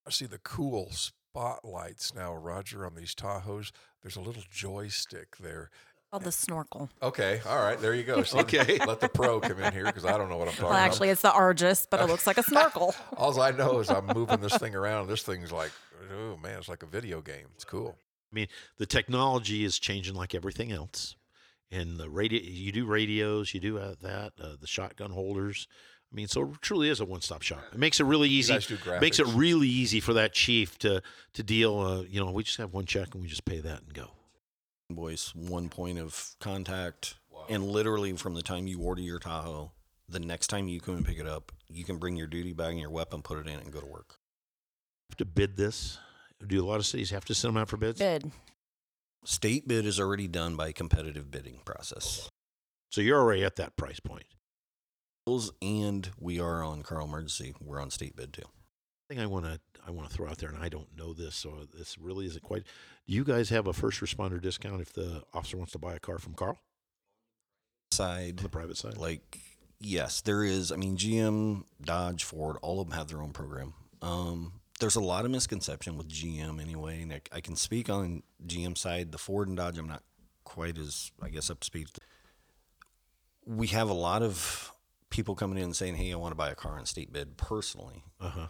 I 0.07 0.11
see 0.11 0.25
the 0.25 0.37
cool 0.37 0.89
spotlights 0.91 2.13
now, 2.15 2.33
Roger, 2.33 2.85
on 2.85 2.95
these 2.95 3.13
Tahoes. 3.13 3.71
There's 4.01 4.15
a 4.15 4.21
little 4.21 4.43
joystick 4.49 5.35
there. 5.37 5.69
Called 6.11 6.23
the 6.23 6.31
snorkel. 6.31 6.89
Okay, 7.03 7.41
all 7.45 7.57
right, 7.59 7.77
there 7.79 7.93
you 7.93 8.03
go. 8.03 8.23
See, 8.23 8.37
Okay. 8.39 8.77
let 8.87 9.01
the 9.01 9.09
pro 9.09 9.41
come 9.41 9.59
in 9.61 9.73
here 9.73 9.83
because 9.85 10.05
I 10.05 10.17
don't 10.17 10.29
know 10.29 10.37
what 10.37 10.47
I'm 10.47 10.53
talking 10.53 10.67
Well, 10.69 10.73
about. 10.75 10.85
actually, 10.85 11.09
it's 11.09 11.21
the 11.21 11.33
Argus, 11.33 11.85
but 11.89 11.99
it 11.99 12.07
looks 12.07 12.25
like 12.25 12.37
a 12.37 12.43
snorkel. 12.51 12.95
All 13.17 13.41
I 13.41 13.51
know 13.51 13.79
is 13.79 13.89
I'm 13.89 14.05
moving 14.07 14.39
this 14.39 14.57
thing 14.57 14.75
around. 14.75 15.01
and 15.01 15.09
This 15.09 15.23
thing's 15.23 15.51
like, 15.51 15.71
oh 16.17 16.37
man, 16.37 16.57
it's 16.59 16.69
like 16.69 16.83
a 16.83 16.87
video 16.87 17.19
game. 17.21 17.47
It's 17.55 17.65
cool. 17.65 17.97
I 18.35 18.39
mean, 18.39 18.47
the 18.77 18.85
technology 18.85 19.63
is 19.63 19.79
changing 19.79 20.13
like 20.13 20.35
everything 20.35 20.71
else. 20.71 21.15
And 21.71 21.97
the 21.97 22.09
radio, 22.09 22.41
you 22.43 22.71
do 22.71 22.85
radios, 22.85 23.53
you 23.53 23.61
do 23.61 23.77
uh, 23.77 23.95
that, 24.01 24.33
uh, 24.41 24.55
the 24.59 24.67
shotgun 24.67 25.11
holders. 25.11 25.67
I 26.11 26.15
mean, 26.15 26.27
so 26.27 26.43
it 26.43 26.61
truly 26.61 26.89
is 26.89 26.99
a 26.99 27.05
one-stop 27.05 27.41
shop. 27.41 27.63
It 27.71 27.79
makes 27.79 27.99
it 27.99 28.03
really 28.03 28.29
easy. 28.29 28.53
makes 29.01 29.19
it 29.19 29.27
really 29.27 29.67
easy 29.67 29.99
for 29.99 30.13
that 30.13 30.33
chief 30.33 30.77
to 30.79 31.01
to 31.33 31.43
deal. 31.43 31.79
Uh, 31.79 32.01
you 32.01 32.19
know, 32.19 32.31
we 32.31 32.43
just 32.43 32.57
have 32.57 32.73
one 32.73 32.85
check 32.85 33.13
and 33.13 33.23
we 33.23 33.27
just 33.27 33.45
pay 33.45 33.59
that 33.59 33.81
and 33.81 33.93
go. 33.93 34.11
Invoice, 34.89 35.33
one 35.33 35.69
point 35.69 35.97
of 35.97 36.35
contact, 36.39 37.15
and 37.49 37.63
literally 37.63 38.13
from 38.13 38.35
the 38.35 38.43
time 38.43 38.67
you 38.67 38.81
order 38.81 39.01
your 39.01 39.19
Tahoe, 39.19 39.71
the 40.07 40.19
next 40.19 40.47
time 40.47 40.67
you 40.67 40.79
come 40.79 40.97
and 40.97 41.05
pick 41.05 41.17
it 41.17 41.27
up, 41.27 41.51
you 41.67 41.83
can 41.83 41.97
bring 41.97 42.15
your 42.15 42.27
duty 42.27 42.53
bag 42.53 42.71
and 42.71 42.79
your 42.79 42.91
weapon, 42.91 43.21
put 43.23 43.39
it 43.39 43.47
in, 43.47 43.59
and 43.59 43.71
go 43.71 43.79
to 43.79 43.87
work. 43.87 44.19
Have 45.09 45.17
to 45.17 45.25
bid 45.25 45.57
this. 45.57 45.97
Do 46.45 46.63
a 46.63 46.65
lot 46.65 46.77
of 46.77 46.85
cities 46.85 47.11
have 47.11 47.25
to 47.25 47.35
send 47.35 47.55
them 47.55 47.61
out 47.61 47.69
for 47.69 47.77
bids? 47.77 47.99
Bid. 47.99 48.31
State 49.23 49.67
bid 49.67 49.85
is 49.85 49.99
already 49.99 50.27
done 50.27 50.55
by 50.55 50.71
competitive 50.71 51.31
bidding 51.31 51.59
process. 51.65 52.29
So 52.91 53.01
you're 53.01 53.19
already 53.19 53.43
at 53.43 53.55
that 53.55 53.75
price 53.75 53.99
point. 53.99 54.25
And 55.61 56.09
we 56.19 56.39
are 56.39 56.63
on 56.63 56.83
Carl 56.83 57.05
Emergency. 57.07 57.55
We're 57.59 57.81
on 57.81 57.89
state 57.89 58.15
bid 58.15 58.33
too. 58.33 58.43
thing 59.09 59.19
I 59.19 59.25
want 59.25 59.45
to 59.45 59.59
I 59.87 59.91
want 59.91 60.09
to 60.09 60.15
throw 60.15 60.27
out 60.27 60.37
there, 60.39 60.49
and 60.49 60.63
I 60.63 60.69
don't 60.69 60.95
know 60.97 61.13
this, 61.13 61.35
so 61.35 61.67
this 61.77 61.97
really 61.97 62.25
isn't 62.25 62.43
quite. 62.43 62.63
Do 63.07 63.13
you 63.13 63.23
guys 63.23 63.49
have 63.49 63.67
a 63.67 63.73
first 63.73 64.01
responder 64.01 64.41
discount 64.41 64.81
if 64.81 64.93
the 64.93 65.23
officer 65.33 65.57
wants 65.57 65.73
to 65.73 65.79
buy 65.79 65.93
a 65.93 65.99
car 65.99 66.17
from 66.17 66.33
Carl 66.33 66.59
Side, 67.91 68.39
on 68.39 68.43
the 68.43 68.49
private 68.49 68.77
side? 68.77 68.97
like, 68.97 69.39
yes, 69.79 70.21
there 70.21 70.43
is. 70.43 70.71
I 70.71 70.75
mean, 70.77 70.97
GM, 70.97 71.63
Dodge, 71.81 72.23
Ford, 72.23 72.57
all 72.61 72.81
of 72.81 72.89
them 72.89 72.97
have 72.97 73.07
their 73.07 73.21
own 73.21 73.31
program. 73.31 73.73
Um, 74.01 74.53
there's 74.79 74.95
a 74.95 75.01
lot 75.01 75.25
of 75.25 75.31
misconception 75.31 75.97
with 75.97 76.09
GM 76.09 76.61
anyway, 76.61 77.01
and 77.01 77.13
I, 77.13 77.21
I 77.31 77.41
can 77.41 77.55
speak 77.55 77.89
on 77.89 78.23
GM 78.45 78.77
side. 78.77 79.11
The 79.11 79.17
Ford 79.17 79.47
and 79.47 79.55
Dodge, 79.57 79.77
I'm 79.77 79.88
not 79.88 80.03
quite 80.43 80.77
as, 80.77 81.11
I 81.21 81.29
guess, 81.29 81.49
up 81.49 81.59
to 81.61 81.65
speed. 81.65 81.88
We 83.45 83.67
have 83.67 83.89
a 83.89 83.93
lot 83.93 84.23
of 84.23 84.73
people 85.09 85.35
coming 85.35 85.57
in 85.57 85.65
and 85.65 85.75
saying, 85.75 85.95
"Hey, 85.95 86.11
I 86.11 86.15
want 86.15 86.31
to 86.31 86.35
buy 86.35 86.49
a 86.49 86.55
car 86.55 86.77
on 86.79 86.85
state 86.85 87.13
bid." 87.13 87.38
Personally, 87.38 88.03
Uh 88.19 88.29
huh. 88.29 88.47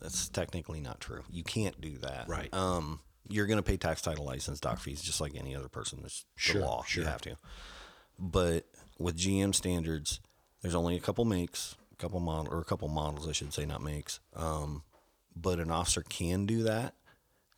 that's 0.00 0.28
technically 0.28 0.80
not 0.80 1.00
true. 1.00 1.22
You 1.30 1.44
can't 1.44 1.80
do 1.80 1.98
that. 1.98 2.26
Right. 2.28 2.52
Um, 2.52 3.00
you're 3.28 3.46
going 3.46 3.58
to 3.58 3.62
pay 3.62 3.76
tax, 3.76 4.02
title, 4.02 4.24
license, 4.24 4.60
doc 4.60 4.78
fees, 4.78 5.00
just 5.02 5.20
like 5.20 5.34
any 5.36 5.54
other 5.54 5.68
person. 5.68 6.00
There's 6.00 6.24
Sure, 6.36 6.60
the 6.60 6.66
law. 6.66 6.82
sure. 6.84 7.04
You 7.04 7.08
have 7.08 7.22
to. 7.22 7.36
But 8.18 8.66
with 8.98 9.16
GM 9.16 9.54
standards, 9.54 10.20
there's 10.62 10.74
only 10.74 10.96
a 10.96 11.00
couple 11.00 11.24
makes, 11.24 11.76
a 11.92 11.96
couple 11.96 12.20
model, 12.20 12.52
or 12.52 12.60
a 12.60 12.64
couple 12.64 12.88
models, 12.88 13.28
I 13.28 13.32
should 13.32 13.52
say, 13.52 13.64
not 13.66 13.82
makes. 13.82 14.20
Um, 14.34 14.82
but 15.36 15.58
an 15.60 15.70
officer 15.70 16.02
can 16.02 16.46
do 16.46 16.62
that 16.64 16.94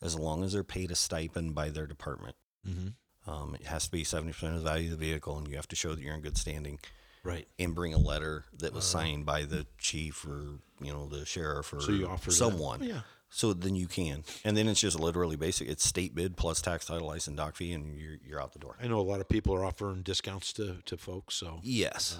as 0.02 0.18
long 0.18 0.44
as 0.44 0.52
they're 0.52 0.64
paid 0.64 0.90
a 0.90 0.94
stipend 0.94 1.54
by 1.54 1.70
their 1.70 1.86
department. 1.86 2.36
Mm-hmm. 2.68 3.30
Um, 3.30 3.54
it 3.54 3.66
has 3.66 3.84
to 3.86 3.90
be 3.90 4.04
70% 4.04 4.30
of 4.54 4.54
the 4.54 4.60
value 4.60 4.92
of 4.92 4.98
the 4.98 5.04
vehicle, 5.06 5.36
and 5.38 5.46
you 5.48 5.56
have 5.56 5.68
to 5.68 5.76
show 5.76 5.94
that 5.94 6.02
you're 6.02 6.14
in 6.14 6.20
good 6.20 6.38
standing 6.38 6.78
Right. 7.24 7.46
and 7.58 7.74
bring 7.74 7.92
a 7.92 7.98
letter 7.98 8.44
that 8.58 8.72
was 8.72 8.84
signed 8.84 9.26
by 9.26 9.42
the 9.42 9.66
chief 9.76 10.24
or 10.26 10.60
you 10.80 10.92
know 10.92 11.06
the 11.06 11.26
sheriff 11.26 11.72
or. 11.72 11.80
So 11.80 11.92
you 11.92 12.06
offer 12.06 12.30
that? 12.30 12.36
someone. 12.36 12.82
Yeah. 12.82 13.00
So 13.28 13.52
then 13.52 13.74
you 13.74 13.86
can, 13.88 14.24
and 14.44 14.56
then 14.56 14.68
it's 14.68 14.80
just 14.80 14.98
literally 14.98 15.36
basic. 15.36 15.68
It's 15.68 15.84
state 15.84 16.14
bid 16.14 16.36
plus 16.38 16.62
tax 16.62 16.86
title 16.86 17.08
license 17.08 17.36
doc 17.36 17.56
fee, 17.56 17.72
and 17.74 17.98
you're 17.98 18.16
you're 18.24 18.40
out 18.40 18.52
the 18.54 18.58
door. 18.60 18.76
I 18.82 18.86
know 18.86 19.00
a 19.00 19.02
lot 19.02 19.20
of 19.20 19.28
people 19.28 19.54
are 19.54 19.64
offering 19.64 20.00
discounts 20.02 20.54
to, 20.54 20.78
to 20.86 20.96
folks. 20.96 21.34
So 21.34 21.58
Yes, 21.62 22.16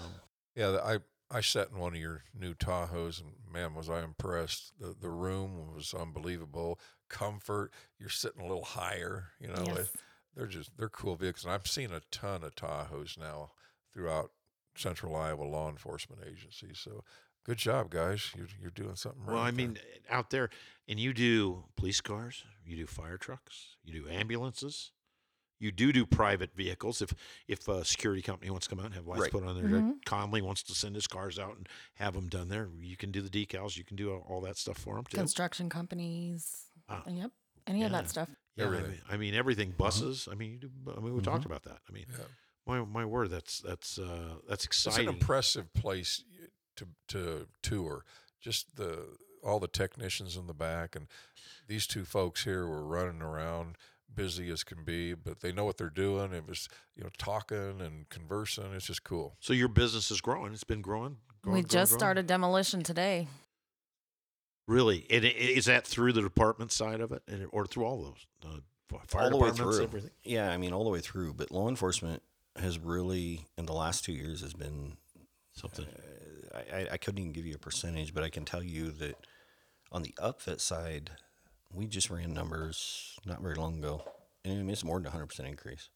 Yeah, 0.55 0.77
I 0.83 0.97
I 1.31 1.41
sat 1.41 1.69
in 1.71 1.77
one 1.77 1.93
of 1.93 1.99
your 1.99 2.23
new 2.33 2.53
Tahoes 2.53 3.21
and 3.21 3.33
man, 3.51 3.75
was 3.75 3.89
I 3.89 4.03
impressed. 4.03 4.73
The 4.79 4.95
the 4.99 5.09
room 5.09 5.73
was 5.75 5.93
unbelievable. 5.93 6.79
Comfort, 7.09 7.71
you're 7.99 8.09
sitting 8.09 8.41
a 8.41 8.47
little 8.47 8.63
higher, 8.63 9.29
you 9.39 9.47
know. 9.47 9.63
Yes. 9.65 9.89
they're 10.35 10.47
just 10.47 10.71
they're 10.77 10.89
cool 10.89 11.15
vehicles. 11.15 11.45
And 11.45 11.53
I've 11.53 11.67
seen 11.67 11.91
a 11.91 12.01
ton 12.11 12.43
of 12.43 12.55
Tahoes 12.55 13.17
now 13.17 13.51
throughout 13.93 14.31
Central 14.75 15.15
Iowa 15.15 15.43
law 15.43 15.69
enforcement 15.69 16.21
agencies. 16.25 16.79
So 16.79 17.03
Good 17.45 17.57
job, 17.57 17.89
guys. 17.89 18.31
You're 18.37 18.47
you're 18.61 18.69
doing 18.71 18.95
something 18.95 19.23
right. 19.25 19.33
Well, 19.33 19.41
I 19.41 19.51
there. 19.51 19.67
mean, 19.67 19.79
out 20.09 20.29
there, 20.29 20.49
and 20.87 20.99
you 20.99 21.13
do 21.13 21.63
police 21.77 22.01
cars, 22.01 22.43
you 22.63 22.75
do 22.75 22.85
fire 22.85 23.17
trucks, 23.17 23.77
you 23.83 23.91
do 23.93 24.09
ambulances, 24.09 24.91
you 25.59 25.71
do 25.71 25.91
do 25.91 26.05
private 26.05 26.53
vehicles. 26.55 27.01
If 27.01 27.13
if 27.47 27.67
a 27.67 27.83
security 27.85 28.21
company 28.21 28.49
wants 28.49 28.67
to 28.67 28.69
come 28.75 28.79
out 28.79 28.87
and 28.87 28.95
have 28.95 29.07
lights 29.07 29.21
Right. 29.21 29.31
put 29.31 29.43
on 29.43 29.61
there, 29.61 29.93
Conley 30.05 30.41
wants 30.41 30.63
to 30.63 30.73
send 30.73 30.95
his 30.95 31.07
cars 31.07 31.37
out 31.37 31.57
and 31.57 31.67
have 31.95 32.13
them 32.13 32.27
done 32.27 32.49
there. 32.49 32.69
You 32.79 32.95
can 32.97 33.11
do 33.11 33.21
the 33.21 33.29
decals, 33.29 33.77
you 33.77 33.83
can 33.83 33.95
do 33.97 34.11
all, 34.13 34.25
all 34.29 34.41
that 34.41 34.57
stuff 34.57 34.77
for 34.77 34.95
them 34.95 35.05
too. 35.05 35.17
Construction 35.17 35.69
companies. 35.69 36.65
Ah. 36.87 37.03
Yep. 37.07 37.31
Any 37.67 37.83
of 37.83 37.91
Yeah. 37.91 38.01
that 38.01 38.09
stuff. 38.09 38.29
Yeah, 38.55 38.67
I 38.67 38.69
mean, 38.69 39.01
I 39.09 39.17
mean 39.17 39.33
everything. 39.35 39.71
Buses. 39.71 40.27
I 40.31 40.35
mean, 40.35 40.51
you 40.51 40.57
do, 40.57 40.69
I 40.95 40.99
mean, 40.99 41.13
we 41.13 41.21
talked 41.21 41.45
about 41.45 41.63
that. 41.63 41.79
I 41.87 41.91
mean, 41.91 42.07
Yeah. 42.11 42.25
my 42.65 42.83
my 42.83 43.05
word, 43.05 43.29
that's 43.29 43.59
that's 43.59 43.97
uh, 43.99 44.35
that's 44.47 44.65
It's 44.65 44.97
an 44.97 45.07
impressive 45.07 45.73
place 45.73 46.23
to 46.77 46.87
to 47.09 47.47
tour. 47.61 48.05
Just 48.41 48.75
the 48.75 49.17
all 49.43 49.59
the 49.59 49.67
technicians 49.67 50.35
in 50.35 50.47
the 50.47 50.53
back, 50.53 50.95
and 50.95 51.07
these 51.67 51.87
two 51.87 52.03
folks 52.05 52.43
here 52.43 52.65
were 52.67 52.85
running 52.85 53.21
around, 53.21 53.77
busy 54.13 54.49
as 54.49 54.63
can 54.63 54.83
be, 54.83 55.13
but 55.13 55.39
they 55.41 55.51
know 55.51 55.65
what 55.65 55.77
they're 55.77 55.89
doing. 55.89 56.33
It 56.33 56.47
was 56.47 56.67
you 56.95 57.03
know 57.03 57.09
talking 57.17 57.81
and 57.81 58.07
conversing. 58.09 58.73
It's 58.73 58.85
just 58.87 59.03
cool. 59.03 59.35
so 59.39 59.53
your 59.53 59.67
business 59.67 60.11
is 60.11 60.21
growing. 60.21 60.53
It's 60.53 60.63
been 60.63 60.81
growing. 60.81 61.17
growing 61.41 61.55
we 61.57 61.61
growing, 61.61 61.65
just 61.67 61.91
growing? 61.91 61.99
started 61.99 62.27
demolition 62.27 62.83
today. 62.83 63.27
Really, 64.67 65.07
and 65.09 65.25
is 65.25 65.65
that 65.65 65.87
through 65.87 66.13
the 66.13 66.21
department 66.21 66.71
side 66.71 67.01
of 67.01 67.11
it, 67.11 67.23
or 67.51 67.65
through 67.65 67.85
all 67.85 68.03
those 68.03 68.27
uh, 68.45 68.97
fire 69.07 69.23
all 69.23 69.29
the 69.31 69.37
way 69.37 69.49
through. 69.51 69.81
everything? 69.81 70.11
Yeah, 70.23 70.51
I 70.51 70.57
mean 70.57 70.73
all 70.73 70.83
the 70.83 70.91
way 70.91 70.99
through. 70.99 71.33
But 71.33 71.49
law 71.51 71.67
enforcement 71.69 72.21
has 72.55 72.77
really, 72.77 73.47
in 73.57 73.65
the 73.65 73.73
last 73.73 74.05
two 74.05 74.13
years, 74.13 74.41
has 74.41 74.53
been. 74.53 74.97
Something. 75.53 75.87
I, 76.53 76.77
I- 76.77 76.87
I 76.91 76.97
couldn't 76.97 77.19
even 77.19 77.33
give 77.33 77.45
you 77.45 77.55
a 77.55 77.59
percentage, 77.59 78.13
but 78.13 78.23
I 78.23 78.29
can 78.29 78.45
tell 78.45 78.63
you 78.63 78.91
that 78.91 79.15
on 79.91 80.03
the 80.03 80.13
upfit 80.21 80.61
side, 80.61 81.11
we 81.73 81.87
just 81.87 82.09
ran 82.09 82.33
numbers 82.33 83.17
not 83.25 83.41
very 83.41 83.55
long 83.55 83.77
ago, 83.79 84.03
and 84.43 84.53
I 84.53 84.57
mean, 84.57 84.69
it's 84.69 84.83
more 84.83 84.97
than 84.99 85.07
a 85.07 85.11
hundred 85.11 85.27
percent 85.27 85.49
increase. 85.49 85.89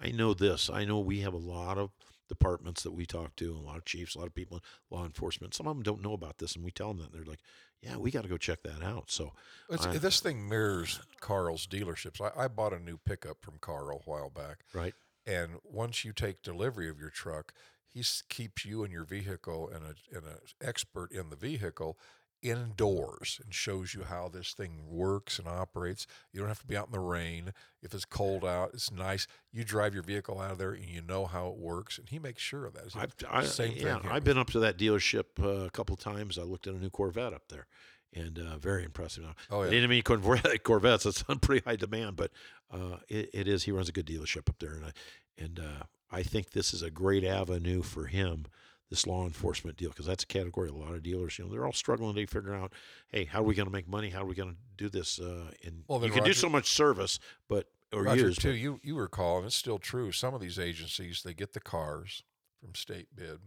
I 0.00 0.10
know 0.10 0.34
this. 0.34 0.68
I 0.68 0.84
know 0.84 0.98
we 0.98 1.20
have 1.20 1.34
a 1.34 1.38
lot 1.38 1.78
of 1.78 1.90
departments 2.28 2.82
that 2.82 2.92
we 2.92 3.06
talk 3.06 3.36
to, 3.36 3.54
a 3.54 3.58
lot 3.60 3.76
of 3.76 3.84
chiefs, 3.84 4.14
a 4.14 4.18
lot 4.18 4.26
of 4.26 4.34
people 4.34 4.56
in 4.56 4.96
law 4.96 5.04
enforcement. 5.04 5.54
Some 5.54 5.66
of 5.66 5.76
them 5.76 5.82
don't 5.82 6.02
know 6.02 6.14
about 6.14 6.38
this, 6.38 6.54
and 6.56 6.64
we 6.64 6.70
tell 6.70 6.88
them 6.88 6.98
that. 6.98 7.04
And 7.12 7.14
they're 7.14 7.30
like, 7.30 7.42
"Yeah, 7.80 7.96
we 7.96 8.10
got 8.10 8.22
to 8.22 8.28
go 8.28 8.36
check 8.36 8.62
that 8.64 8.82
out." 8.82 9.10
So, 9.10 9.32
It's, 9.70 9.86
I- 9.86 9.98
this 9.98 10.20
thing 10.20 10.48
mirrors 10.48 11.00
Carl's 11.20 11.66
dealerships. 11.66 12.20
I, 12.20 12.44
I 12.44 12.48
bought 12.48 12.72
a 12.72 12.78
new 12.80 12.98
pickup 12.98 13.38
from 13.42 13.58
Carl 13.60 14.02
a 14.04 14.10
while 14.10 14.30
back, 14.30 14.64
right, 14.72 14.94
and 15.26 15.52
once 15.62 16.04
you 16.04 16.12
take 16.12 16.42
delivery 16.42 16.88
of 16.88 16.98
your 16.98 17.10
truck, 17.10 17.52
he 17.86 18.02
keeps 18.28 18.64
you 18.64 18.82
and 18.82 18.92
your 18.92 19.04
vehicle 19.04 19.68
and 19.68 19.84
a 19.84 19.94
and 20.16 20.26
an 20.26 20.38
expert 20.60 21.12
in 21.12 21.30
the 21.30 21.36
vehicle 21.36 21.96
indoors 22.44 23.40
and 23.42 23.52
shows 23.52 23.94
you 23.94 24.04
how 24.04 24.28
this 24.28 24.52
thing 24.52 24.82
works 24.86 25.38
and 25.38 25.48
operates. 25.48 26.06
You 26.32 26.40
don't 26.40 26.48
have 26.48 26.60
to 26.60 26.66
be 26.66 26.76
out 26.76 26.86
in 26.86 26.92
the 26.92 27.00
rain. 27.00 27.52
If 27.82 27.94
it's 27.94 28.04
cold 28.04 28.44
out, 28.44 28.70
it's 28.74 28.92
nice. 28.92 29.26
You 29.52 29.64
drive 29.64 29.94
your 29.94 30.02
vehicle 30.02 30.38
out 30.40 30.52
of 30.52 30.58
there 30.58 30.72
and 30.72 30.84
you 30.84 31.00
know 31.00 31.24
how 31.24 31.48
it 31.48 31.56
works, 31.56 31.98
and 31.98 32.08
he 32.08 32.18
makes 32.18 32.42
sure 32.42 32.66
of 32.66 32.74
that. 32.74 32.94
I, 33.28 33.44
same 33.44 33.72
thing. 33.72 33.86
yeah. 33.86 33.98
I've 34.08 34.24
been 34.24 34.38
up 34.38 34.50
to 34.50 34.60
that 34.60 34.78
dealership 34.78 35.24
uh, 35.42 35.66
a 35.66 35.70
couple 35.70 35.96
times. 35.96 36.38
I 36.38 36.42
looked 36.42 36.66
at 36.66 36.74
a 36.74 36.78
new 36.78 36.90
Corvette 36.90 37.32
up 37.32 37.48
there, 37.48 37.66
and 38.12 38.38
uh, 38.38 38.58
very 38.58 38.84
impressive. 38.84 39.24
Oh, 39.50 39.62
yeah. 39.62 39.70
They 39.70 39.76
didn't 39.76 39.90
mean 39.90 40.02
Corvette, 40.02 40.62
Corvettes. 40.62 41.06
It's 41.06 41.24
on 41.28 41.38
pretty 41.38 41.64
high 41.66 41.76
demand, 41.76 42.16
but 42.16 42.30
uh, 42.70 42.98
it, 43.08 43.30
it 43.32 43.48
is. 43.48 43.64
He 43.64 43.72
runs 43.72 43.88
a 43.88 43.92
good 43.92 44.06
dealership 44.06 44.48
up 44.50 44.58
there, 44.60 44.74
and 44.74 44.84
I, 44.84 44.92
and 45.38 45.58
uh, 45.60 45.84
I 46.12 46.22
think 46.22 46.50
this 46.50 46.74
is 46.74 46.82
a 46.82 46.90
great 46.90 47.24
avenue 47.24 47.82
for 47.82 48.06
him. 48.06 48.46
This 48.94 49.08
law 49.08 49.24
enforcement 49.26 49.76
deal, 49.76 49.88
because 49.88 50.06
that's 50.06 50.22
a 50.22 50.26
category. 50.28 50.68
A 50.68 50.72
lot 50.72 50.94
of 50.94 51.02
dealers, 51.02 51.36
you 51.36 51.44
know, 51.44 51.50
they're 51.50 51.66
all 51.66 51.72
struggling 51.72 52.14
to 52.14 52.26
figure 52.28 52.54
out, 52.54 52.72
hey, 53.08 53.24
how 53.24 53.40
are 53.40 53.42
we 53.42 53.56
going 53.56 53.66
to 53.66 53.72
make 53.72 53.88
money? 53.88 54.10
How 54.10 54.22
are 54.22 54.24
we 54.24 54.36
going 54.36 54.50
to 54.50 54.56
do 54.76 54.88
this? 54.88 55.18
Uh, 55.18 55.50
and 55.64 55.82
Well, 55.88 56.00
you 56.04 56.12
can 56.12 56.22
do 56.22 56.32
so 56.32 56.48
much 56.48 56.70
service, 56.70 57.18
but 57.48 57.66
or 57.92 58.04
Roger, 58.04 58.26
use, 58.28 58.36
too, 58.36 58.50
but- 58.50 58.58
you 58.58 58.78
you 58.84 58.96
recall, 58.96 59.38
and 59.38 59.46
it's 59.46 59.56
still 59.56 59.80
true. 59.80 60.12
Some 60.12 60.32
of 60.32 60.40
these 60.40 60.60
agencies 60.60 61.24
they 61.24 61.34
get 61.34 61.54
the 61.54 61.60
cars 61.60 62.22
from 62.60 62.76
state 62.76 63.08
bid, 63.16 63.40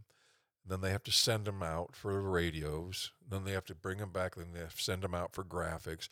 then 0.66 0.82
they 0.82 0.92
have 0.92 1.04
to 1.04 1.14
send 1.14 1.46
them 1.46 1.64
out 1.64 1.96
for 1.96 2.12
the 2.12 2.20
radios, 2.20 3.14
then 3.26 3.46
they 3.46 3.54
have 3.54 3.64
to 3.68 3.74
bring 3.76 4.00
them 4.00 4.12
back, 4.12 4.36
then 4.36 4.52
they 4.54 4.60
have 4.60 4.76
to 4.76 4.84
send 4.84 5.02
them 5.02 5.16
out 5.16 5.34
for 5.34 5.46
graphics, 5.46 6.10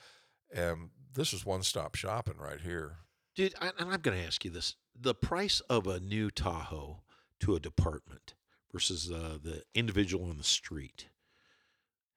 and 0.49 0.91
this 1.13 1.33
is 1.33 1.45
one 1.45 1.61
stop 1.61 1.95
shopping 1.95 2.37
right 2.37 2.61
here. 2.61 2.99
Dude, 3.35 3.53
I, 3.59 3.71
and 3.77 3.91
I'm 3.91 3.99
going 3.99 4.17
to 4.17 4.25
ask 4.25 4.45
you 4.45 4.51
this: 4.51 4.77
the 4.97 5.13
price 5.13 5.59
of 5.69 5.87
a 5.87 5.99
new 5.99 6.31
Tahoe 6.31 7.01
to 7.41 7.53
a 7.53 7.59
department 7.59 8.33
versus 8.75 9.09
uh, 9.09 9.37
the 9.41 9.63
individual 9.73 10.29
on 10.29 10.37
the 10.37 10.43
street. 10.43 11.05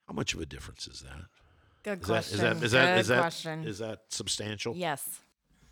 How 0.09 0.13
much 0.13 0.35
of 0.35 0.41
a 0.41 0.47
difference 0.47 0.89
is 0.89 1.03
that? 1.03 1.21
Good 1.85 2.01
Is 2.01 2.05
question. 2.07 2.35
is 2.35 2.41
that 2.41 2.57
is 2.65 2.73
that 2.73 2.95
Good 2.95 3.01
is 3.01 3.09
that 3.09 3.21
question. 3.21 3.65
is 3.65 3.79
that 3.79 4.01
substantial? 4.09 4.75
yes. 4.77 5.09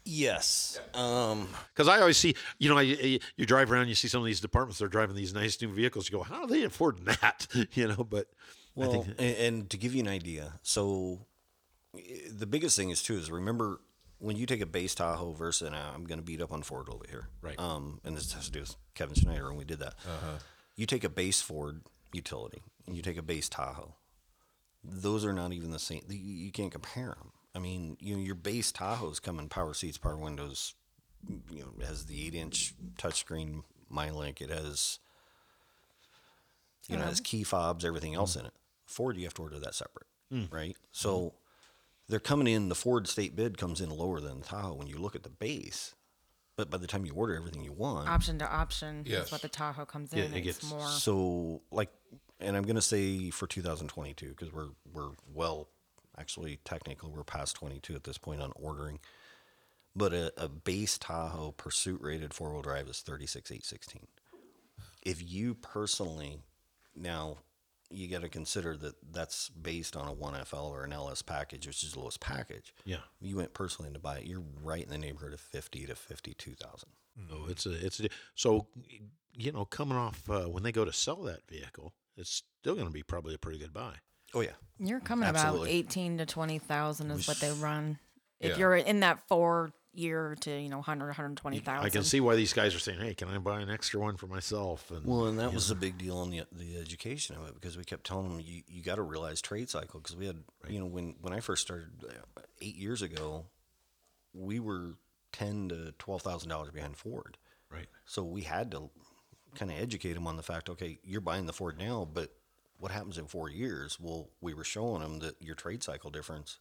Yes. 0.08 0.78
Um, 0.94 1.48
Because 1.74 1.88
I 1.88 1.98
always 1.98 2.16
see, 2.16 2.36
you 2.60 2.68
know, 2.68 2.78
I, 2.78 2.82
I- 2.82 3.18
you 3.36 3.44
drive 3.44 3.72
around, 3.72 3.88
you 3.88 3.96
see 3.96 4.06
some 4.06 4.20
of 4.20 4.26
these 4.26 4.38
departments, 4.38 4.78
they're 4.78 4.86
driving 4.86 5.16
these 5.16 5.34
nice 5.34 5.60
new 5.60 5.66
vehicles. 5.74 6.08
You 6.08 6.18
go, 6.18 6.22
how 6.22 6.42
are 6.42 6.46
they 6.46 6.62
affording 6.62 7.06
that? 7.06 7.48
you 7.72 7.88
know, 7.88 8.04
but 8.04 8.28
Well, 8.76 8.88
I 8.88 8.92
think 8.92 9.06
and, 9.18 9.36
and 9.36 9.70
to 9.70 9.76
give 9.76 9.96
you 9.96 10.02
an 10.02 10.08
idea, 10.08 10.52
so 10.62 11.26
eh, 11.98 12.00
the 12.30 12.46
biggest 12.46 12.76
thing 12.76 12.90
is 12.90 13.02
too 13.02 13.16
is 13.16 13.32
remember 13.32 13.80
when 14.18 14.36
you 14.36 14.46
take 14.46 14.60
a 14.60 14.66
base 14.66 14.94
Tahoe 14.94 15.32
versus 15.32 15.66
and 15.66 15.74
I'm 15.74 16.04
going 16.04 16.20
to 16.20 16.24
beat 16.24 16.40
up 16.40 16.52
on 16.52 16.62
Ford 16.62 16.86
a 16.86 16.90
little 16.92 17.00
bit 17.00 17.10
here, 17.10 17.26
Right. 17.42 17.58
Um, 17.58 18.00
and 18.04 18.16
this 18.16 18.32
has 18.34 18.44
to 18.46 18.52
do 18.52 18.60
with 18.60 18.76
Kevin 18.94 19.16
Schneider 19.16 19.48
when 19.48 19.56
we 19.56 19.64
did 19.64 19.80
that. 19.80 19.94
You 20.76 20.86
take 20.86 21.04
a 21.04 21.08
base 21.08 21.40
Ford 21.40 21.82
utility 22.12 22.62
and 22.86 22.96
you 22.96 23.02
take 23.02 23.18
a 23.18 23.22
base 23.22 23.48
Tahoe. 23.48 23.94
Those 24.84 25.24
are 25.24 25.32
not 25.32 25.52
even 25.52 25.70
the 25.70 25.78
same. 25.78 26.02
You, 26.08 26.52
can't 26.52 26.70
compare 26.70 27.16
them. 27.18 27.32
I 27.54 27.58
mean, 27.58 27.96
you 27.98 28.14
know, 28.14 28.22
your 28.22 28.34
base 28.34 28.70
Tahoes 28.70 29.20
come 29.20 29.38
in 29.38 29.48
power 29.48 29.74
seats, 29.74 29.98
power 29.98 30.16
windows. 30.16 30.74
You 31.50 31.60
know, 31.60 31.72
it 31.80 31.86
has 31.86 32.04
the 32.04 32.26
eight 32.26 32.34
inch 32.34 32.74
touchscreen 32.98 33.62
MyLink. 33.92 34.40
It 34.40 34.50
has 34.50 35.00
you 36.88 36.96
know, 36.96 37.02
it 37.02 37.06
has 37.06 37.18
uh-huh. 37.18 37.24
key 37.24 37.42
fobs, 37.42 37.84
everything 37.84 38.14
else 38.14 38.36
in 38.36 38.46
it. 38.46 38.52
Ford, 38.86 39.16
you 39.16 39.24
have 39.24 39.34
to 39.34 39.42
order 39.42 39.58
that 39.58 39.74
separate, 39.74 40.06
hmm. 40.30 40.44
right? 40.50 40.76
So 40.92 41.34
they're 42.08 42.20
coming 42.20 42.46
in. 42.46 42.68
The 42.68 42.74
Ford 42.74 43.08
state 43.08 43.34
bid 43.34 43.58
comes 43.58 43.80
in 43.80 43.90
lower 43.90 44.20
than 44.20 44.40
the 44.40 44.46
Tahoe 44.46 44.74
when 44.74 44.86
you 44.86 44.98
look 44.98 45.16
at 45.16 45.24
the 45.24 45.30
base, 45.30 45.94
but 46.56 46.70
by 46.70 46.78
the 46.78 46.86
time 46.86 47.04
you 47.04 47.12
order 47.12 47.36
everything 47.36 47.62
you 47.62 47.72
want, 47.72 48.08
Option 48.08 48.38
to 48.38 48.50
option 48.50 49.04
Yes. 49.06 49.26
is 49.26 49.32
what 49.32 49.42
the 49.42 49.48
Tahoe 49.48 49.84
comes 49.84 50.12
Yeah, 50.12 50.24
in. 50.24 50.34
it 50.34 50.46
it's 50.46 50.58
gets- 50.58 50.70
more. 50.70 50.88
so 50.88 51.62
like, 51.70 51.90
and 52.40 52.56
I'm 52.56 52.64
gonna 52.64 52.82
say 52.82 53.30
for 53.30 53.46
2022 53.46 54.30
because 54.30 54.52
we're 54.52 54.70
we're 54.92 55.10
well, 55.32 55.68
actually 56.18 56.58
technically 56.64 57.10
we're 57.10 57.24
past 57.24 57.54
22 57.56 57.94
at 57.94 58.04
this 58.04 58.18
point 58.18 58.40
on 58.40 58.52
ordering, 58.56 58.98
but 59.94 60.12
a, 60.12 60.32
a 60.42 60.48
base 60.48 60.98
Tahoe 60.98 61.52
pursuit 61.52 62.00
rated 62.00 62.32
four 62.34 62.52
wheel 62.52 62.62
drive 62.62 62.88
is 62.88 63.00
36,816. 63.00 64.06
If 65.02 65.22
you 65.22 65.54
personally, 65.54 66.40
now 66.94 67.38
you 67.90 68.08
got 68.08 68.22
to 68.22 68.28
consider 68.28 68.76
that 68.76 68.94
that's 69.12 69.48
based 69.50 69.96
on 69.96 70.08
a 70.08 70.12
1FL 70.14 70.70
or 70.70 70.84
an 70.84 70.92
LS 70.92 71.22
package, 71.22 71.66
which 71.66 71.82
is 71.84 71.92
the 71.92 72.00
lowest 72.00 72.20
package. 72.20 72.74
yeah, 72.84 72.96
If 73.20 73.28
you 73.28 73.36
went 73.36 73.54
personally 73.54 73.92
to 73.92 73.98
buy 73.98 74.18
it, 74.18 74.24
you're 74.26 74.42
right 74.62 74.82
in 74.82 74.90
the 74.90 74.98
neighborhood 74.98 75.32
of 75.32 75.40
50 75.40 75.86
to 75.86 75.94
52,000. 75.94 76.88
no, 77.30 77.46
it's 77.48 77.64
a 77.66 77.72
it's 77.86 78.00
a, 78.00 78.08
so 78.34 78.66
you 79.34 79.52
know 79.52 79.64
coming 79.64 79.96
off 79.98 80.28
uh, 80.30 80.44
when 80.44 80.62
they 80.62 80.72
go 80.72 80.84
to 80.84 80.92
sell 80.92 81.16
that 81.22 81.46
vehicle, 81.48 81.92
it's 82.16 82.42
still 82.60 82.74
going 82.74 82.86
to 82.86 82.92
be 82.92 83.02
probably 83.02 83.34
a 83.34 83.38
pretty 83.38 83.58
good 83.58 83.72
buy. 83.72 83.94
Oh 84.34 84.40
yeah. 84.40 84.50
You're 84.78 85.00
coming 85.00 85.28
Absolutely. 85.28 85.68
about 85.70 85.70
eighteen 85.74 86.18
to 86.18 86.26
twenty 86.26 86.58
thousand 86.58 87.10
is 87.10 87.26
what 87.28 87.38
they 87.40 87.52
run. 87.52 87.98
If 88.40 88.52
Yeah. 88.52 88.58
you're 88.58 88.76
in 88.76 89.00
that 89.00 89.26
four 89.28 89.72
year 89.98 90.36
to 90.40 90.50
you 90.50 90.68
know 90.68 90.76
100, 90.76 91.06
120,000. 91.06 91.84
I 91.84 91.88
can 91.88 92.04
see 92.04 92.20
why 92.20 92.36
these 92.36 92.52
guys 92.52 92.74
are 92.74 92.78
saying, 92.78 93.00
"Hey, 93.00 93.14
can 93.14 93.28
I 93.28 93.38
buy 93.38 93.60
an 93.60 93.70
extra 93.70 94.00
one 94.00 94.16
for 94.16 94.26
myself?" 94.26 94.90
And 94.90 95.04
Well, 95.04 95.26
and 95.26 95.38
that 95.38 95.52
was 95.52 95.70
a 95.70 95.74
big 95.74 95.98
deal 95.98 96.18
on 96.18 96.30
the 96.30 96.42
the 96.52 96.78
education 96.78 97.36
of 97.36 97.48
it 97.48 97.54
because 97.54 97.76
we 97.76 97.84
kept 97.84 98.04
telling 98.04 98.28
them 98.28 98.40
you, 98.40 98.62
you 98.68 98.82
got 98.82 98.96
to 98.96 99.02
realize 99.02 99.40
trade 99.40 99.70
cycle 99.70 100.00
because 100.00 100.16
we 100.16 100.26
had 100.26 100.42
you 100.68 100.78
know 100.78 100.86
when 100.86 101.14
when 101.20 101.32
I 101.32 101.40
first 101.40 101.62
started 101.62 101.90
uh, 102.08 102.40
eight 102.60 102.76
years 102.76 103.02
ago, 103.02 103.46
we 104.32 104.60
were 104.60 104.94
ten 105.32 105.68
to 105.68 105.92
twelve 105.98 106.22
thousand 106.22 106.48
dollars 106.48 106.70
behind 106.70 106.96
Ford, 106.96 107.38
right. 107.70 107.88
so 108.04 108.22
we 108.22 108.42
had 108.42 108.70
to 108.72 108.90
kind 109.54 109.70
of 109.70 109.78
educate 109.78 110.12
them 110.12 110.26
on 110.26 110.36
the 110.36 110.42
fact 110.42 110.68
okay 110.68 110.98
you're 111.02 111.20
buying 111.20 111.46
the 111.46 111.52
Ford 111.52 111.78
now, 111.78 112.06
but 112.10 112.30
what 112.78 112.92
happens 112.92 113.18
in 113.18 113.26
four 113.26 113.50
years? 113.50 113.98
Well, 114.00 114.28
we 114.40 114.54
were 114.54 114.64
showing 114.64 115.02
them 115.02 115.18
that 115.20 115.40
your 115.40 115.54
trade 115.54 115.82
cycle 115.82 116.10
difference, 116.10 116.58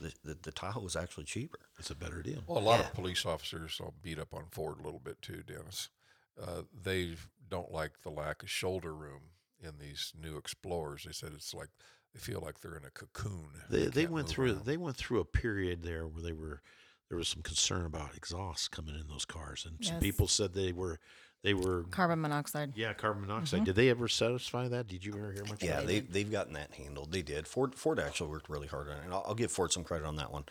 the 0.00 0.12
the, 0.24 0.36
the 0.42 0.52
Tahoe 0.52 0.84
is 0.86 0.96
actually 0.96 1.24
cheaper. 1.24 1.58
It's 1.78 1.90
a 1.90 1.94
better 1.94 2.22
deal. 2.22 2.42
Well, 2.46 2.58
a 2.58 2.60
lot 2.60 2.80
Yeah. 2.80 2.86
of 2.86 2.94
police 2.94 3.24
officers 3.26 3.78
will 3.80 3.94
beat 4.02 4.18
up 4.18 4.32
on 4.34 4.44
Ford 4.50 4.78
a 4.80 4.82
little 4.82 5.00
bit 5.00 5.20
too, 5.22 5.42
Dennis. 5.46 5.88
Uh, 6.40 6.62
they 6.82 7.16
don't 7.48 7.72
like 7.72 7.92
the 8.02 8.10
lack 8.10 8.42
of 8.42 8.50
shoulder 8.50 8.94
room 8.94 9.20
in 9.62 9.72
these 9.78 10.12
new 10.20 10.36
Explorers. 10.36 11.04
They 11.04 11.12
said 11.12 11.32
it's 11.34 11.52
like 11.52 11.68
they 12.14 12.20
feel 12.20 12.40
like 12.40 12.60
they're 12.60 12.76
in 12.76 12.84
a 12.84 12.90
cocoon. 12.90 13.48
They 13.68 13.86
they 13.86 14.02
can't 14.02 14.12
went 14.12 14.28
through 14.28 14.52
around. 14.52 14.64
they 14.64 14.76
went 14.76 14.96
through 14.96 15.20
a 15.20 15.24
period 15.24 15.82
there 15.82 16.06
where 16.06 16.22
they 16.22 16.32
were 16.32 16.62
there 17.08 17.18
was 17.18 17.28
some 17.28 17.42
concern 17.42 17.84
about 17.86 18.14
exhaust 18.16 18.70
coming 18.70 18.94
in 18.94 19.08
those 19.08 19.24
cars, 19.24 19.66
and 19.66 19.84
some 19.84 19.98
people 19.98 20.28
said 20.28 20.54
they 20.54 20.72
were 20.72 21.00
They 21.42 21.54
were 21.54 21.84
Carbon 21.90 22.20
monoxide. 22.20 22.72
yeah, 22.76 22.92
carbon 22.92 23.22
monoxide. 23.26 23.62
Mhm. 23.62 23.64
Did 23.66 23.76
they 23.76 23.88
ever 23.88 24.08
satisfy 24.08 24.68
that? 24.68 24.86
Did 24.88 25.04
you 25.04 25.14
ever 25.16 25.32
hear 25.32 25.44
much? 25.44 25.62
Yeah, 25.62 25.76
about 25.78 25.86
they 25.86 26.00
that? 26.00 26.12
they've 26.12 26.30
gotten 26.30 26.52
that 26.52 26.72
handled. 26.74 27.12
They 27.12 27.22
did. 27.22 27.48
Ford 27.48 27.74
Ford 27.74 27.98
actually 27.98 28.30
worked 28.30 28.48
really 28.50 28.66
hard 28.66 28.88
on 28.88 28.98
it, 28.98 29.04
and 29.04 29.12
I'll, 29.14 29.24
I'll 29.28 29.34
give 29.34 29.50
Ford 29.50 29.72
some 29.72 29.84
credit 29.84 30.06
on 30.06 30.16
that 30.16 30.30
one. 30.32 30.44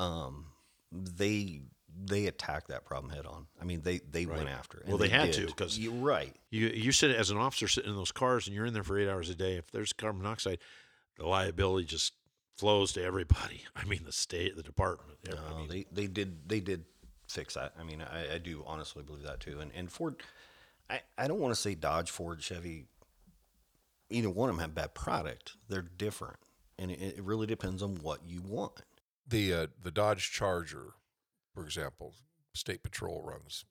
Um, 0.00 0.46
they 0.90 1.62
they 1.98 2.26
attacked 2.26 2.68
that 2.68 2.84
problem 2.84 3.12
head 3.12 3.26
on. 3.26 3.46
I 3.60 3.64
mean, 3.64 3.82
they 3.82 3.98
they 3.98 4.26
went 4.26 4.48
after 4.48 4.78
it. 4.78 4.86
Well, 4.86 4.96
and 4.96 5.04
they, 5.04 5.08
had 5.08 5.32
to 5.34 5.46
because 5.46 5.78
you're 5.78 5.92
right. 5.92 6.34
You 6.50 6.68
you 6.68 6.92
sit 6.92 7.10
as 7.10 7.30
an 7.30 7.36
officer 7.36 7.68
sitting 7.68 7.90
in 7.90 7.96
those 7.96 8.12
cars 8.12 8.46
and 8.46 8.54
you're 8.56 8.66
in 8.66 8.74
there 8.74 8.84
for 8.84 8.98
eight 8.98 9.08
hours 9.08 9.28
a 9.30 9.34
day. 9.34 9.56
If 9.56 9.70
there's 9.70 9.92
carbon 9.92 10.22
monoxide, 10.22 10.58
the 11.18 11.26
liability 11.26 11.86
just 11.86 12.12
flows 12.56 12.92
to 12.94 13.02
everybody. 13.02 13.64
I 13.76 13.84
mean, 13.84 14.04
the 14.04 14.12
state, 14.12 14.56
the 14.56 14.62
department. 14.62 15.18
No, 15.28 15.36
everybody. 15.36 15.64
Uh, 15.64 15.66
they 15.68 16.02
they 16.02 16.06
did 16.06 16.48
they 16.48 16.60
did 16.60 16.84
fix 17.26 17.54
that. 17.54 17.72
I 17.78 17.84
mean, 17.84 18.02
I, 18.02 18.34
I 18.34 18.38
do 18.38 18.64
honestly 18.66 19.02
believe 19.02 19.24
that 19.24 19.40
too. 19.40 19.60
And 19.60 19.70
and 19.74 19.90
Ford, 19.90 20.16
I, 20.88 21.00
I 21.18 21.28
don't 21.28 21.40
want 21.40 21.54
to 21.54 21.60
say 21.60 21.74
Dodge, 21.74 22.10
Ford, 22.10 22.42
Chevy. 22.42 22.86
Either 24.08 24.30
one 24.30 24.48
of 24.48 24.56
them 24.56 24.62
have 24.62 24.74
bad 24.74 24.94
product. 24.94 25.56
They're 25.68 25.82
different, 25.82 26.36
and 26.78 26.90
it, 26.90 27.00
it 27.18 27.22
really 27.22 27.46
depends 27.46 27.82
on 27.82 27.96
what 27.96 28.20
you 28.24 28.40
want. 28.40 28.82
The 29.26 29.52
uh, 29.52 29.66
the 29.82 29.90
Dodge 29.90 30.30
Charger, 30.30 30.94
for 31.52 31.64
example, 31.64 32.14
State 32.54 32.82
Patrol 32.82 33.22
runs 33.22 33.64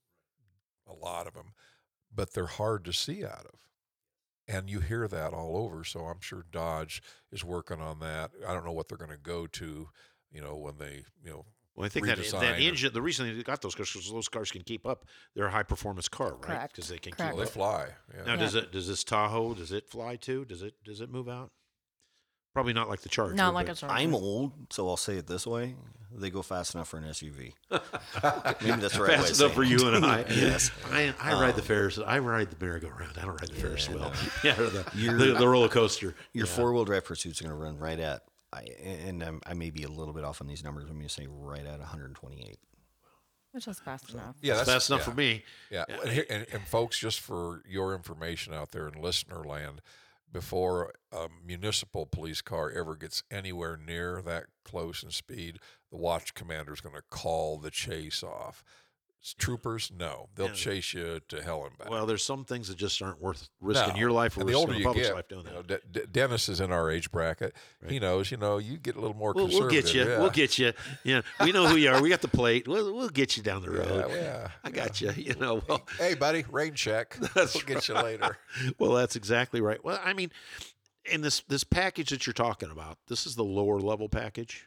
a 0.87 0.93
lot 0.93 1.27
of 1.27 1.33
them, 1.33 1.53
but 2.13 2.33
they're 2.33 2.45
hard 2.45 2.85
to 2.85 2.93
see 2.93 3.23
out 3.23 3.45
of. 3.45 3.59
And 4.47 4.69
you 4.69 4.79
hear 4.79 5.07
that 5.07 5.33
all 5.33 5.57
over. 5.57 5.83
So 5.83 6.01
I'm 6.01 6.21
sure 6.21 6.45
Dodge 6.51 7.01
is 7.31 7.43
working 7.43 7.81
on 7.81 7.99
that. 7.99 8.31
I 8.47 8.53
don't 8.53 8.65
know 8.65 8.71
what 8.71 8.87
they're 8.87 8.97
going 8.97 9.09
to 9.09 9.17
go 9.17 9.47
to, 9.47 9.89
you 10.31 10.41
know, 10.41 10.55
when 10.55 10.77
they, 10.77 11.05
you 11.23 11.31
know, 11.31 11.45
Well, 11.75 11.85
I 11.85 11.89
think 11.89 12.05
that 12.05 12.17
that 12.17 12.43
or- 12.43 12.55
engine. 12.55 12.93
The 12.93 13.01
reason 13.01 13.35
they 13.35 13.43
got 13.43 13.61
those 13.61 13.75
cars 13.75 13.91
because 13.91 14.09
those 14.09 14.29
cars 14.29 14.49
can 14.51 14.61
keep 14.61 14.85
up. 14.85 15.05
They're 15.35 15.47
a 15.47 15.51
high 15.51 15.63
performance 15.63 16.07
car, 16.07 16.35
right? 16.47 16.69
Because 16.71 16.87
they 16.87 16.97
can 16.97 17.11
Correct. 17.11 17.31
keep. 17.31 17.37
Well, 17.37 17.45
they 17.45 17.51
fly. 17.51 17.87
Yeah. 18.15 18.23
Now, 18.25 18.35
does 18.37 18.55
it 18.55 18.71
does 18.71 18.87
this 18.87 19.03
Tahoe 19.03 19.53
does 19.53 19.71
it 19.73 19.89
fly 19.89 20.15
too? 20.15 20.45
Does 20.45 20.61
it 20.61 20.75
does 20.85 21.01
it 21.01 21.09
move 21.11 21.27
out? 21.27 21.51
Probably 22.53 22.71
not 22.71 22.87
like 22.87 23.01
the 23.01 23.09
Charger. 23.09 23.33
Not 23.35 23.53
like 23.53 23.67
a 23.67 23.73
Charger. 23.75 23.93
I'm 23.93 24.15
old, 24.15 24.53
so 24.71 24.87
I'll 24.87 24.95
say 24.95 25.17
it 25.17 25.27
this 25.27 25.45
way: 25.45 25.75
they 26.15 26.29
go 26.29 26.41
fast 26.41 26.73
enough 26.75 26.87
for 26.87 26.95
an 26.97 27.03
SUV. 27.03 27.51
Maybe 27.69 28.79
that's 28.81 28.95
the 28.95 29.01
right 29.01 29.09
way. 29.09 29.15
Fast 29.17 29.33
of 29.33 29.39
enough 29.41 29.53
for 29.55 29.63
you 29.63 29.85
and 29.89 30.05
I. 30.05 30.19
yes. 30.29 30.71
I, 30.89 31.13
I 31.19 31.33
ride 31.33 31.55
the 31.55 31.61
Um, 31.61 31.67
Ferris. 31.67 31.99
I 31.99 32.19
ride 32.19 32.51
the 32.51 32.65
merry-go-round. 32.65 33.17
I 33.17 33.21
don't 33.25 33.31
ride 33.31 33.49
the 33.49 33.55
Ferris 33.55 33.87
Yeah, 33.89 33.95
wheel. 33.95 34.03
no. 34.03 34.11
Yeah, 34.45 34.53
the, 34.53 35.15
the, 35.25 35.33
the 35.39 35.47
roller 35.49 35.67
coaster. 35.67 36.15
Your 36.31 36.45
Yeah. 36.45 36.51
four 36.53 36.71
wheel 36.73 36.85
drive 36.85 37.03
pursuit's 37.03 37.41
going 37.41 37.49
to 37.49 37.55
run 37.57 37.77
right 37.77 37.99
at, 37.99 38.21
I, 38.55 38.67
and 38.83 39.21
I'm, 39.21 39.41
I 39.45 39.53
may 39.53 39.69
be 39.69 39.83
a 39.83 39.89
little 39.89 40.13
bit 40.13 40.23
off 40.23 40.41
on 40.41 40.47
these 40.47 40.63
numbers. 40.63 40.85
I'm 40.85 40.95
going 40.95 41.07
to 41.07 41.13
say 41.13 41.27
right 41.29 41.65
at 41.65 41.79
128. 41.79 42.57
Which 43.51 43.67
is 43.67 43.79
fast 43.79 44.13
enough. 44.13 44.35
Yeah, 44.41 44.53
It's 44.53 44.65
that's 44.65 44.71
fast 44.71 44.89
enough 44.89 45.01
yeah. 45.01 45.05
for 45.05 45.17
me. 45.17 45.43
Yeah, 45.71 45.85
Yeah, 45.87 45.97
and, 46.01 46.11
here, 46.11 46.25
and, 46.29 46.45
and 46.51 46.67
folks, 46.67 46.99
just 46.99 47.21
for 47.21 47.61
your 47.65 47.95
information 47.95 48.53
out 48.53 48.71
there 48.71 48.87
in 48.87 49.01
listener 49.01 49.43
land, 49.43 49.81
before 50.35 50.91
a 51.13 51.29
municipal 51.45 52.05
police 52.05 52.41
car 52.41 52.69
ever 52.69 52.97
gets 52.97 53.23
anywhere 53.31 53.77
near 53.77 54.21
that 54.21 54.47
close 54.65 55.01
in 55.01 55.11
speed, 55.11 55.59
the 55.89 55.95
watch 55.95 56.33
commander 56.33 56.73
is 56.73 56.81
going 56.81 56.95
to 56.95 57.01
call 57.09 57.57
the 57.57 57.71
chase 57.71 58.21
off. 58.21 58.61
Troopers, 59.33 59.91
no, 59.97 60.29
they'll 60.35 60.47
Yeah. 60.47 60.53
chase 60.53 60.93
you 60.93 61.19
to 61.29 61.41
hell 61.41 61.65
and 61.65 61.75
back. 61.77 61.89
Well, 61.89 62.05
there's 62.05 62.23
some 62.23 62.45
things 62.45 62.67
that 62.67 62.77
just 62.77 63.01
aren't 63.01 63.19
worth 63.19 63.49
risking 63.59 63.93
No. 63.93 63.99
your 63.99 64.11
life 64.11 64.37
or 64.37 64.43
the 64.43 64.53
older 64.53 64.73
you 64.73 64.93
get, 64.93 65.15
life 65.15 65.27
doing 65.27 65.45
you 65.47 65.51
know, 65.53 65.61
De- 65.63 65.79
De- 65.91 66.05
Dennis 66.07 66.47
is 66.47 66.61
in 66.61 66.71
our 66.71 66.91
age 66.91 67.11
bracket. 67.11 67.55
He 67.87 67.99
knows, 67.99 68.29
you 68.29 68.37
know, 68.37 68.57
you 68.59 68.77
get 68.77 68.95
a 68.95 68.99
little 69.01 69.15
more 69.17 69.33
We'll, 69.33 69.47
we'll 69.47 69.67
get 69.69 69.93
you. 69.93 70.03
yeah. 70.07 70.19
We'll 70.19 70.29
get 70.29 70.59
you. 70.59 70.73
Yeah, 71.03 71.21
we 71.41 71.51
know 71.51 71.67
who 71.67 71.75
you 71.75 71.89
are. 71.89 72.01
We 72.01 72.09
got 72.09 72.21
the 72.21 72.27
plate. 72.27 72.67
We'll, 72.67 72.93
we'll 72.93 73.09
get 73.09 73.35
you 73.35 73.43
down 73.43 73.61
the 73.63 73.71
road. 73.71 74.11
yeah, 74.11 74.49
I 74.63 74.69
got 74.69 75.01
you. 75.01 75.11
You 75.15 75.33
know. 75.35 75.61
Well, 75.67 75.81
Hey, 75.97 76.13
buddy, 76.13 76.45
rain 76.51 76.73
check. 76.75 77.17
We'll 77.35 77.47
get 77.65 77.87
you 77.87 77.95
later. 77.95 78.37
well, 78.77 78.91
that's 78.93 79.15
exactly 79.15 79.59
right. 79.61 79.83
Well, 79.83 79.99
I 80.03 80.13
mean, 80.13 80.31
in 81.05 81.21
this 81.21 81.41
this 81.47 81.63
package 81.63 82.09
that 82.09 82.25
you're 82.27 82.33
talking 82.33 82.69
about, 82.71 82.97
this 83.07 83.25
is 83.25 83.35
the 83.35 83.43
lower 83.43 83.79
level 83.79 84.09
package, 84.09 84.65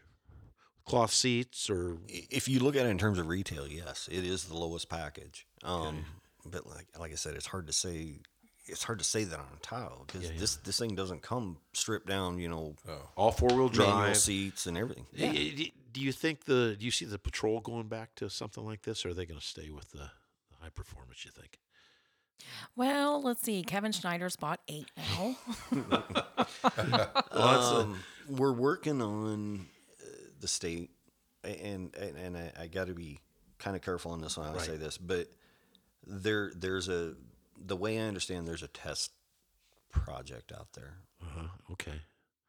cloth 0.88 1.12
seats 1.12 1.68
or 1.70 1.98
If 2.08 2.48
you 2.48 2.60
look 2.60 2.74
at 2.76 2.86
it 2.86 2.90
in 2.90 2.98
terms 2.98 3.18
of 3.18 3.26
retail, 3.28 3.66
yes, 3.68 4.08
it 4.10 4.24
is 4.24 4.44
the 4.44 4.56
lowest 4.56 4.88
package. 4.88 5.46
Um, 5.62 6.04
But 6.44 6.66
like 6.66 6.86
like 6.98 7.12
I 7.12 7.16
said, 7.16 7.34
it's 7.36 7.46
hard 7.46 7.66
to 7.66 7.72
say. 7.72 8.20
It's 8.70 8.84
hard 8.84 8.98
to 8.98 9.04
say 9.04 9.24
that 9.24 9.38
on 9.38 9.46
a 9.56 9.60
Tahoe 9.60 10.04
because 10.06 10.22
Yeah, 10.24 10.32
yeah. 10.34 10.40
this 10.40 10.56
this 10.56 10.78
thing 10.78 10.94
doesn't 10.94 11.22
come 11.22 11.58
stripped 11.72 12.06
down. 12.06 12.38
You 12.38 12.48
know, 12.48 12.76
Oh. 12.88 13.08
all 13.16 13.32
four 13.32 13.48
wheel 13.54 13.68
drive. 13.68 14.16
seats 14.16 14.66
and 14.66 14.76
everything. 14.76 15.06
Y- 15.18 15.54
y- 15.58 15.72
Do 15.92 16.00
you 16.02 16.12
think 16.12 16.44
the 16.44 16.76
do 16.78 16.84
you 16.84 16.90
see 16.90 17.06
the 17.06 17.18
patrol 17.18 17.60
going 17.60 17.88
back 17.88 18.14
to 18.16 18.28
something 18.30 18.64
like 18.64 18.82
this, 18.82 19.04
or 19.04 19.10
are 19.10 19.14
they 19.14 19.24
going 19.26 19.40
to 19.40 19.46
stay 19.46 19.70
with 19.70 19.90
the, 19.92 19.98
the 20.50 20.56
high 20.60 20.68
performance? 20.70 21.24
You 21.24 21.30
think? 21.30 21.58
Well, 22.76 23.20
let's 23.22 23.42
see. 23.42 23.62
Kevin 23.62 23.90
Schneider's 23.92 24.36
bought 24.36 24.60
eight 24.68 24.90
now. 24.96 25.36
um, 27.32 27.98
we're 28.28 28.52
working 28.52 29.00
on 29.02 29.66
the 30.40 30.48
state, 30.48 30.90
and 31.44 31.94
and, 31.94 32.16
and 32.16 32.36
I, 32.36 32.52
I 32.62 32.66
got 32.66 32.86
to 32.88 32.94
be 32.94 33.20
kind 33.58 33.74
of 33.76 33.82
careful 33.82 34.12
on 34.12 34.20
this 34.20 34.36
when 34.36 34.46
I 34.46 34.52
Right. 34.52 34.60
say 34.62 34.76
this, 34.76 34.98
but 34.98 35.28
there 36.06 36.52
there's 36.54 36.88
a 36.88 37.14
the 37.60 37.76
way 37.76 37.98
I 37.98 38.02
understand 38.02 38.46
there's 38.46 38.62
a 38.62 38.68
test 38.68 39.10
project 39.90 40.52
out 40.52 40.68
there. 40.74 40.94
Uh-huh. 41.22 41.48
Okay. 41.72 42.00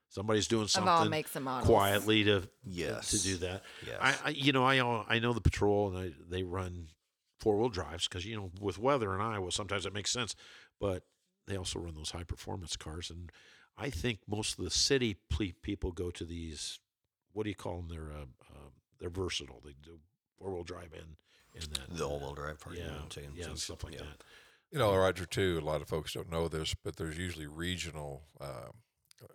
Somebody's 0.09 0.47
doing 0.47 0.63
Of 0.63 0.71
something 0.71 0.89
all 0.89 1.05
makes 1.05 1.35
and 1.35 1.45
models. 1.45 1.67
quietly 1.67 2.23
to 2.25 2.47
Yes. 2.65 3.11
to 3.11 3.19
do 3.21 3.37
that. 3.37 3.63
Yes. 3.85 3.97
I, 4.01 4.15
I 4.25 4.29
you 4.31 4.51
know 4.51 4.63
I 4.65 4.77
al- 4.77 5.05
I 5.07 5.19
know 5.19 5.33
the 5.33 5.41
patrol 5.41 5.95
and 5.95 5.97
I, 5.97 6.11
they 6.29 6.43
run 6.43 6.87
four 7.39 7.57
wheel 7.57 7.69
drives 7.69 8.07
because 8.07 8.25
you 8.25 8.35
know 8.35 8.51
with 8.59 8.77
weather 8.79 9.13
in 9.15 9.21
Iowa 9.21 9.51
sometimes 9.51 9.85
it 9.85 9.93
makes 9.93 10.11
sense, 10.11 10.35
but 10.79 11.03
they 11.47 11.55
also 11.57 11.79
run 11.79 11.95
those 11.95 12.11
high 12.11 12.23
performance 12.23 12.75
cars 12.75 13.09
and 13.09 13.31
I 13.77 13.89
think 13.89 14.19
most 14.27 14.57
of 14.59 14.65
the 14.65 14.71
city 14.71 15.15
ple- 15.29 15.53
people 15.61 15.91
go 15.91 16.11
to 16.11 16.25
these 16.25 16.79
what 17.39 17.45
do 17.45 17.49
you 17.51 17.55
call 17.55 17.77
them? 17.77 17.87
They're 17.87 18.11
uh, 18.11 18.25
uh, 18.53 18.69
they're 18.99 19.09
versatile. 19.09 19.61
They 19.63 19.73
do 19.81 19.99
four 20.37 20.51
wheel 20.53 20.63
drive 20.65 20.91
and 20.93 21.15
and 21.55 21.63
that 21.73 21.97
The 21.97 22.05
all-wheel 22.05 22.33
drive 22.35 22.59
part, 22.59 22.75
you 22.75 22.81
Yeah, 22.83 22.87
know 22.89 23.03
what 23.03 23.17
yeah, 23.33 23.45
So- 23.45 23.55
stuff 23.55 23.83
like 23.85 23.93
yeah. 23.93 23.99
that. 24.01 24.23
You 24.71 24.77
know, 24.77 24.93
Roger, 24.95 25.25
too, 25.25 25.57
a 25.59 25.65
lot 25.65 25.81
of 25.81 25.87
folks 25.87 26.11
don't 26.13 26.29
know 26.29 26.47
this, 26.49 26.75
but 26.83 26.97
there's 26.97 27.17
usually 27.17 27.47
regional 27.47 28.23
um, 28.41 28.73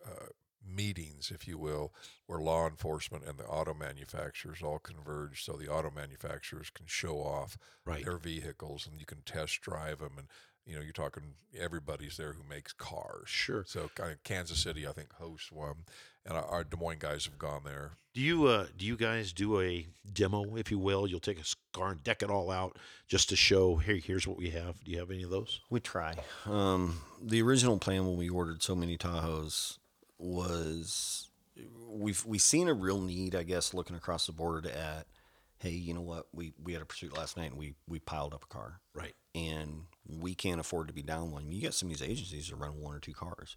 uh, 0.06 0.26
meetings, 0.64 1.30
if 1.34 1.48
you 1.48 1.56
will, 1.58 1.92
where 2.26 2.38
law 2.38 2.68
enforcement 2.68 3.24
and 3.24 3.38
the 3.38 3.44
auto 3.46 3.72
manufacturers 3.74 4.62
all 4.62 4.78
converge 4.78 5.42
so 5.42 5.54
the 5.54 5.68
auto 5.68 5.90
manufacturers 5.90 6.70
can 6.70 6.86
show 6.86 7.16
off 7.18 7.56
Right. 7.86 8.04
their 8.04 8.18
vehicles 8.18 8.86
and 8.86 9.00
you 9.00 9.06
can 9.06 9.22
test 9.22 9.60
drive 9.62 9.98
them. 9.98 10.18
And, 10.18 10.28
you 10.66 10.74
know, 10.74 10.82
you're 10.82 10.92
talking 10.92 11.34
everybody's 11.58 12.16
there 12.16 12.32
who 12.32 12.42
makes 12.48 12.72
cars. 12.72 13.28
Sure. 13.28 13.64
So 13.66 13.90
kind 13.94 14.12
of 14.12 14.22
Kansas 14.22 14.58
City, 14.58 14.86
I 14.86 14.92
think, 14.92 15.12
hosts 15.14 15.52
one. 15.52 15.84
And 16.26 16.36
our, 16.36 16.44
our 16.44 16.64
Des 16.64 16.76
Moines 16.76 16.98
guys 16.98 17.26
have 17.26 17.38
gone 17.38 17.62
there. 17.64 17.92
Do 18.14 18.20
you 18.20 18.46
uh 18.46 18.66
do 18.76 18.86
you 18.86 18.96
guys 18.96 19.32
do 19.32 19.60
a 19.60 19.86
demo, 20.10 20.56
if 20.56 20.70
you 20.70 20.78
will? 20.78 21.06
You'll 21.06 21.20
take 21.20 21.38
a 21.38 21.44
car 21.76 21.90
and 21.90 22.02
deck 22.02 22.22
it 22.22 22.30
all 22.30 22.50
out 22.50 22.78
just 23.08 23.28
to 23.28 23.36
show, 23.36 23.76
hey, 23.76 24.00
here's 24.00 24.26
what 24.26 24.38
we 24.38 24.50
have. 24.50 24.82
Do 24.84 24.92
you 24.92 24.98
have 24.98 25.10
any 25.10 25.22
of 25.22 25.30
those? 25.30 25.60
We 25.68 25.80
try. 25.80 26.14
Um, 26.46 27.00
the 27.20 27.42
original 27.42 27.78
plan 27.78 28.06
when 28.06 28.16
we 28.16 28.28
ordered 28.28 28.62
so 28.62 28.74
many 28.74 28.96
Tahoes 28.96 29.78
was 30.16 31.28
we've 31.88 32.24
we 32.24 32.38
seen 32.38 32.68
a 32.68 32.74
real 32.74 33.00
need, 33.00 33.34
I 33.34 33.42
guess, 33.42 33.74
looking 33.74 33.96
across 33.96 34.26
the 34.26 34.32
board 34.32 34.66
at, 34.66 35.06
hey, 35.64 35.70
you 35.70 35.94
know 35.94 36.02
what? 36.02 36.26
We 36.32 36.52
we 36.62 36.72
had 36.74 36.82
a 36.82 36.86
pursuit 36.86 37.16
last 37.16 37.36
night 37.36 37.50
and 37.50 37.58
we 37.58 37.74
we 37.88 37.98
piled 37.98 38.34
up 38.34 38.44
a 38.44 38.46
car, 38.46 38.80
Right. 38.94 39.14
and 39.34 39.86
we 40.06 40.34
can't 40.34 40.60
afford 40.60 40.88
to 40.88 40.94
be 40.94 41.02
down 41.02 41.30
one. 41.32 41.50
You 41.50 41.62
got 41.62 41.74
some 41.74 41.90
of 41.90 41.96
these 41.98 42.06
agencies 42.08 42.48
that 42.50 42.56
run 42.56 42.78
one 42.80 42.94
or 42.94 42.98
two 43.00 43.14
cars, 43.14 43.56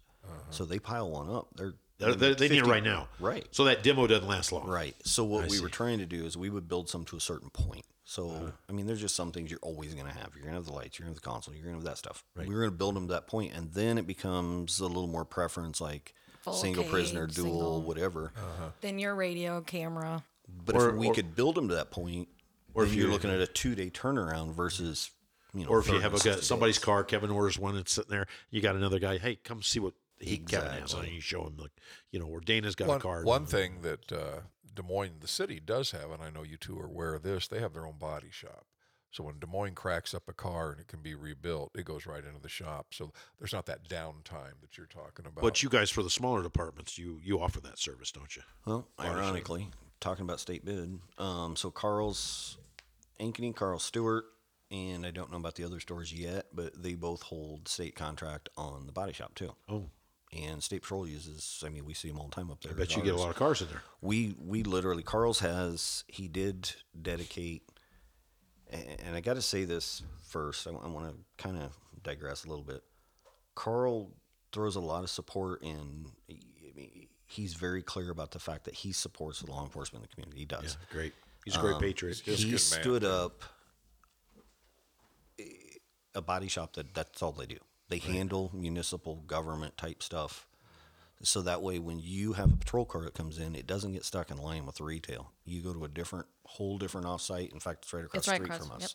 so 0.50 0.64
they 0.64 0.78
pile 0.78 1.10
one 1.10 1.28
up. 1.30 1.48
They're, 1.54 1.74
They're, 1.98 2.14
they 2.14 2.34
they 2.34 2.48
need 2.48 2.58
it 2.58 2.66
right 2.66 2.82
now. 2.82 3.08
right? 3.20 3.46
So 3.50 3.64
that 3.64 3.82
demo 3.82 4.06
doesn't 4.06 4.26
last 4.28 4.50
long. 4.52 4.66
Right. 4.66 4.94
So 5.04 5.24
what 5.24 5.44
I 5.44 5.48
we 5.48 5.60
were 5.60 5.68
trying 5.68 5.98
to 5.98 6.06
do 6.06 6.24
is 6.24 6.36
we 6.36 6.48
would 6.50 6.66
build 6.68 6.88
some 6.88 7.04
to 7.06 7.16
a 7.16 7.20
certain 7.20 7.50
point. 7.50 7.84
So 8.04 8.30
Uh-huh. 8.30 8.50
I 8.68 8.72
mean, 8.72 8.86
there's 8.86 9.00
just 9.02 9.14
some 9.16 9.32
things 9.32 9.50
you're 9.50 9.60
always 9.62 9.92
going 9.94 10.06
to 10.06 10.12
have. 10.12 10.30
You're 10.34 10.44
going 10.44 10.54
to 10.54 10.58
have 10.60 10.64
the 10.64 10.72
lights. 10.72 10.98
You're 10.98 11.04
going 11.06 11.14
to 11.14 11.18
have 11.18 11.22
the 11.22 11.28
console. 11.30 11.54
You're 11.54 11.64
going 11.64 11.74
to 11.74 11.80
have 11.80 11.84
that 11.92 11.98
stuff. 11.98 12.24
Right. 12.34 12.48
We 12.48 12.54
were 12.54 12.60
going 12.62 12.70
to 12.70 12.76
build 12.78 12.94
them 12.96 13.08
to 13.08 13.12
that 13.14 13.26
point, 13.26 13.52
and 13.54 13.70
then 13.74 13.98
it 13.98 14.06
becomes 14.06 14.80
a 14.80 14.86
little 14.86 15.08
more 15.08 15.26
preference, 15.26 15.78
like 15.80 16.14
Full 16.42 16.54
single 16.54 16.84
prisoner, 16.84 17.26
dual, 17.26 17.44
single. 17.44 17.82
whatever. 17.82 18.32
then 18.80 18.98
your 18.98 19.14
radio 19.14 19.60
camera. 19.60 20.24
But 20.48 20.76
Or- 20.76 20.90
if 20.90 20.96
we 20.96 21.08
or- 21.08 21.14
could 21.14 21.34
build 21.34 21.54
them 21.54 21.68
to 21.68 21.74
that 21.74 21.90
point, 21.90 22.28
or 22.74 22.82
or 22.82 22.84
if 22.84 22.90
if 22.90 22.96
you're 22.96 23.06
you- 23.06 23.12
looking 23.12 23.30
at 23.30 23.40
a 23.40 23.46
two 23.46 23.74
day 23.74 23.90
turnaround 23.90 24.54
versus, 24.54 25.10
you 25.54 25.64
know, 25.64 25.70
Or 25.70 25.78
if 25.80 25.88
you 25.88 25.98
have 26.00 26.14
a 26.14 26.18
guy, 26.18 26.36
somebody's 26.40 26.76
days. 26.76 26.84
car, 26.84 27.04
Kevin 27.04 27.30
orders 27.30 27.58
one, 27.58 27.76
it's 27.76 27.92
sitting 27.92 28.10
there. 28.10 28.26
You 28.50 28.60
got 28.60 28.76
another 28.76 28.98
guy. 28.98 29.18
Hey, 29.18 29.36
come 29.36 29.62
see 29.62 29.80
what 29.80 29.94
he 30.18 30.38
Kevin 30.38 30.70
has 30.80 30.94
on. 30.94 31.04
And 31.04 31.12
you 31.14 31.20
show 31.20 31.46
him 31.46 31.56
like, 31.58 31.72
you 32.10 32.18
know, 32.18 32.26
or 32.26 32.40
Dana's 32.40 32.74
got 32.74 32.88
one, 32.88 32.98
a 32.98 33.00
car. 33.00 33.22
One 33.24 33.46
thing 33.46 33.82
that 33.82 34.10
uh, 34.12 34.40
Des 34.74 34.82
Moines, 34.82 35.20
the 35.20 35.28
city, 35.28 35.60
does 35.60 35.90
have, 35.92 36.10
and 36.10 36.22
I 36.22 36.30
know 36.30 36.42
you 36.42 36.56
two 36.56 36.78
are 36.78 36.86
aware 36.86 37.14
of 37.14 37.22
this, 37.22 37.46
they 37.48 37.60
have 37.60 37.72
their 37.72 37.86
own 37.86 37.98
body 37.98 38.30
shop. 38.30 38.66
So 39.10 39.24
when 39.24 39.38
Des 39.38 39.46
Moines 39.46 39.74
cracks 39.74 40.12
up 40.12 40.28
a 40.28 40.34
car 40.34 40.70
and 40.70 40.80
it 40.80 40.86
can 40.86 41.00
be 41.00 41.14
rebuilt, 41.14 41.70
it 41.74 41.84
goes 41.86 42.04
right 42.04 42.22
into 42.22 42.40
the 42.40 42.48
shop. 42.50 42.88
So 42.92 43.12
there's 43.38 43.54
not 43.54 43.64
that 43.66 43.88
downtime 43.88 44.60
that 44.60 44.76
you're 44.76 44.86
talking 44.86 45.24
about. 45.24 45.40
But 45.40 45.62
you 45.62 45.70
guys, 45.70 45.90
for 45.90 46.02
the 46.02 46.10
smaller 46.10 46.42
departments, 46.42 46.98
you 46.98 47.18
you 47.24 47.40
offer 47.40 47.60
that 47.62 47.78
service, 47.78 48.12
don't 48.12 48.36
you? 48.36 48.42
Well, 48.66 48.86
ironically, 49.00 49.70
talking 50.00 50.24
about 50.24 50.40
state 50.40 50.64
bid, 50.64 50.98
um, 51.18 51.56
so 51.56 51.70
Carl's 51.70 52.58
Ankeny, 53.20 53.54
Carl 53.54 53.78
Stuart, 53.78 54.24
and 54.70 55.06
I 55.06 55.10
don't 55.10 55.30
know 55.30 55.38
about 55.38 55.54
the 55.54 55.64
other 55.64 55.80
stores 55.80 56.12
yet, 56.12 56.46
but 56.52 56.82
they 56.82 56.94
both 56.94 57.22
hold 57.22 57.68
state 57.68 57.94
contract 57.94 58.48
on 58.56 58.86
the 58.86 58.92
body 58.92 59.12
shop 59.12 59.34
too. 59.34 59.54
Oh, 59.68 59.86
And 60.32 60.62
State 60.62 60.82
Patrol 60.82 61.08
uses. 61.08 61.62
I 61.64 61.70
mean, 61.70 61.84
we 61.84 61.94
see 61.94 62.08
them 62.08 62.18
all 62.18 62.28
the 62.28 62.34
time 62.34 62.50
up 62.50 62.62
there. 62.62 62.72
I 62.72 62.76
bet 62.76 62.94
you 62.94 63.02
get 63.02 63.14
a 63.14 63.18
lot 63.18 63.30
of 63.30 63.36
cars 63.36 63.62
in 63.62 63.68
there. 63.68 63.82
We 64.00 64.34
we 64.38 64.62
literally 64.62 65.02
Carl's 65.02 65.40
has 65.40 66.04
he 66.06 66.28
did 66.28 66.72
dedicate, 67.00 67.62
and 68.70 69.16
I 69.16 69.20
got 69.20 69.34
to 69.34 69.42
say 69.42 69.64
this 69.64 70.02
first. 70.28 70.66
I, 70.66 70.70
want 70.70 71.08
to 71.08 71.42
kind 71.42 71.56
of 71.56 71.72
digress 72.02 72.44
a 72.44 72.48
little 72.48 72.64
bit. 72.64 72.82
Carl 73.54 74.12
throws 74.52 74.76
a 74.76 74.80
lot 74.80 75.02
of 75.02 75.10
support 75.10 75.62
in. 75.62 76.06
I 76.30 76.72
mean, 76.76 77.08
he's 77.28 77.54
very 77.54 77.82
clear 77.82 78.10
about 78.10 78.32
the 78.32 78.38
fact 78.40 78.64
that 78.64 78.74
he 78.74 78.90
supports 78.90 79.40
the 79.40 79.50
law 79.50 79.62
enforcement 79.62 80.02
in 80.04 80.08
the 80.10 80.14
community. 80.14 80.40
He 80.40 80.44
does. 80.46 80.76
Yeah, 80.80 80.86
great. 80.96 81.12
He's 81.44 81.54
a 81.56 81.60
great 81.60 81.74
Um, 81.74 81.80
patriot. 81.80 82.20
He's 82.24 82.38
he 82.40 82.44
good 82.46 82.50
man, 82.52 82.58
stood 82.58 83.02
too. 83.02 83.08
up 83.08 83.42
a 86.14 86.20
body 86.22 86.48
shop 86.48 86.74
that 86.74 86.94
that's 86.94 87.22
all 87.22 87.32
they 87.32 87.46
do. 87.46 87.58
They 87.88 87.98
handle 87.98 88.50
municipal 88.52 89.16
government 89.26 89.76
type 89.78 90.02
stuff. 90.02 90.46
So 91.22 91.42
that 91.42 91.62
way, 91.62 91.78
when 91.78 91.98
you 91.98 92.34
have 92.34 92.52
a 92.52 92.56
patrol 92.56 92.84
car 92.84 93.02
that 93.02 93.14
comes 93.14 93.38
in, 93.38 93.54
it 93.56 93.66
doesn't 93.66 93.92
get 93.92 94.04
stuck 94.04 94.30
in 94.30 94.36
line 94.38 94.66
with 94.66 94.80
retail. 94.80 95.32
You 95.44 95.62
go 95.62 95.72
to 95.72 95.84
a 95.84 95.88
different, 95.88 96.26
whole 96.44 96.78
different 96.78 97.06
offsite. 97.08 97.52
In 97.52 97.58
fact, 97.60 97.84
it's 97.84 97.92
right 97.92 98.04
across 98.04 98.18
It's 98.20 98.26
the 98.26 98.32
right 98.32 98.36
street 98.42 98.54
across- 98.54 98.68
from 98.68 98.80
yep. 98.80 98.84
us, 98.84 98.94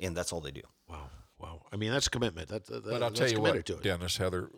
and 0.00 0.16
that's 0.16 0.32
all 0.32 0.40
they 0.42 0.50
do. 0.50 0.62
Wow, 0.88 1.08
wow. 1.38 1.62
I 1.72 1.76
mean, 1.76 1.90
that's 1.90 2.06
a 2.06 2.10
commitment. 2.10 2.48
That, 2.48 2.66
that, 2.66 2.84
But 2.84 2.94
I'll 2.94 3.00
that's 3.10 3.18
tell 3.18 3.28
you 3.28 3.36
committed 3.36 3.56
what, 3.56 3.66
to 3.66 3.74
it. 3.78 3.82
Dennis, 3.82 4.16
Heather, 4.18 4.50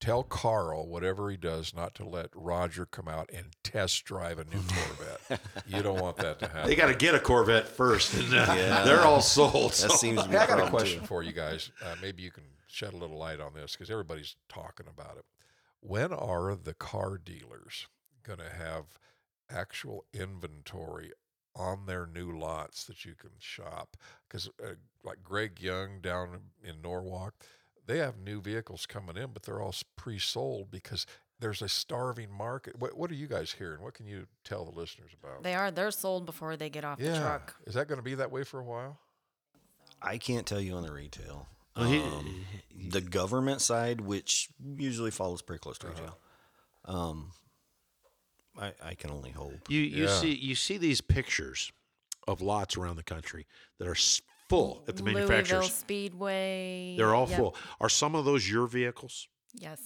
tell 0.00 0.22
Carl 0.22 0.88
whatever 0.88 1.30
he 1.30 1.36
does 1.36 1.74
not 1.74 1.94
to 1.96 2.04
let 2.08 2.30
Roger 2.34 2.86
come 2.86 3.06
out 3.06 3.30
and 3.32 3.46
test 3.62 4.04
drive 4.04 4.38
a 4.38 4.44
new 4.44 4.60
Corvette. 4.68 5.40
you 5.66 5.82
don't 5.82 6.00
want 6.00 6.16
that 6.18 6.38
to 6.40 6.46
happen. 6.48 6.66
They 6.68 6.74
got 6.74 6.86
to 6.86 6.94
get 6.94 7.14
a 7.14 7.20
Corvette 7.20 7.68
first, 7.68 8.14
and 8.14 8.24
uh, 8.34 8.52
Yeah. 8.56 8.82
they're 8.84 9.02
all 9.02 9.20
sold. 9.20 9.72
That 9.72 9.90
so- 9.90 9.96
seems 9.96 10.24
Hey, 10.24 10.36
I 10.36 10.46
got 10.46 10.66
a 10.66 10.70
question 10.70 11.00
too. 11.00 11.06
for 11.06 11.22
you 11.22 11.32
guys. 11.32 11.70
Uh, 11.84 11.94
maybe 12.00 12.22
you 12.22 12.30
can 12.30 12.44
shed 12.66 12.92
a 12.92 12.96
little 12.96 13.18
light 13.18 13.40
on 13.40 13.52
this 13.54 13.72
because 13.72 13.90
everybody's 13.90 14.36
talking 14.48 14.86
about 14.88 15.16
it. 15.18 15.24
When 15.80 16.12
are 16.12 16.54
the 16.54 16.74
car 16.74 17.18
dealers 17.18 17.86
going 18.22 18.38
to 18.38 18.50
have 18.50 18.84
actual 19.50 20.04
inventory 20.12 21.10
on 21.56 21.86
their 21.86 22.06
new 22.06 22.30
lots 22.38 22.84
that 22.84 23.04
you 23.04 23.14
can 23.14 23.30
shop? 23.38 23.96
Because, 24.28 24.48
uh, 24.64 24.74
like 25.04 25.22
Greg 25.24 25.60
Young 25.60 26.00
down 26.00 26.38
in 26.62 26.80
Norwalk, 26.82 27.34
they 27.86 27.98
have 27.98 28.18
new 28.18 28.40
vehicles 28.40 28.86
coming 28.86 29.16
in, 29.16 29.30
but 29.32 29.42
they're 29.42 29.60
all 29.60 29.74
pre 29.96 30.18
sold 30.18 30.70
because 30.70 31.06
there's 31.40 31.62
a 31.62 31.68
starving 31.68 32.30
market. 32.30 32.78
What, 32.78 32.96
what 32.96 33.10
are 33.10 33.14
you 33.14 33.26
guys 33.26 33.52
hearing? 33.52 33.82
What 33.82 33.94
can 33.94 34.06
you 34.06 34.26
tell 34.44 34.64
the 34.64 34.78
listeners 34.78 35.10
about? 35.22 35.42
They 35.42 35.54
are. 35.54 35.70
They're 35.70 35.90
sold 35.90 36.26
before 36.26 36.56
they 36.56 36.68
get 36.70 36.84
off 36.84 36.98
the 36.98 37.16
truck. 37.18 37.54
Is 37.66 37.74
that 37.74 37.88
going 37.88 37.98
to 37.98 38.02
be 38.04 38.14
that 38.16 38.30
way 38.30 38.44
for 38.44 38.60
a 38.60 38.64
while? 38.64 38.98
I 40.02 40.18
can't 40.18 40.46
tell 40.46 40.60
you 40.60 40.74
on 40.74 40.82
the 40.82 40.92
retail. 40.92 41.46
Um, 41.76 42.44
the 42.90 43.00
government 43.00 43.60
side, 43.62 44.00
which 44.02 44.48
usually 44.76 45.10
follows 45.10 45.40
pretty 45.40 45.60
close 45.60 45.78
to 45.78 45.88
retail. 45.88 46.18
Um, 46.84 47.30
I, 48.58 48.72
I 48.84 48.94
can 48.94 49.10
only 49.10 49.30
hope. 49.30 49.54
You 49.68 49.80
you 49.80 50.04
Yeah. 50.04 50.20
see 50.20 50.34
you 50.34 50.54
see 50.54 50.76
these 50.76 51.00
pictures 51.00 51.72
of 52.28 52.42
lots 52.42 52.76
around 52.76 52.96
the 52.96 53.02
country 53.02 53.46
that 53.78 53.88
are 53.88 53.92
s- 53.94 54.20
full 54.50 54.84
at 54.86 54.96
the 54.96 55.02
Louisville 55.02 55.28
manufacturers. 55.28 55.72
Speedway. 55.72 56.94
They're 56.98 57.14
all 57.14 57.28
yep. 57.28 57.38
full. 57.38 57.56
Are 57.80 57.88
some 57.88 58.14
of 58.14 58.24
those 58.26 58.50
your 58.50 58.66
vehicles? 58.66 59.28
Yes. 59.54 59.80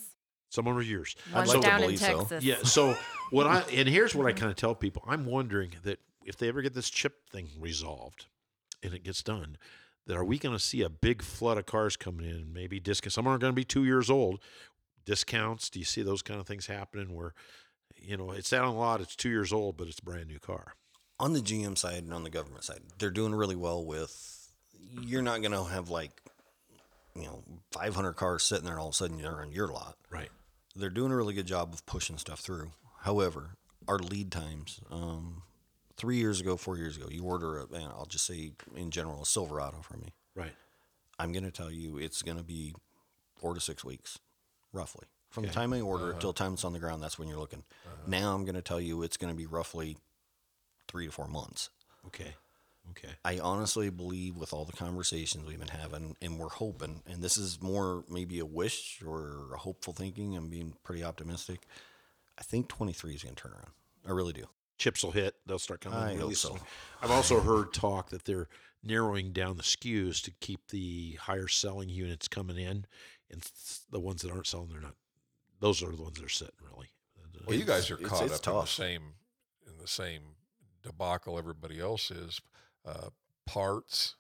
Some 0.48 0.66
of 0.66 0.74
them 0.74 0.80
are 0.80 0.82
yours. 0.82 1.14
One's 1.32 1.48
like 1.48 1.60
to 1.60 1.66
down 1.66 1.80
in 1.82 1.96
believe 1.96 1.98
so. 2.00 2.38
Yeah. 2.40 2.62
So 2.64 2.96
what 3.30 3.46
I 3.46 3.60
and 3.72 3.88
here's 3.88 4.14
what 4.14 4.26
I 4.26 4.32
kind 4.32 4.50
of 4.50 4.56
tell 4.56 4.74
people: 4.74 5.02
I'm 5.06 5.26
wondering 5.26 5.74
that 5.84 6.00
if 6.24 6.36
they 6.36 6.48
ever 6.48 6.62
get 6.62 6.74
this 6.74 6.90
chip 6.90 7.28
thing 7.30 7.48
resolved 7.58 8.26
and 8.82 8.94
it 8.94 9.04
gets 9.04 9.22
done, 9.22 9.58
that 10.06 10.16
are 10.16 10.24
we 10.24 10.38
going 10.38 10.54
to 10.54 10.62
see 10.62 10.82
a 10.82 10.88
big 10.88 11.22
flood 11.22 11.58
of 11.58 11.66
cars 11.66 11.96
coming 11.96 12.26
in? 12.26 12.52
Maybe 12.52 12.80
discounts. 12.80 13.14
Some 13.14 13.26
are 13.26 13.38
going 13.38 13.52
to 13.52 13.56
be 13.56 13.64
two 13.64 13.84
years 13.84 14.10
old. 14.10 14.40
Discounts. 15.04 15.70
Do 15.70 15.78
you 15.78 15.84
see 15.84 16.02
those 16.02 16.22
kind 16.22 16.40
of 16.40 16.46
things 16.46 16.66
happening 16.66 17.14
where, 17.14 17.34
you 17.96 18.16
know, 18.16 18.30
it's 18.30 18.52
out 18.52 18.64
on 18.64 18.74
the 18.74 18.80
lot, 18.80 19.00
it's 19.00 19.16
two 19.16 19.28
years 19.28 19.52
old, 19.52 19.76
but 19.76 19.86
it's 19.88 19.98
a 19.98 20.04
brand 20.04 20.28
new 20.28 20.38
car. 20.38 20.74
on 21.18 21.32
the 21.32 21.40
GM 21.40 21.76
side 21.76 22.02
and 22.02 22.12
on 22.12 22.24
the 22.24 22.30
government 22.30 22.64
side, 22.64 22.80
they're 22.98 23.10
doing 23.10 23.34
really 23.34 23.56
well 23.56 23.84
with. 23.84 24.30
You're 25.02 25.22
not 25.22 25.40
going 25.40 25.52
to 25.52 25.64
have 25.64 25.90
like, 25.90 26.10
you 27.14 27.24
know, 27.24 27.42
500 27.72 28.12
cars 28.14 28.44
sitting 28.44 28.64
there 28.64 28.74
and 28.74 28.80
all 28.80 28.88
of 28.88 28.94
a 28.94 28.96
sudden 28.96 29.18
they're 29.18 29.40
on 29.40 29.52
your 29.52 29.68
lot. 29.68 29.96
Right. 30.10 30.30
They're 30.76 30.90
doing 30.90 31.12
a 31.12 31.16
really 31.16 31.34
good 31.34 31.46
job 31.46 31.72
of 31.72 31.84
pushing 31.86 32.18
stuff 32.18 32.40
through. 32.40 32.72
However, 33.02 33.56
our 33.86 33.98
lead 33.98 34.32
times, 34.32 34.80
um, 34.90 35.42
three 35.96 36.16
years 36.16 36.40
ago, 36.40 36.56
four 36.56 36.76
years 36.76 36.96
ago, 36.96 37.06
you 37.10 37.24
order 37.24 37.58
a, 37.58 37.62
and 37.74 37.86
I'll 37.86 38.06
just 38.06 38.26
say 38.26 38.52
in 38.74 38.90
general, 38.90 39.22
a 39.22 39.26
Silverado 39.26 39.82
from 39.82 40.00
me. 40.00 40.12
Right. 40.34 40.54
I'm 41.18 41.32
going 41.32 41.44
to 41.44 41.52
tell 41.52 41.70
you 41.70 41.98
it's 41.98 42.22
going 42.22 42.38
to 42.38 42.44
be 42.44 42.74
four 43.36 43.54
to 43.54 43.60
six 43.60 43.84
weeks, 43.84 44.18
roughly. 44.72 45.06
From 45.30 45.44
the 45.44 45.50
time 45.50 45.72
I 45.72 45.80
order 45.80 46.12
it 46.12 46.20
till 46.20 46.32
the 46.32 46.38
time 46.38 46.54
it's 46.54 46.64
on 46.64 46.72
the 46.72 46.78
ground, 46.78 47.02
that's 47.02 47.18
when 47.18 47.26
you're 47.26 47.38
looking. 47.38 47.64
Now 48.06 48.34
I'm 48.34 48.44
going 48.44 48.54
to 48.54 48.62
tell 48.62 48.80
you 48.80 49.02
it's 49.02 49.16
going 49.16 49.32
to 49.32 49.36
be 49.36 49.46
roughly 49.46 49.96
three 50.86 51.06
to 51.06 51.12
four 51.12 51.26
months. 51.26 51.70
Okay. 52.06 52.34
Okay. 52.90 53.12
I 53.24 53.38
honestly 53.38 53.90
believe 53.90 54.36
with 54.36 54.52
all 54.52 54.64
the 54.64 54.72
conversations 54.72 55.46
we've 55.46 55.58
been 55.58 55.68
having, 55.68 56.16
and 56.22 56.38
we're 56.38 56.48
hoping, 56.50 57.02
and 57.06 57.22
this 57.22 57.36
is 57.36 57.60
more 57.62 58.04
maybe 58.08 58.38
a 58.38 58.46
wish 58.46 59.02
or 59.04 59.54
a 59.54 59.58
hopeful 59.58 59.92
thinking. 59.92 60.36
I'm 60.36 60.48
being 60.48 60.74
pretty 60.84 61.02
optimistic. 61.02 61.66
I 62.38 62.42
think 62.42 62.68
23 62.68 63.14
is 63.14 63.22
going 63.22 63.34
to 63.34 63.42
turn 63.42 63.52
around. 63.52 63.70
I 64.06 64.10
really 64.12 64.32
do. 64.32 64.44
chips 64.76 65.02
will 65.02 65.12
hit. 65.12 65.34
They'll 65.46 65.58
start 65.58 65.80
coming. 65.80 65.98
I 65.98 66.12
in 66.12 66.20
hope 66.20 66.34
so. 66.34 66.58
I've 67.00 67.10
also 67.10 67.40
heard 67.40 67.72
talk 67.72 68.10
that 68.10 68.24
they're 68.24 68.48
narrowing 68.82 69.32
down 69.32 69.56
the 69.56 69.62
SKUs 69.62 70.20
to 70.24 70.30
keep 70.40 70.68
the 70.68 71.16
higher 71.22 71.48
selling 71.48 71.88
units 71.88 72.28
coming 72.28 72.58
in, 72.58 72.84
and 73.30 73.40
s- 73.42 73.80
the 73.90 74.00
ones 74.00 74.20
that 74.22 74.30
aren't 74.30 74.46
selling, 74.46 74.68
they're 74.68 74.80
not. 74.80 74.94
Those 75.60 75.82
are 75.82 75.90
the 75.94 76.02
ones 76.02 76.18
that 76.18 76.24
are 76.26 76.28
sitting 76.28 76.54
really. 76.60 76.90
Well, 77.46 77.56
you 77.56 77.64
guys 77.64 77.90
are 77.90 77.94
it's- 77.94 78.10
caught 78.10 78.24
it's 78.26 78.46
up 78.46 78.54
in 78.54 78.60
the 78.60 78.66
same 78.66 79.02
in 79.66 79.78
the 79.78 79.88
same 79.88 80.22
debacle 80.82 81.38
everybody 81.38 81.80
else 81.80 82.10
is. 82.10 82.40
Uh, 82.86 83.08
parts, 83.46 84.16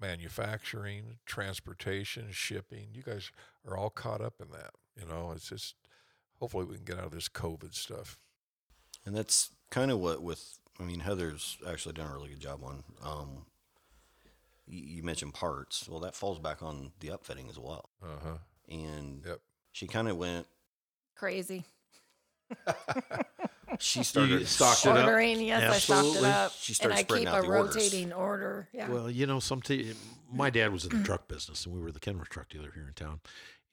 manufacturing, 0.00 1.18
transportation, 1.26 2.26
shipping. 2.30 2.88
You 2.92 3.02
guys 3.02 3.30
are 3.66 3.76
all 3.76 3.90
caught 3.90 4.20
up 4.20 4.34
in 4.40 4.50
that. 4.50 4.70
You 5.00 5.06
know, 5.08 5.32
it's 5.34 5.48
just 5.48 5.74
hopefully 6.38 6.64
we 6.64 6.76
can 6.76 6.84
get 6.84 6.98
out 6.98 7.06
of 7.06 7.10
this 7.12 7.28
COVID 7.28 7.74
stuff. 7.74 8.18
And 9.04 9.14
that's 9.16 9.50
kind 9.70 9.90
of 9.90 9.98
what 9.98 10.22
with, 10.22 10.58
I 10.80 10.82
mean, 10.82 11.00
Heather's 11.00 11.58
actually 11.66 11.94
done 11.94 12.10
a 12.10 12.14
really 12.14 12.30
good 12.30 12.40
job 12.40 12.62
on. 12.64 12.82
Um, 13.02 13.46
you, 14.66 14.80
you 14.96 15.02
mentioned 15.02 15.32
parts. 15.34 15.88
Well, 15.88 16.00
that 16.00 16.14
falls 16.14 16.38
back 16.38 16.62
on 16.62 16.92
the 17.00 17.08
upfitting 17.08 17.48
as 17.48 17.58
well. 17.58 17.88
Uh 18.02 18.06
huh. 18.22 18.36
And 18.68 19.22
Yep. 19.24 19.40
she 19.72 19.86
kind 19.86 20.08
of 20.08 20.16
went, 20.16 20.46
Crazy. 21.14 21.64
she 23.78 24.02
started. 24.04 24.40
You 24.40 24.46
stocked 24.46 24.86
it 24.86 24.90
up. 24.90 25.04
Ordering, 25.06 25.40
yes, 25.40 25.62
I 25.62 25.78
stocked 25.78 26.00
it 26.00 26.08
Absolutely. 26.08 26.28
up. 26.30 26.52
She 26.58 26.70
and 26.72 26.76
started 26.76 26.94
I 26.96 27.02
spreading 27.02 27.26
keep 27.26 27.34
out 27.34 27.44
a 27.44 27.46
the 27.46 27.48
orders. 27.52 27.74
rotating 27.76 28.12
order. 28.12 28.68
Yeah. 28.72 28.88
Well, 28.88 29.10
you 29.10 29.26
know, 29.26 29.40
sometimes 29.40 29.96
my 30.32 30.50
dad 30.50 30.72
was 30.72 30.84
in 30.84 30.96
the 30.96 31.04
truck 31.04 31.28
business, 31.28 31.64
and 31.66 31.74
we 31.74 31.80
were 31.80 31.92
the 31.92 32.00
Kenworth 32.00 32.28
truck 32.28 32.48
dealer 32.48 32.72
here 32.74 32.86
in 32.86 32.94
town, 32.94 33.20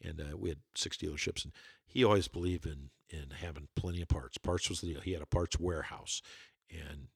and 0.04 0.20
uh, 0.22 0.38
we 0.38 0.50
had 0.50 0.60
six 0.76 0.98
dealerships, 0.98 1.44
and 1.44 1.54
he 1.86 2.04
always 2.04 2.28
believed 2.28 2.66
in 2.66 2.89
in 3.10 3.32
having 3.41 3.68
plenty 3.76 4.02
of 4.02 4.08
parts. 4.08 4.38
Parts 4.38 4.70
was 4.70 4.82
the 4.82 4.94
deal. 4.94 5.02
He 5.02 5.14
had 5.14 5.22
a 5.22 5.28
parts 5.28 5.60
warehouse, 5.60 6.22
and 6.72 7.08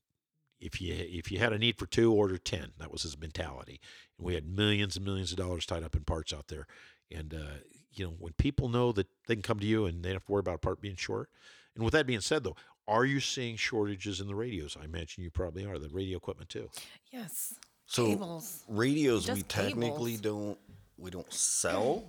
if 0.59 0.82
you 0.82 0.93
if 0.97 1.32
you 1.32 1.39
had 1.39 1.53
a 1.53 1.57
need 1.59 1.78
for 1.78 1.86
two, 1.86 2.13
order 2.13 2.38
ten. 2.38 2.71
That 2.80 2.91
was 2.91 3.03
his 3.03 3.17
mentality. 3.19 3.80
And 4.17 4.25
we 4.28 4.36
had 4.36 4.45
millions 4.47 4.95
and 4.95 5.05
millions 5.05 5.32
of 5.32 5.38
dollars 5.38 5.65
tied 5.65 5.84
up 5.84 5.95
in 5.95 6.03
parts 6.03 6.34
out 6.34 6.47
there, 6.47 6.67
and 7.11 7.34
uh, 7.34 7.57
you 7.93 8.05
know, 8.05 8.13
when 8.19 8.34
people 8.34 8.69
know 8.69 8.91
that 8.91 9.07
they 9.28 9.36
can 9.36 9.41
come 9.41 9.59
to 9.59 9.65
you 9.65 9.86
and 9.86 10.03
they 10.03 10.09
don't 10.09 10.15
have 10.17 10.25
to 10.25 10.32
worry 10.32 10.39
about 10.39 10.55
a 10.55 10.59
part 10.59 10.82
being 10.82 10.95
short. 10.95 11.30
And 11.78 11.86
with 11.86 11.93
that 11.93 12.05
being 12.07 12.19
said, 12.21 12.43
though, 12.43 12.55
are 12.88 13.05
you 13.05 13.19
seeing 13.19 13.55
shortages 13.55 14.19
in 14.19 14.28
the 14.28 14.36
radios? 14.36 14.75
I 14.82 14.86
imagine 14.86 15.23
you 15.23 15.30
probably 15.30 15.65
are. 15.65 15.78
The 15.78 15.89
radio 15.89 16.17
equipment 16.17 16.49
too. 16.49 16.69
yes. 17.11 17.53
So 17.86 18.07
Cables. 18.07 18.63
radios 18.67 19.30
we 19.30 19.36
Just 19.36 19.49
technically 19.49 20.17
cables. 20.17 20.21
don't 20.21 20.59
we 20.97 21.09
don't 21.11 21.32
sell. 21.32 22.03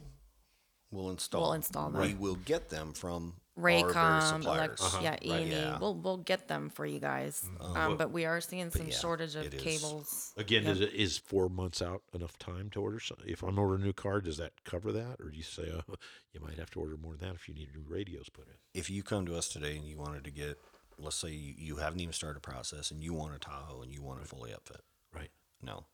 We'll 0.91 1.11
install. 1.11 1.43
We'll 1.43 1.53
install 1.53 1.91
them. 1.91 2.01
We 2.01 2.15
will 2.15 2.37
get 2.37 2.69
them 2.71 2.93
from 2.95 3.35
our 3.48 3.48
various 3.48 3.48
RACOM, 3.59 4.23
suppliers. 4.43 4.81
elect- 4.81 5.03
yeah, 5.03 5.17
E 5.23 5.31
Right, 5.33 5.41
E&E. 5.47 5.51
yeah. 5.51 5.79
We'll 5.79 5.95
we'll 5.95 6.17
get 6.19 6.49
them 6.49 6.71
for 6.71 6.87
you 6.87 7.01
guys. 7.01 7.45
Uh, 7.61 7.65
Um, 7.73 7.97
but 7.97 8.11
we 8.11 8.25
are 8.25 8.41
seeing 8.41 8.71
some 8.71 8.87
yeah, 8.89 8.95
shortage 8.95 9.35
of 9.35 9.47
it 9.47 9.55
is. 9.55 9.63
cables. 9.63 10.33
Again, 10.37 10.65
Yep. 10.65 10.73
is, 10.75 10.81
it, 10.81 10.93
is 10.95 11.19
four 11.19 11.49
months 11.49 11.83
out 11.83 12.03
enough 12.15 12.39
time 12.39 12.71
to 12.71 12.81
order? 12.81 13.01
some- 13.01 13.19
If 13.27 13.43
I'm 13.43 13.59
ordering 13.59 13.83
a 13.83 13.87
new 13.87 13.93
car, 13.93 14.21
does 14.21 14.37
that 14.39 14.53
cover 14.65 14.93
that, 14.93 15.21
or 15.21 15.31
do 15.31 15.37
you 15.37 15.43
say 15.43 15.71
oh, 15.73 15.95
you 16.33 16.41
might 16.41 16.59
have 16.59 16.71
to 16.71 16.81
order 16.81 16.97
more 16.97 17.17
than 17.17 17.29
that 17.29 17.35
if 17.35 17.49
you 17.49 17.55
need 17.55 17.75
new 17.75 17.85
radios 17.87 18.29
put 18.29 18.47
in? 18.47 18.55
if 18.75 18.89
you 18.91 19.03
come 19.03 19.27
to 19.27 19.37
us 19.37 19.49
today 19.49 19.77
and 19.77 19.85
you 19.87 19.97
wanted 19.97 20.23
to 20.25 20.31
get, 20.31 20.59
let's 20.99 21.17
say 21.17 21.31
you, 21.31 21.55
you 21.57 21.77
haven't 21.77 22.01
even 22.01 22.13
started 22.13 22.39
a 22.39 22.41
process 22.41 22.91
and 22.93 23.03
you 23.03 23.13
want 23.13 23.35
a 23.35 23.39
Tahoe 23.39 23.83
and 23.83 23.93
you 23.93 24.03
want 24.03 24.21
to 24.23 24.27
fully 24.29 24.51
upfit, 24.53 24.83
Right. 25.13 25.31
no. 25.63 25.85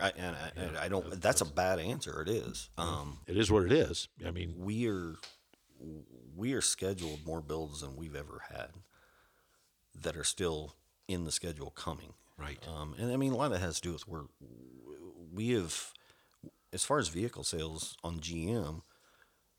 I, 0.00 0.10
and 0.16 0.34
I, 0.34 0.50
and 0.56 0.76
I 0.76 0.88
don't. 0.88 1.20
That's 1.22 1.40
a 1.40 1.44
bad 1.44 1.78
answer. 1.78 2.20
It 2.22 2.28
is. 2.28 2.68
Um, 2.76 3.20
It 3.28 3.36
is 3.36 3.48
what 3.48 3.62
it 3.64 3.70
is. 3.70 4.08
I 4.26 4.32
mean, 4.32 4.54
we 4.58 4.88
are 4.88 5.14
we 6.36 6.52
are 6.52 6.60
scheduled 6.60 7.24
more 7.26 7.40
builds 7.40 7.80
than 7.80 7.96
we've 7.96 8.16
ever 8.16 8.42
had 8.50 8.68
that 10.02 10.16
are 10.16 10.24
still 10.24 10.74
in 11.08 11.24
the 11.24 11.32
schedule 11.32 11.70
coming. 11.70 12.12
right. 12.36 12.58
Um, 12.68 12.94
and 12.98 13.10
I 13.12 13.16
mean, 13.16 13.32
a 13.32 13.36
lot 13.36 13.46
of 13.46 13.52
that 13.52 13.60
has 13.60 13.76
to 13.80 13.88
do 13.88 13.92
with 13.92 14.06
we're 14.08 14.24
we 15.32 15.50
have, 15.50 15.92
as 16.72 16.84
far 16.84 16.98
as 16.98 17.08
vehicle 17.08 17.44
sales 17.44 17.96
on 18.02 18.18
GM, 18.20 18.82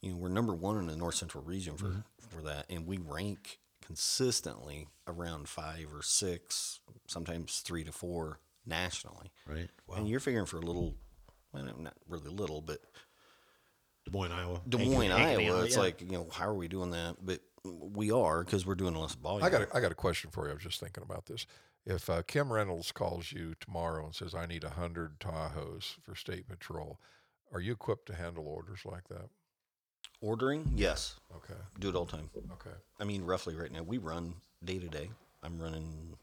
you 0.02 0.12
know, 0.12 0.18
we're 0.18 0.30
number 0.30 0.54
one 0.54 0.78
in 0.78 0.88
the 0.88 0.96
North 0.96 1.16
Central 1.16 1.44
region 1.44 1.76
for 1.76 1.86
Mm-hmm. 1.88 2.00
for 2.36 2.42
that, 2.44 2.66
and 2.70 2.86
we 2.86 2.98
rank 2.98 3.60
consistently 3.86 4.88
around 5.08 5.50
five 5.50 5.88
or 5.94 6.02
six, 6.04 6.80
sometimes 7.08 7.60
three 7.60 7.84
to 7.84 7.92
four 7.92 8.40
nationally. 8.66 9.32
Right. 9.48 9.70
Wow. 9.88 9.96
And 9.98 10.08
you're 10.08 10.20
figuring 10.20 10.46
for 10.46 10.58
a 10.58 10.62
little, 10.62 10.96
well, 11.52 11.64
not 11.78 11.96
really 12.08 12.30
little, 12.30 12.62
but 12.62 12.80
Des 14.10 14.18
Moines, 14.18 14.32
Iowa. 14.32 14.62
Des 14.68 14.78
Moines, 14.78 15.12
Ankeny, 15.12 15.48
Iowa. 15.48 15.64
It's 15.64 15.76
yeah. 15.76 15.82
like 15.82 16.02
you 16.02 16.12
know, 16.12 16.28
how 16.32 16.48
are 16.48 16.54
we 16.54 16.68
doing 16.68 16.92
that? 16.92 17.18
But 17.22 17.40
we 17.64 18.12
are 18.12 18.44
because 18.44 18.66
we're 18.66 18.76
doing 18.76 18.96
less 18.96 19.16
volume. 19.16 19.44
I 19.44 19.50
got 19.50 19.62
a, 19.64 19.76
I 19.76 19.80
got 19.80 19.92
a 19.92 19.96
question 19.96 20.30
for 20.32 20.46
you. 20.46 20.52
I 20.52 20.54
was 20.56 20.64
just 20.64 20.80
thinking 20.80 21.04
about 21.04 21.26
this. 21.26 21.46
If 21.86 22.10
uh, 22.10 22.22
Kim 22.24 22.52
Reynolds 22.52 22.92
calls 22.92 23.32
you 23.32 23.56
tomorrow 23.60 24.06
and 24.06 24.16
says, 24.16 24.36
"I 24.36 24.46
need 24.46 24.64
a 24.64 24.70
hundred 24.70 25.20
Tahoes 25.20 25.96
for 26.04 26.16
state 26.16 26.48
patrol," 26.48 27.00
are 27.54 27.60
you 27.60 27.74
equipped 27.74 28.06
to 28.08 28.16
handle 28.16 28.48
orders 28.48 28.82
like 28.86 29.08
that? 29.10 29.30
ordering. 30.22 30.70
Yes, 30.76 31.16
Okay. 31.34 31.60
do 31.80 31.90
it 31.90 31.96
all 31.96 32.06
the 32.06 32.12
time. 32.12 32.30
Okay. 32.54 32.76
I 33.00 33.06
mean, 33.06 33.24
roughly 33.24 33.56
right 33.56 33.72
now, 33.72 33.84
we 33.84 33.98
run 33.98 34.34
day 34.64 34.78
to 34.78 34.88
day. 34.88 35.10
I'm 35.44 35.58
running 35.58 36.18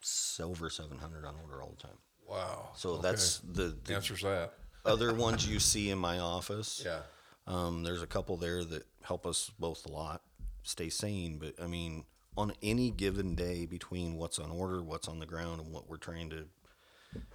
silver 0.00 0.68
700 0.70 1.24
on 1.24 1.34
order 1.42 1.62
all 1.62 1.70
the 1.70 1.82
time. 1.82 1.96
Wow. 2.26 2.70
So 2.76 2.90
Okay. 2.90 3.02
that's 3.02 3.38
the, 3.38 3.74
the 3.84 3.94
answers 3.94 4.22
that. 4.22 4.54
Other 4.88 5.14
ones 5.14 5.48
you 5.48 5.58
see 5.60 5.90
in 5.90 5.98
my 5.98 6.18
office. 6.18 6.82
Yeah. 6.84 7.00
Um, 7.46 7.82
there's 7.82 8.02
a 8.02 8.06
couple 8.06 8.36
there 8.36 8.64
that 8.64 8.86
help 9.02 9.26
us 9.26 9.50
both 9.58 9.86
a 9.86 9.90
lot 9.90 10.22
stay 10.62 10.88
sane. 10.88 11.38
But 11.38 11.54
I 11.62 11.66
mean, 11.66 12.04
on 12.36 12.52
any 12.62 12.90
given 12.90 13.34
day 13.34 13.66
between 13.66 14.16
what's 14.16 14.38
on 14.38 14.50
order, 14.50 14.82
what's 14.82 15.08
on 15.08 15.18
the 15.18 15.26
ground, 15.26 15.60
and 15.60 15.72
what 15.72 15.88
we're 15.88 15.96
trying 15.96 16.30
to, 16.30 16.44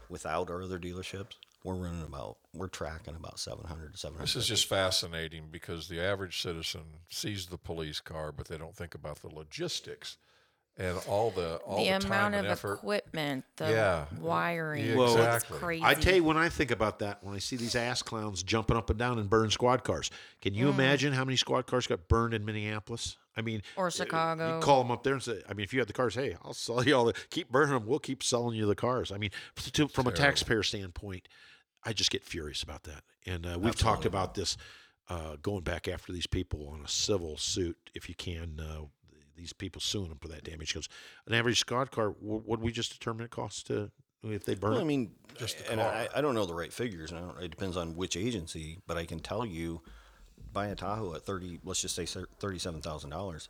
without 0.09 0.49
our 0.49 0.63
other 0.63 0.79
dealerships, 0.79 1.33
we're 1.63 1.75
running 1.75 2.03
about, 2.03 2.37
we're 2.53 2.67
tracking 2.67 3.15
about 3.15 3.39
700 3.39 3.93
to 3.93 3.97
700. 3.97 4.23
This 4.23 4.35
is 4.35 4.47
just 4.47 4.67
fascinating 4.67 5.47
because 5.49 5.87
the 5.87 6.01
average 6.01 6.41
citizen 6.41 6.81
sees 7.09 7.47
the 7.47 7.57
police 7.57 7.99
car, 7.99 8.31
but 8.31 8.47
they 8.47 8.57
don't 8.57 8.75
think 8.75 8.95
about 8.95 9.21
the 9.21 9.33
logistics 9.33 10.17
and 10.77 10.97
all 11.07 11.29
the 11.31 11.57
all 11.57 11.77
the, 11.77 11.91
the, 11.91 11.99
time 11.99 12.11
amount 12.11 12.35
and 12.35 12.45
of 12.47 12.51
effort. 12.51 12.73
equipment, 12.75 13.45
the 13.57 13.69
Yeah. 13.69 14.05
wiring, 14.19 14.85
Yeah, 14.85 14.95
Well, 14.95 15.15
it's 15.15 15.15
exactly. 15.15 15.59
crazy. 15.59 15.83
I 15.85 15.93
tell 15.93 16.15
you, 16.15 16.23
when 16.23 16.37
I 16.37 16.49
think 16.49 16.71
about 16.71 16.99
that, 16.99 17.23
when 17.23 17.35
I 17.35 17.39
see 17.39 17.55
these 17.55 17.75
ass 17.75 18.01
clowns 18.01 18.41
jumping 18.41 18.75
up 18.75 18.89
and 18.89 18.97
down 18.97 19.19
and 19.19 19.29
burn 19.29 19.51
squad 19.51 19.83
cars, 19.83 20.09
can 20.41 20.53
you 20.53 20.69
imagine 20.69 21.13
how 21.13 21.25
many 21.25 21.37
squad 21.37 21.67
cars 21.67 21.85
got 21.85 22.07
burned 22.07 22.33
in 22.33 22.43
Minneapolis? 22.43 23.17
I 23.35 23.41
mean, 23.41 23.61
Or 23.75 23.87
uh, 23.87 23.89
Chicago. 23.91 24.55
You 24.55 24.61
call 24.63 24.83
them 24.83 24.91
up 24.91 25.03
there 25.03 25.13
and 25.13 25.21
say, 25.23 25.41
I 25.49 25.53
mean, 25.53 25.63
if 25.63 25.73
you 25.73 25.79
have 25.79 25.87
the 25.87 25.93
cars, 25.93 26.15
hey, 26.15 26.35
I'll 26.43 26.53
sell 26.53 26.83
you 26.83 26.95
all 26.95 27.05
the, 27.05 27.13
keep 27.29 27.51
burning 27.51 27.73
them. 27.73 27.85
We'll 27.85 27.99
keep 27.99 28.21
selling 28.23 28.55
you 28.55 28.65
the 28.65 28.75
cars. 28.75 29.11
I 29.11 29.17
mean, 29.17 29.31
to, 29.73 29.87
from 29.87 30.07
a 30.07 30.11
taxpayer 30.11 30.63
standpoint, 30.63 31.27
I 31.83 31.93
just 31.93 32.11
get 32.11 32.23
furious 32.23 32.63
about 32.63 32.83
that. 32.83 33.03
And 33.25 33.45
uh, 33.45 33.57
we've 33.59 33.75
talked 33.75 34.05
about 34.05 34.35
this 34.35 34.55
uh, 35.09 35.35
going 35.41 35.63
back 35.63 35.87
after 35.87 36.11
these 36.11 36.27
people 36.27 36.69
on 36.69 36.81
a 36.83 36.87
civil 36.87 37.37
suit, 37.37 37.77
if 37.93 38.07
you 38.07 38.15
can. 38.15 38.59
Uh, 38.59 38.85
these 39.35 39.53
people 39.53 39.81
suing 39.81 40.09
them 40.09 40.17
for 40.21 40.27
that 40.29 40.43
damage 40.43 40.73
because 40.73 40.89
an 41.27 41.33
average 41.33 41.59
squad 41.59 41.91
car, 41.91 42.09
what 42.19 42.45
would 42.47 42.61
we 42.61 42.71
just 42.71 42.91
determine 42.93 43.25
it 43.25 43.31
costs 43.31 43.63
to 43.63 43.91
if 44.23 44.45
they 44.45 44.55
burn 44.55 44.71
Well. 44.71 44.81
I 44.81 44.85
mean, 44.85 45.11
Just 45.37 45.57
the 45.59 45.71
and 45.71 45.81
car. 45.81 45.89
I, 45.91 46.07
I 46.15 46.21
don't 46.21 46.33
know 46.35 46.45
the 46.45 46.53
right 46.53 46.71
figures. 46.71 47.11
And 47.11 47.19
I 47.19 47.23
don't, 47.23 47.43
it 47.43 47.51
depends 47.51 47.75
on 47.75 47.95
which 47.95 48.15
agency, 48.15 48.79
but 48.87 48.95
I 48.97 49.05
can 49.05 49.19
tell 49.19 49.45
you, 49.45 49.81
buy 50.53 50.67
a 50.67 50.75
Tahoe 50.75 51.13
at 51.15 51.25
thirty, 51.25 51.59
let's 51.63 51.81
just 51.81 51.95
say 51.95 52.05
thirty-seven 52.05 52.81
thousand 52.81 53.09
dollars. 53.09 53.49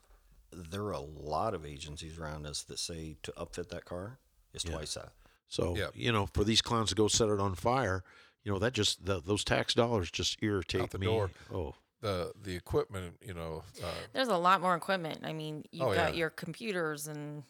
There 0.51 0.81
are 0.83 0.91
a 0.93 0.99
lot 0.99 1.53
of 1.53 1.65
agencies 1.65 2.17
around 2.17 2.45
us 2.47 2.63
that 2.63 2.79
say 2.79 3.17
to 3.23 3.31
upfit 3.33 3.69
that 3.69 3.85
car 3.85 4.17
is 4.53 4.63
twice 4.63 4.93
that. 4.95 5.09
So 5.47 5.75
Yep. 5.75 5.91
you 5.95 6.11
know, 6.11 6.25
for 6.27 6.43
these 6.43 6.61
clowns 6.61 6.89
to 6.89 6.95
go 6.95 7.07
set 7.07 7.29
it 7.29 7.39
on 7.39 7.53
fire, 7.55 8.03
you 8.43 8.51
know 8.51 8.59
that 8.59 8.73
just 8.73 9.05
the, 9.05 9.21
those 9.21 9.43
tax 9.43 9.73
dollars 9.75 10.09
just 10.11 10.37
irritate 10.41 10.81
Out 10.81 10.89
the 10.91 10.99
me. 10.99 11.05
door. 11.07 11.29
Oh, 11.53 11.75
the 12.03 12.31
the 12.43 12.55
equipment, 12.55 13.15
you 13.25 13.33
know, 13.33 13.63
uh, 13.83 13.87
There's 14.13 14.27
a 14.27 14.37
lot 14.37 14.61
more 14.61 14.75
equipment. 14.75 15.21
I 15.23 15.33
mean, 15.33 15.63
you've 15.71 15.87
Oh, 15.87 15.95
got 15.95 16.13
yeah. 16.13 16.19
your 16.19 16.29
computers 16.29 17.07
and 17.07 17.43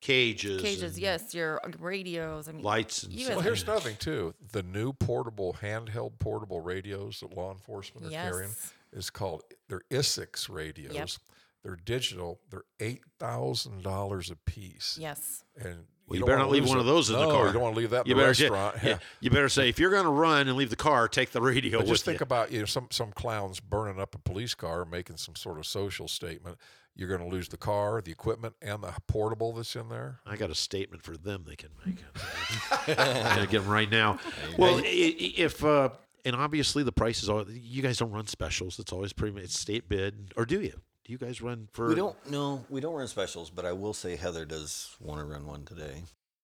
cages, 0.00 0.62
cages, 0.62 0.92
and 0.94 1.02
yes, 1.02 1.34
your 1.34 1.60
radios. 1.80 2.48
I 2.48 2.52
mean, 2.52 2.62
lights 2.62 3.02
and 3.02 3.12
you. 3.12 3.28
Well, 3.28 3.40
here's 3.40 3.62
another 3.64 3.80
thing 3.80 3.96
too. 3.98 4.32
The 4.52 4.62
new 4.62 4.92
portable, 4.92 5.56
handheld 5.60 6.18
portable 6.20 6.60
radios 6.60 7.20
that 7.20 7.36
law 7.36 7.50
enforcement 7.52 8.06
are 8.06 8.10
carrying 8.10 8.54
is 8.92 9.10
called 9.10 9.42
they're 9.68 9.82
ISIX 9.90 10.48
radios. 10.48 11.18
They're 11.64 11.76
digital. 11.76 12.38
They're 12.50 12.62
eight 12.78 13.02
thousand 13.18 13.82
dollars 13.82 14.30
a 14.30 14.36
piece. 14.36 14.96
yes. 15.00 15.42
And 15.60 15.86
Well, 16.08 16.14
you, 16.14 16.20
don't 16.20 16.26
better 16.28 16.38
not 16.38 16.50
leave 16.50 16.68
one 16.68 16.78
it. 16.78 16.80
of 16.80 16.86
those 16.86 17.10
in 17.10 17.16
no, 17.16 17.26
the 17.26 17.32
car. 17.34 17.46
You 17.48 17.52
don't 17.52 17.62
want 17.62 17.74
to 17.74 17.80
leave 17.80 17.90
that 17.90 18.06
in 18.06 18.10
you 18.10 18.14
the 18.14 18.20
better 18.20 18.34
say- 18.34 18.48
restaurant. 18.48 18.76
yeah, 18.84 18.98
you 19.20 19.30
better 19.30 19.48
say 19.48 19.68
if 19.68 19.78
you're 19.78 19.90
going 19.90 20.04
to 20.04 20.10
run 20.10 20.46
and 20.48 20.56
leave 20.56 20.70
the 20.70 20.76
car, 20.76 21.08
take 21.08 21.30
the 21.32 21.40
radio 21.42 21.78
But 21.78 21.86
with 21.86 21.94
just 21.94 22.04
think 22.04 22.20
you. 22.20 22.24
about 22.24 22.52
you 22.52 22.60
know 22.60 22.64
some 22.66 22.86
some 22.90 23.10
clowns 23.12 23.58
burning 23.60 24.00
up 24.00 24.14
a 24.14 24.18
police 24.18 24.54
car, 24.54 24.84
making 24.84 25.16
some 25.16 25.34
sort 25.34 25.58
of 25.58 25.66
social 25.66 26.06
statement. 26.08 26.58
You're 26.98 27.08
going 27.08 27.20
to 27.20 27.26
lose 27.26 27.48
the 27.50 27.58
car, 27.58 28.00
the 28.00 28.10
equipment, 28.10 28.54
and 28.62 28.82
the 28.82 28.90
portable 29.06 29.52
that's 29.52 29.76
in 29.76 29.90
there. 29.90 30.20
I 30.24 30.36
got 30.36 30.48
a 30.48 30.54
statement 30.54 31.02
for 31.02 31.14
them 31.14 31.44
they 31.46 31.54
can 31.56 31.68
make. 31.84 31.96
I'm 32.98 33.36
gonna 33.36 33.46
get 33.46 33.60
them 33.62 33.68
right 33.68 33.90
now. 33.90 34.18
Well, 34.58 34.76
i- 34.76 34.80
i- 34.80 35.34
if 35.36 35.62
uh, 35.64 35.90
and 36.24 36.34
obviously 36.34 36.82
the 36.82 36.92
price 36.92 37.22
is 37.22 37.28
all. 37.28 37.44
You 37.50 37.82
guys 37.82 37.98
don't 37.98 38.12
run 38.12 38.26
specials. 38.26 38.78
It's 38.78 38.92
always 38.92 39.12
pretty. 39.12 39.38
It's 39.40 39.58
state 39.58 39.88
bid, 39.88 40.32
or 40.36 40.46
do 40.46 40.60
you? 40.62 40.80
Do 41.06 41.12
you 41.12 41.18
guys 41.18 41.40
run 41.40 41.68
for? 41.72 41.86
We 41.86 41.94
don't 41.94 42.16
no, 42.30 42.64
we 42.68 42.80
don't 42.80 42.94
run 42.94 43.06
specials, 43.06 43.48
but 43.48 43.64
I 43.64 43.70
will 43.72 43.94
say 43.94 44.16
Heather 44.16 44.44
does 44.44 44.96
want 45.00 45.20
to 45.20 45.24
run 45.24 45.46
one 45.46 45.64
today. 45.64 46.02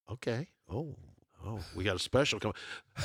Okay. 0.09 0.47
Oh, 0.71 0.95
oh, 1.45 1.59
we 1.75 1.83
got 1.83 1.97
a 1.97 1.99
special 1.99 2.39
coming. 2.39 2.55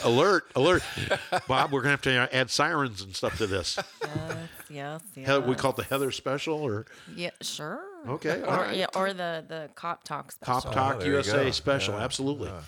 Alert! 0.03 0.51
Alert! 0.55 0.83
Bob, 1.47 1.71
we're 1.71 1.81
gonna 1.81 1.91
have 1.91 2.01
to 2.03 2.15
uh, 2.15 2.27
add 2.31 2.51
sirens 2.51 3.01
and 3.01 3.15
stuff 3.15 3.39
to 3.39 3.47
this. 3.47 3.79
Yes, 4.03 4.37
yes, 4.69 5.01
yes. 5.15 5.27
He- 5.27 5.49
we 5.49 5.55
call 5.55 5.71
it 5.71 5.77
the 5.77 5.83
Heather 5.85 6.11
Special, 6.11 6.59
or 6.61 6.85
Yeah, 7.15 7.31
sure. 7.41 7.81
Okay, 8.07 8.43
all 8.43 8.53
Or, 8.53 8.57
right. 8.65 8.77
yeah, 8.77 8.85
or 8.95 9.13
the 9.13 9.43
the 9.47 9.69
cop 9.73 10.03
talk 10.03 10.31
special. 10.31 10.61
Cop 10.61 10.65
oh, 10.67 10.73
Talk 10.73 10.99
there 10.99 11.07
you 11.07 11.13
USA. 11.15 11.49
Special. 11.51 11.95
Yeah, 11.95 12.03
Absolutely. 12.03 12.49
yeah. 12.49 12.61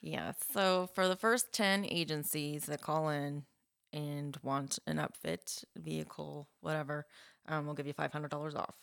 Yeah. 0.00 0.32
So 0.52 0.88
for 0.94 1.06
the 1.06 1.14
first 1.14 1.52
10 1.52 1.86
agencies 1.88 2.66
that 2.66 2.80
call 2.80 3.08
in 3.08 3.44
and 3.92 4.36
want 4.42 4.80
an 4.88 4.96
upfit, 4.96 5.64
vehicle, 5.76 6.48
whatever, 6.60 7.06
um, 7.48 7.66
we'll 7.66 7.74
give 7.74 7.86
you 7.86 7.94
$500 7.94 8.56
off. 8.56 8.74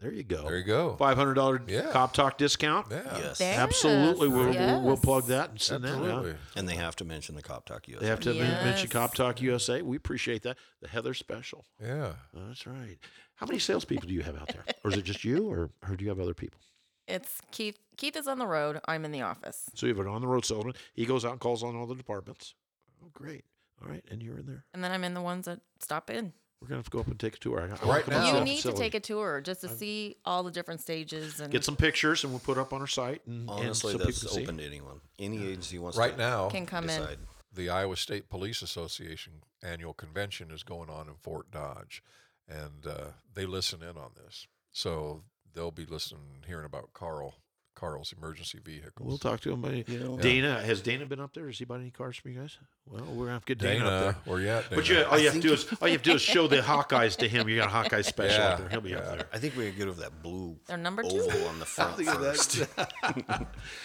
There 0.00 0.12
you 0.12 0.22
go. 0.22 0.44
There 0.44 0.56
you 0.56 0.62
go. 0.62 0.94
Five 0.94 1.16
hundred 1.16 1.34
dollar 1.34 1.60
Yeah. 1.66 1.90
Cop 1.90 2.12
Talk 2.14 2.38
discount. 2.38 2.86
Yeah, 2.88 3.02
Yes. 3.18 3.38
There- 3.38 3.58
Absolutely. 3.58 4.28
We'll, 4.28 4.50
we'll, 4.50 4.80
we'll 4.82 4.96
plug 4.96 5.26
that 5.26 5.50
and 5.50 5.60
send 5.60 5.84
absolutely. 5.84 6.30
that 6.30 6.36
out. 6.36 6.40
And 6.54 6.68
they 6.68 6.76
have 6.76 6.94
to 6.96 7.04
mention 7.04 7.34
the 7.34 7.42
Cop 7.42 7.66
Talk 7.66 7.88
USA. 7.88 8.00
They 8.04 8.08
have 8.08 8.20
to 8.20 8.32
men- 8.34 8.64
mention 8.64 8.88
Cop 8.90 9.14
Talk 9.14 9.42
USA. 9.42 9.82
We 9.82 9.96
appreciate 9.96 10.42
that. 10.44 10.56
The 10.80 10.86
Heather 10.86 11.14
Special. 11.14 11.64
Yeah. 11.82 12.12
That's 12.32 12.64
right. 12.64 12.96
How 13.34 13.46
many 13.46 13.58
salespeople 13.58 14.06
do 14.06 14.14
you 14.14 14.22
have 14.22 14.36
out 14.36 14.46
there? 14.48 14.62
Or 14.84 14.92
is 14.92 14.96
it 14.96 15.02
just 15.02 15.24
you, 15.24 15.48
or, 15.50 15.70
or 15.88 15.96
do 15.96 16.04
you 16.04 16.10
have 16.10 16.20
other 16.20 16.34
people? 16.34 16.60
It's 17.08 17.40
Keith. 17.50 17.78
Keith 17.96 18.16
is 18.16 18.28
on 18.28 18.38
the 18.38 18.46
road. 18.46 18.78
I'm 18.86 19.04
in 19.04 19.10
the 19.10 19.22
office. 19.22 19.64
So 19.74 19.86
you 19.86 19.94
have 19.96 20.06
an 20.06 20.12
on 20.12 20.20
the 20.20 20.28
road 20.28 20.44
salesman. 20.44 20.74
He 20.94 21.06
goes 21.06 21.24
out 21.24 21.32
and 21.32 21.40
calls 21.40 21.64
on 21.64 21.74
all 21.74 21.86
the 21.86 21.96
departments. 21.96 22.54
Oh, 23.02 23.08
great. 23.12 23.44
All 23.82 23.88
right. 23.90 24.04
And 24.12 24.22
you're 24.22 24.38
in 24.38 24.46
there. 24.46 24.64
And 24.74 24.84
then 24.84 24.92
I'm 24.92 25.02
in 25.02 25.14
the 25.14 25.22
ones 25.22 25.46
that 25.46 25.58
stop 25.80 26.08
in. 26.08 26.32
We're 26.60 26.68
going 26.68 26.76
to 26.76 26.78
have 26.80 26.84
to 26.86 26.90
go 26.90 26.98
up 27.00 27.06
and 27.06 27.18
take 27.18 27.36
a 27.36 27.38
tour. 27.38 27.60
I, 27.60 27.86
I 27.86 27.88
Right 27.88 28.08
now- 28.08 28.38
You 28.38 28.44
need 28.44 28.60
to 28.62 28.72
take 28.72 28.94
a 28.94 29.00
tour 29.00 29.40
just 29.40 29.60
to 29.60 29.68
see 29.68 30.16
all 30.24 30.42
the 30.42 30.50
different 30.50 30.80
stages 30.80 31.38
and 31.40 31.52
Get 31.52 31.64
some 31.64 31.76
pictures 31.76 32.24
and 32.24 32.32
we'll 32.32 32.40
put 32.40 32.58
up 32.58 32.72
on 32.72 32.80
our 32.80 32.86
site. 32.88 33.24
And, 33.26 33.48
Honestly, 33.48 33.92
and 33.92 34.00
so 34.00 34.06
that's 34.06 34.18
people 34.20 34.28
can 34.30 34.38
see. 34.38 34.42
open 34.44 34.58
to 34.58 34.64
anyone. 34.66 35.00
Any 35.18 35.46
agency 35.46 35.78
wants 35.78 35.96
Right 35.96 36.12
to 36.12 36.18
now, 36.18 36.48
can 36.48 36.66
come 36.66 36.90
in. 36.90 37.06
the 37.54 37.70
Iowa 37.70 37.96
State 37.96 38.28
Police 38.28 38.60
Association 38.62 39.34
annual 39.62 39.92
convention 39.94 40.50
is 40.50 40.64
going 40.64 40.90
on 40.90 41.08
in 41.08 41.14
Fort 41.14 41.50
Dodge, 41.52 42.02
and 42.48 42.86
uh, 42.86 43.04
they 43.34 43.46
listen 43.46 43.80
in 43.82 43.96
on 43.96 44.10
this. 44.16 44.46
So 44.72 45.22
they'll 45.54 45.70
be 45.70 45.86
listening, 45.86 46.42
hearing 46.46 46.66
about 46.66 46.92
Carl 46.92 47.34
Carl's 47.78 48.12
emergency 48.12 48.58
vehicles. 48.64 49.06
We'll 49.06 49.18
talk 49.18 49.40
to 49.40 49.52
him. 49.52 49.60
Buddy. 49.62 49.84
You 49.86 50.00
know, 50.00 50.18
Dana, 50.18 50.60
has 50.62 50.80
Dana 50.80 51.06
been 51.06 51.20
up 51.20 51.32
there? 51.34 51.46
Has 51.46 51.58
he 51.58 51.64
bought 51.64 51.80
any 51.80 51.90
cars 51.90 52.16
for 52.16 52.28
you 52.28 52.40
guys? 52.40 52.58
Well, 52.86 53.04
we're 53.04 53.26
gonna 53.26 53.32
have 53.34 53.44
to 53.44 53.54
get 53.54 53.58
Dana, 53.58 53.84
Dana, 53.84 53.90
up 53.90 54.24
there. 54.24 54.34
Or 54.34 54.40
you 54.40 54.48
at, 54.48 54.64
Dana? 54.70 54.76
But 54.76 54.88
you, 54.88 55.04
all 55.04 55.18
you 55.18 55.26
have 55.26 55.34
to 55.34 55.40
do 55.40 55.52
is 55.52 55.66
all 55.80 55.86
you 55.88 55.92
have 55.94 56.02
to 56.02 56.10
do 56.10 56.16
is 56.16 56.22
show 56.22 56.48
the 56.48 56.56
Hawkeyes 56.58 57.16
to 57.18 57.28
him. 57.28 57.48
You 57.48 57.56
got 57.56 57.68
a 57.68 57.70
Hawkeye 57.70 58.02
special 58.02 58.38
Yeah, 58.38 58.48
up 58.48 58.58
there. 58.58 58.68
He'll 58.70 58.80
be 58.80 58.94
up 58.94 59.06
there. 59.06 59.26
I 59.32 59.38
think 59.38 59.56
we 59.56 59.66
could 59.66 59.76
get 59.76 59.88
over 59.88 60.00
that 60.00 60.22
blue 60.22 60.56
They're 60.66 60.76
number 60.76 61.02
two. 61.04 61.20
oval 61.20 61.48
on 61.48 61.58
the 61.60 61.66
front 61.66 62.04
first. 62.04 62.64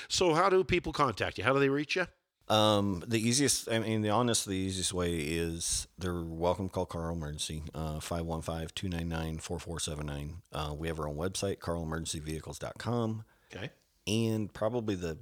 So, 0.09 0.33
how 0.33 0.49
do 0.49 0.63
people 0.63 0.91
contact 0.93 1.37
you? 1.37 1.43
How 1.43 1.53
do 1.53 1.59
they 1.59 1.69
reach 1.69 1.95
you? 1.95 2.07
Um, 2.49 3.03
the 3.07 3.17
easiest, 3.19 3.71
I 3.71 3.79
mean, 3.79 4.01
the 4.01 4.09
honest, 4.09 4.45
the 4.45 4.51
easiest 4.53 4.93
way 4.93 5.15
is 5.15 5.87
they're 5.97 6.21
welcome 6.21 6.67
to 6.67 6.73
call 6.73 6.85
Carl 6.85 7.13
Emergency, 7.15 7.63
uh, 7.73 7.99
515-299-4479. 7.99 10.33
Uh, 10.51 10.73
we 10.77 10.87
have 10.87 10.99
our 10.99 11.07
own 11.07 11.15
website, 11.15 11.57
carlemergencyvehicles.com. 11.59 13.23
Okay. 13.55 13.69
And 14.07 14.53
probably 14.53 14.95
the 14.95 15.17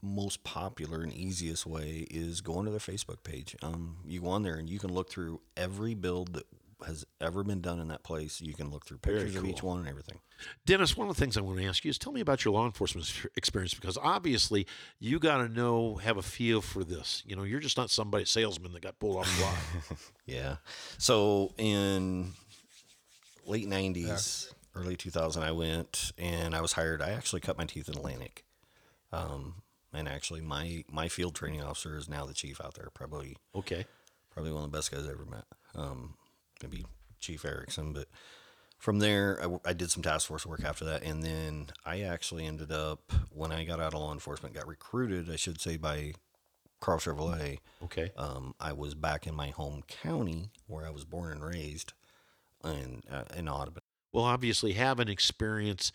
most 0.00 0.44
popular 0.44 1.02
and 1.02 1.12
easiest 1.12 1.66
way 1.66 2.06
is 2.10 2.40
going 2.40 2.64
to 2.66 2.70
their 2.70 2.78
Facebook 2.80 3.22
page. 3.24 3.56
Um, 3.62 3.96
you 4.06 4.20
go 4.20 4.28
on 4.28 4.42
there 4.42 4.54
and 4.54 4.70
you 4.70 4.78
can 4.78 4.92
look 4.92 5.10
through 5.10 5.40
every 5.56 5.94
build 5.94 6.34
that 6.34 6.46
has 6.86 7.04
ever 7.20 7.42
been 7.42 7.60
done 7.60 7.80
in 7.80 7.88
that 7.88 8.04
place. 8.04 8.40
You 8.40 8.54
can 8.54 8.70
look 8.70 8.86
through 8.86 8.98
pictures 8.98 9.34
of 9.34 9.44
each 9.44 9.64
one 9.64 9.80
and 9.80 9.88
everything. 9.88 10.20
Dennis, 10.64 10.96
one 10.96 11.08
of 11.08 11.16
the 11.16 11.20
things 11.20 11.36
I 11.36 11.40
want 11.40 11.58
to 11.58 11.64
ask 11.64 11.84
you 11.84 11.88
is 11.88 11.98
tell 11.98 12.12
me 12.12 12.20
about 12.20 12.44
your 12.44 12.54
law 12.54 12.64
enforcement 12.66 13.12
experience 13.36 13.74
because 13.74 13.98
obviously 14.00 14.64
you 15.00 15.18
got 15.18 15.38
to 15.38 15.48
know, 15.48 15.96
have 15.96 16.16
a 16.16 16.22
feel 16.22 16.60
for 16.60 16.84
this. 16.84 17.24
You 17.26 17.34
know, 17.34 17.42
you're 17.42 17.58
just 17.58 17.76
not 17.76 17.90
somebody 17.90 18.24
salesman 18.24 18.72
that 18.74 18.82
got 18.82 19.00
pulled 19.00 19.16
off 19.16 19.36
the 19.36 19.42
block. 19.42 19.98
Yeah. 20.26 20.56
So 20.98 21.52
in 21.58 22.32
late 23.46 23.66
'90s, 23.66 24.52
early 24.78 24.96
2000, 24.96 25.42
I 25.42 25.52
went 25.52 26.12
and 26.18 26.54
I 26.54 26.60
was 26.60 26.72
hired. 26.72 27.02
I 27.02 27.10
actually 27.10 27.40
cut 27.40 27.58
my 27.58 27.64
teeth 27.64 27.88
in 27.88 27.96
Atlantic. 27.96 28.44
Um, 29.12 29.62
and 29.92 30.08
actually, 30.08 30.40
my 30.40 30.84
my 30.90 31.08
field 31.08 31.34
training 31.34 31.62
officer 31.62 31.96
is 31.96 32.08
now 32.08 32.26
the 32.26 32.34
chief 32.34 32.60
out 32.60 32.74
there. 32.74 32.88
Probably 32.92 33.36
okay. 33.54 33.86
probably 34.30 34.52
one 34.52 34.64
of 34.64 34.70
the 34.70 34.76
best 34.76 34.92
guys 34.92 35.06
I 35.06 35.10
ever 35.10 35.24
met. 35.24 35.44
Um, 35.74 36.14
maybe 36.62 36.84
Chief 37.20 37.44
Erickson, 37.44 37.92
but 37.92 38.08
from 38.78 39.00
there, 39.00 39.42
I 39.64 39.72
did 39.72 39.90
some 39.90 40.02
task 40.02 40.28
force 40.28 40.46
work 40.46 40.62
after 40.62 40.84
that, 40.84 41.02
and 41.02 41.22
then 41.22 41.66
I 41.84 42.02
actually 42.02 42.46
ended 42.46 42.70
up 42.70 43.12
when 43.32 43.50
I 43.50 43.64
got 43.64 43.80
out 43.80 43.94
of 43.94 44.00
law 44.00 44.12
enforcement, 44.12 44.54
got 44.54 44.68
recruited, 44.68 45.30
I 45.30 45.36
should 45.36 45.60
say, 45.60 45.76
by 45.76 46.12
Carl 46.80 47.00
Chevrolet. 47.00 47.58
Okay. 47.82 48.12
Um, 48.16 48.54
I 48.60 48.72
was 48.72 48.94
back 48.94 49.26
in 49.26 49.34
my 49.34 49.48
home 49.48 49.82
county 49.88 50.50
where 50.66 50.86
I 50.86 50.90
was 50.90 51.04
born 51.04 51.32
and 51.32 51.44
raised, 51.44 51.92
in 52.64 53.02
uh, 53.10 53.24
in 53.36 53.48
Audubon. 53.48 53.82
Well, 54.12 54.24
obviously, 54.24 54.72
having 54.72 55.08
experience 55.08 55.92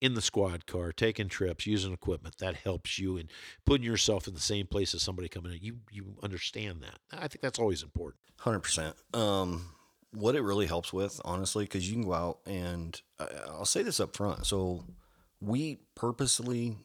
in 0.00 0.14
the 0.14 0.20
squad 0.22 0.66
car, 0.66 0.92
taking 0.92 1.28
trips, 1.28 1.66
using 1.66 1.92
equipment, 1.92 2.36
that 2.38 2.56
helps 2.56 2.98
you 2.98 3.16
and 3.16 3.30
putting 3.64 3.86
yourself 3.86 4.28
in 4.28 4.34
the 4.34 4.40
same 4.40 4.66
place 4.66 4.94
as 4.94 5.02
somebody 5.02 5.28
coming 5.28 5.52
in. 5.52 5.58
You 5.62 5.76
you 5.90 6.16
understand 6.22 6.82
that. 6.82 6.98
I 7.12 7.28
think 7.28 7.40
that's 7.40 7.58
always 7.58 7.82
important. 7.82 8.20
Hundred 8.40 8.60
percent. 8.60 8.96
Um, 9.14 9.70
what 10.12 10.34
it 10.34 10.42
really 10.42 10.66
helps 10.66 10.92
with, 10.92 11.20
honestly, 11.24 11.64
because 11.64 11.88
you 11.88 11.94
can 11.94 12.04
go 12.04 12.14
out 12.14 12.38
and 12.46 13.00
I'll 13.18 13.64
say 13.64 13.82
this 13.82 14.00
up 14.00 14.16
front. 14.16 14.46
So 14.46 14.84
we 15.40 15.80
purposely 15.94 16.76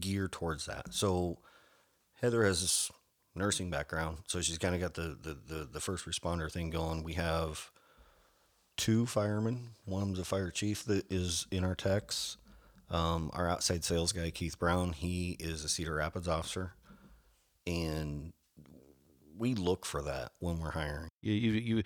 gear 0.00 0.28
towards 0.28 0.66
that. 0.66 0.92
So 0.92 1.38
Heather 2.20 2.44
has 2.44 2.60
this 2.60 2.90
nursing 3.34 3.70
background, 3.70 4.18
so 4.26 4.40
she's 4.40 4.58
kind 4.58 4.74
of 4.74 4.80
got 4.80 4.94
the, 4.94 5.16
the 5.20 5.34
the 5.54 5.68
the 5.72 5.80
first 5.80 6.06
responder 6.06 6.50
thing 6.50 6.70
going. 6.70 7.02
We 7.02 7.14
have 7.14 7.70
two 8.76 9.06
firemen. 9.06 9.70
One 9.84 10.02
of 10.02 10.08
them's 10.08 10.18
a 10.18 10.24
fire 10.24 10.50
chief 10.50 10.84
that 10.84 11.10
is 11.10 11.46
in 11.50 11.64
our 11.64 11.74
techs. 11.74 12.36
Um, 12.90 13.30
our 13.34 13.48
outside 13.48 13.82
sales 13.84 14.12
guy, 14.12 14.30
Keith 14.30 14.58
Brown, 14.58 14.92
he 14.92 15.36
is 15.40 15.64
a 15.64 15.68
Cedar 15.68 15.94
Rapids 15.96 16.28
officer, 16.28 16.74
and 17.66 18.32
we 19.36 19.54
look 19.54 19.84
for 19.84 20.02
that 20.02 20.32
when 20.38 20.58
we're 20.60 20.70
hiring. 20.70 21.08
You 21.20 21.32
you, 21.32 21.52
you 21.52 21.82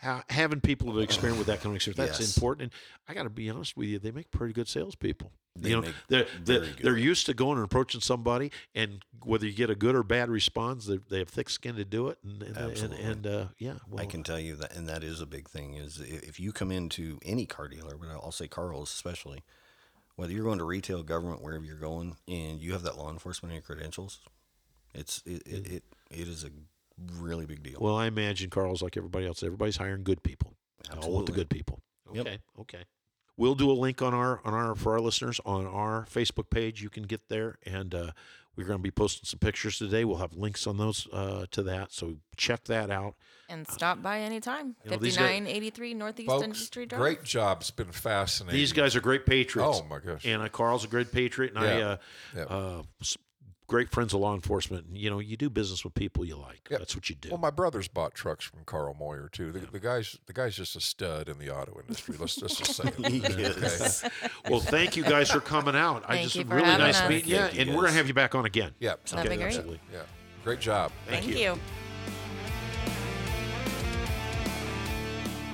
ha- 0.00 0.22
having 0.28 0.60
people 0.60 0.92
who 0.92 1.00
experience 1.00 1.38
with 1.38 1.48
that 1.48 1.60
kind 1.60 1.72
of 1.72 1.76
experience 1.76 1.98
that's 1.98 2.20
Yes. 2.20 2.36
important. 2.36 2.72
And 2.72 2.72
I 3.08 3.14
got 3.14 3.24
to 3.24 3.30
be 3.30 3.50
honest 3.50 3.76
with 3.76 3.88
you, 3.88 3.98
they 3.98 4.12
make 4.12 4.30
pretty 4.30 4.52
good 4.54 4.68
salespeople. 4.68 5.32
They 5.56 5.70
you 5.70 5.80
know, 5.80 5.88
they're 6.08 6.26
they're, 6.44 6.66
they're 6.82 6.96
used 6.96 7.26
to 7.26 7.34
going 7.34 7.58
and 7.58 7.64
approaching 7.64 8.00
somebody, 8.00 8.50
and 8.74 9.04
whether 9.22 9.46
you 9.46 9.52
get 9.52 9.70
a 9.70 9.76
good 9.76 9.94
or 9.94 10.02
bad 10.02 10.28
response, 10.28 10.86
they, 10.86 10.98
they 11.08 11.18
have 11.18 11.28
thick 11.28 11.48
skin 11.48 11.76
to 11.76 11.84
do 11.84 12.08
it. 12.08 12.18
And 12.24 12.42
and 12.42 12.56
and, 12.56 12.70
Absolutely. 12.70 13.04
and 13.04 13.26
uh, 13.26 13.46
yeah, 13.58 13.74
well, 13.88 14.02
I 14.02 14.06
can 14.06 14.24
tell 14.24 14.40
you 14.40 14.56
that, 14.56 14.74
and 14.74 14.88
that 14.88 15.04
is 15.04 15.20
a 15.20 15.26
big 15.26 15.48
thing. 15.48 15.74
Is 15.74 16.00
if 16.00 16.40
you 16.40 16.50
come 16.50 16.72
into 16.72 17.20
any 17.24 17.46
car 17.46 17.68
dealer, 17.68 17.96
but 17.96 18.08
I'll 18.08 18.32
say 18.32 18.48
Carl's 18.48 18.92
especially, 18.92 19.44
whether 20.16 20.32
you're 20.32 20.44
going 20.44 20.58
to 20.58 20.64
retail, 20.64 21.04
government, 21.04 21.40
wherever 21.40 21.64
you're 21.64 21.76
going, 21.76 22.16
and 22.26 22.60
you 22.60 22.72
have 22.72 22.82
that 22.82 22.98
law 22.98 23.10
enforcement 23.10 23.54
and 23.54 23.62
your 23.62 23.76
credentials, 23.76 24.18
it's 24.92 25.22
it 25.24 25.46
it, 25.46 25.66
it, 25.66 25.82
it 26.10 26.28
is 26.28 26.42
a 26.42 26.50
really 27.20 27.46
big 27.46 27.62
deal. 27.62 27.78
Well, 27.80 27.96
I 27.96 28.06
imagine 28.06 28.50
Carl's 28.50 28.82
like 28.82 28.96
everybody 28.96 29.26
else. 29.26 29.44
Everybody's 29.44 29.76
hiring 29.76 30.02
good 30.02 30.24
people. 30.24 30.54
Absolutely. 30.86 31.10
All 31.10 31.16
with 31.18 31.26
the 31.26 31.32
good 31.32 31.48
people. 31.48 31.80
Yep. 32.12 32.26
Okay. 32.60 32.84
Okay. 33.36 33.42
We'll 33.42 33.54
do 33.54 33.70
a 33.70 33.72
link 33.72 34.00
on 34.02 34.14
our 34.14 34.40
on 34.44 34.54
our 34.54 34.74
for 34.74 34.92
our 34.92 35.00
listeners 35.00 35.40
on 35.44 35.66
our 35.66 36.06
Facebook 36.12 36.50
page. 36.50 36.82
You 36.82 36.90
can 36.90 37.02
get 37.04 37.28
there, 37.28 37.58
and 37.66 37.94
uh, 37.94 38.10
we're 38.56 38.66
going 38.66 38.78
to 38.78 38.82
be 38.82 38.90
posting 38.92 39.24
some 39.24 39.38
pictures 39.40 39.78
today. 39.78 40.04
We'll 40.04 40.18
have 40.18 40.34
links 40.34 40.66
on 40.66 40.76
those 40.76 41.08
uh, 41.12 41.46
to 41.50 41.62
that, 41.64 41.92
so 41.92 42.16
check 42.36 42.64
that 42.64 42.90
out. 42.90 43.14
And 43.48 43.68
stop 43.68 44.00
by 44.00 44.20
anytime. 44.20 44.74
You 44.84 44.92
know, 44.92 44.96
these 44.96 45.16
5983 45.16 45.94
Northeast 45.94 46.28
Folks, 46.30 46.44
Industry 46.44 46.86
Drive. 46.86 47.00
great 47.00 47.24
job. 47.24 47.58
It's 47.60 47.70
been 47.70 47.92
fascinating. 47.92 48.58
These 48.58 48.72
guys 48.72 48.96
are 48.96 49.00
great 49.02 49.26
patriots. 49.26 49.80
Oh, 49.82 49.86
my 49.86 49.98
gosh. 49.98 50.24
And 50.24 50.40
uh, 50.40 50.48
Carl's 50.48 50.84
a 50.84 50.88
great 50.88 51.12
patriot, 51.12 51.54
and 51.54 51.58
I 51.64 51.78
Yeah. 51.78 51.86
uh, 51.86 51.96
Yeah. 52.34 52.82
Uh, 53.64 53.66
s- 53.66 53.68
great 53.68 53.90
friends 53.90 54.12
of 54.14 54.20
law 54.20 54.34
enforcement. 54.34 54.86
And, 54.86 54.96
you 54.98 55.10
know, 55.10 55.18
you 55.18 55.36
do 55.36 55.48
business 55.50 55.84
with 55.84 55.94
people 55.94 56.24
you 56.24 56.36
like. 56.36 56.68
Yeah. 56.70 56.78
That's 56.78 56.94
what 56.94 57.08
you 57.08 57.16
do. 57.16 57.30
Well, 57.30 57.38
my 57.38 57.50
brothers 57.50 57.88
bought 57.88 58.14
trucks 58.14 58.44
from 58.44 58.60
Carl 58.64 58.94
Moyer 58.98 59.28
too. 59.30 59.52
The, 59.52 59.60
the 59.60 59.80
guy's 59.80 60.18
the 60.26 60.32
guy's 60.32 60.56
just 60.56 60.76
a 60.76 60.80
stud 60.80 61.28
in 61.28 61.38
the 61.38 61.50
auto 61.54 61.78
industry. 61.80 62.16
Let's 62.18 62.36
just, 62.36 62.58
just 62.58 62.74
say 62.82 62.88
it. 62.98 63.06
He 63.06 63.20
okay? 63.24 63.42
is. 63.42 64.04
Well, 64.48 64.60
thank 64.60 64.96
you 64.96 65.02
guys 65.04 65.30
for 65.30 65.40
coming 65.40 65.76
out. 65.76 66.04
I 66.06 66.14
Thank 66.14 66.22
just 66.24 66.36
you 66.36 66.44
for 66.44 66.54
really 66.56 66.66
having 66.66 66.86
nice 66.86 67.00
us. 67.00 67.08
meeting 67.08 67.30
you, 67.30 67.36
Thank 67.38 67.54
you, 67.54 67.60
and 67.62 67.70
we're 67.74 67.82
gonna 67.82 67.92
have 67.94 68.08
you 68.08 68.14
back 68.14 68.34
on 68.34 68.44
again. 68.46 68.72
Yeah. 68.80 68.94
That'd 69.10 69.30
be 69.30 69.36
great. 69.36 69.46
absolutely. 69.46 69.80
Yeah. 69.92 70.00
Great 70.44 70.60
job. 70.60 70.92
Thank, 71.06 71.26
you. 71.26 71.36
you. 71.36 71.58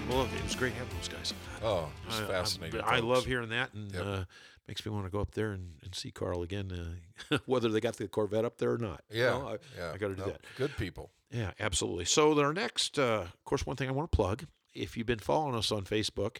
Well, 0.08 0.24
it 0.24 0.42
was 0.42 0.56
great 0.56 0.72
having 0.72 0.96
those 0.96 1.06
guys. 1.08 1.32
Oh, 1.62 1.88
it's 2.08 2.18
I- 2.18 2.24
I- 2.24 2.26
fascinating. 2.26 2.80
I, 2.84 2.98
love 2.98 3.24
hearing 3.24 3.50
that, 3.50 3.72
and 3.74 3.92
Yep. 3.92 4.04
uh, 4.04 4.24
makes 4.70 4.86
me 4.86 4.92
want 4.92 5.04
to 5.04 5.10
go 5.10 5.18
up 5.18 5.32
there 5.32 5.50
and, 5.50 5.72
and 5.82 5.92
see 5.96 6.12
Carl 6.12 6.42
again, 6.42 6.96
uh, 7.32 7.38
whether 7.46 7.68
they 7.68 7.80
got 7.80 7.96
the 7.96 8.06
Corvette 8.06 8.44
up 8.44 8.58
there 8.58 8.70
or 8.72 8.78
not. 8.78 9.02
You 9.10 9.22
Yeah. 9.24 9.30
know, 9.30 9.48
I, 9.48 9.56
yeah. 9.76 9.90
I 9.92 9.98
got 9.98 10.08
to 10.08 10.14
do 10.14 10.20
No, 10.22 10.26
that. 10.28 10.40
Good 10.56 10.76
people. 10.76 11.10
Yeah, 11.32 11.50
absolutely. 11.58 12.04
So 12.04 12.40
our 12.40 12.52
next, 12.52 12.96
uh, 12.96 13.22
of 13.24 13.44
course, 13.44 13.66
one 13.66 13.74
thing 13.74 13.88
I 13.88 13.92
want 13.92 14.12
to 14.12 14.16
plug. 14.16 14.44
If 14.72 14.96
you've 14.96 15.08
been 15.08 15.18
following 15.18 15.56
us 15.56 15.72
on 15.72 15.82
Facebook, 15.82 16.36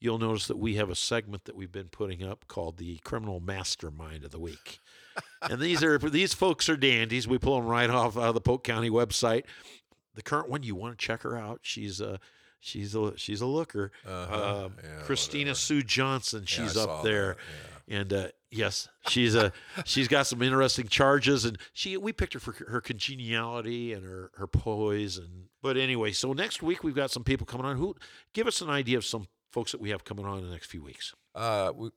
you'll 0.00 0.18
notice 0.18 0.46
that 0.46 0.56
we 0.56 0.76
have 0.76 0.88
a 0.88 0.94
segment 0.94 1.44
that 1.44 1.54
we've 1.54 1.70
been 1.70 1.88
putting 1.88 2.22
up 2.24 2.46
called 2.48 2.78
the 2.78 2.96
Criminal 3.04 3.40
Mastermind 3.40 4.24
of 4.24 4.30
the 4.30 4.40
Week. 4.40 4.78
and 5.42 5.60
these 5.60 5.82
are 5.82 5.98
these 5.98 6.32
folks 6.32 6.70
are 6.70 6.78
dandies. 6.78 7.28
We 7.28 7.36
pull 7.36 7.60
them 7.60 7.68
right 7.68 7.90
off 7.90 8.16
of 8.16 8.32
the 8.34 8.40
Polk 8.40 8.64
County 8.64 8.88
website. 8.88 9.44
The 10.14 10.22
current 10.22 10.48
one, 10.48 10.62
you 10.62 10.74
want 10.74 10.98
to 10.98 11.06
check 11.06 11.22
her 11.24 11.36
out. 11.36 11.58
She's 11.60 12.00
a 12.00 12.18
she's 12.66 12.94
a 12.94 13.16
she's 13.16 13.40
a 13.40 13.46
looker. 13.46 13.92
Uh-huh. 14.06 14.64
Um, 14.66 14.72
Yeah, 14.82 15.02
Christina 15.04 15.40
whatever. 15.50 15.54
Sue 15.58 15.82
Johnson. 15.82 16.44
She's 16.46 16.76
I 16.76 16.82
up 16.82 17.02
there. 17.04 17.36
that, 17.88 17.94
And 17.94 18.12
uh, 18.12 18.28
yes, 18.50 18.88
she's 19.08 19.34
a 19.34 19.52
she's 19.84 20.08
got 20.08 20.26
some 20.26 20.42
interesting 20.42 20.88
charges, 20.88 21.44
and 21.44 21.56
she 21.72 21.96
we 21.96 22.12
picked 22.12 22.34
her 22.34 22.40
for 22.40 22.52
her 22.68 22.80
congeniality 22.80 23.92
and 23.92 24.04
her 24.04 24.30
her 24.36 24.46
poise. 24.46 25.16
And 25.18 25.44
but 25.62 25.76
anyway, 25.76 26.12
so 26.12 26.32
next 26.32 26.62
week 26.62 26.82
we've 26.84 26.94
got 26.94 27.10
some 27.10 27.24
people 27.24 27.46
coming 27.46 27.66
on. 27.66 27.76
Who 27.76 27.94
give 28.32 28.46
us 28.46 28.60
an 28.60 28.70
idea 28.70 28.98
of 28.98 29.04
some 29.04 29.26
folks 29.52 29.72
that 29.72 29.80
we 29.80 29.90
have 29.90 30.04
coming 30.04 30.26
on 30.26 30.38
in 30.38 30.44
the 30.44 30.50
next 30.50 30.66
few 30.66 30.82
weeks? 30.82 31.14
Uh, 31.34 31.72
we, 31.74 31.90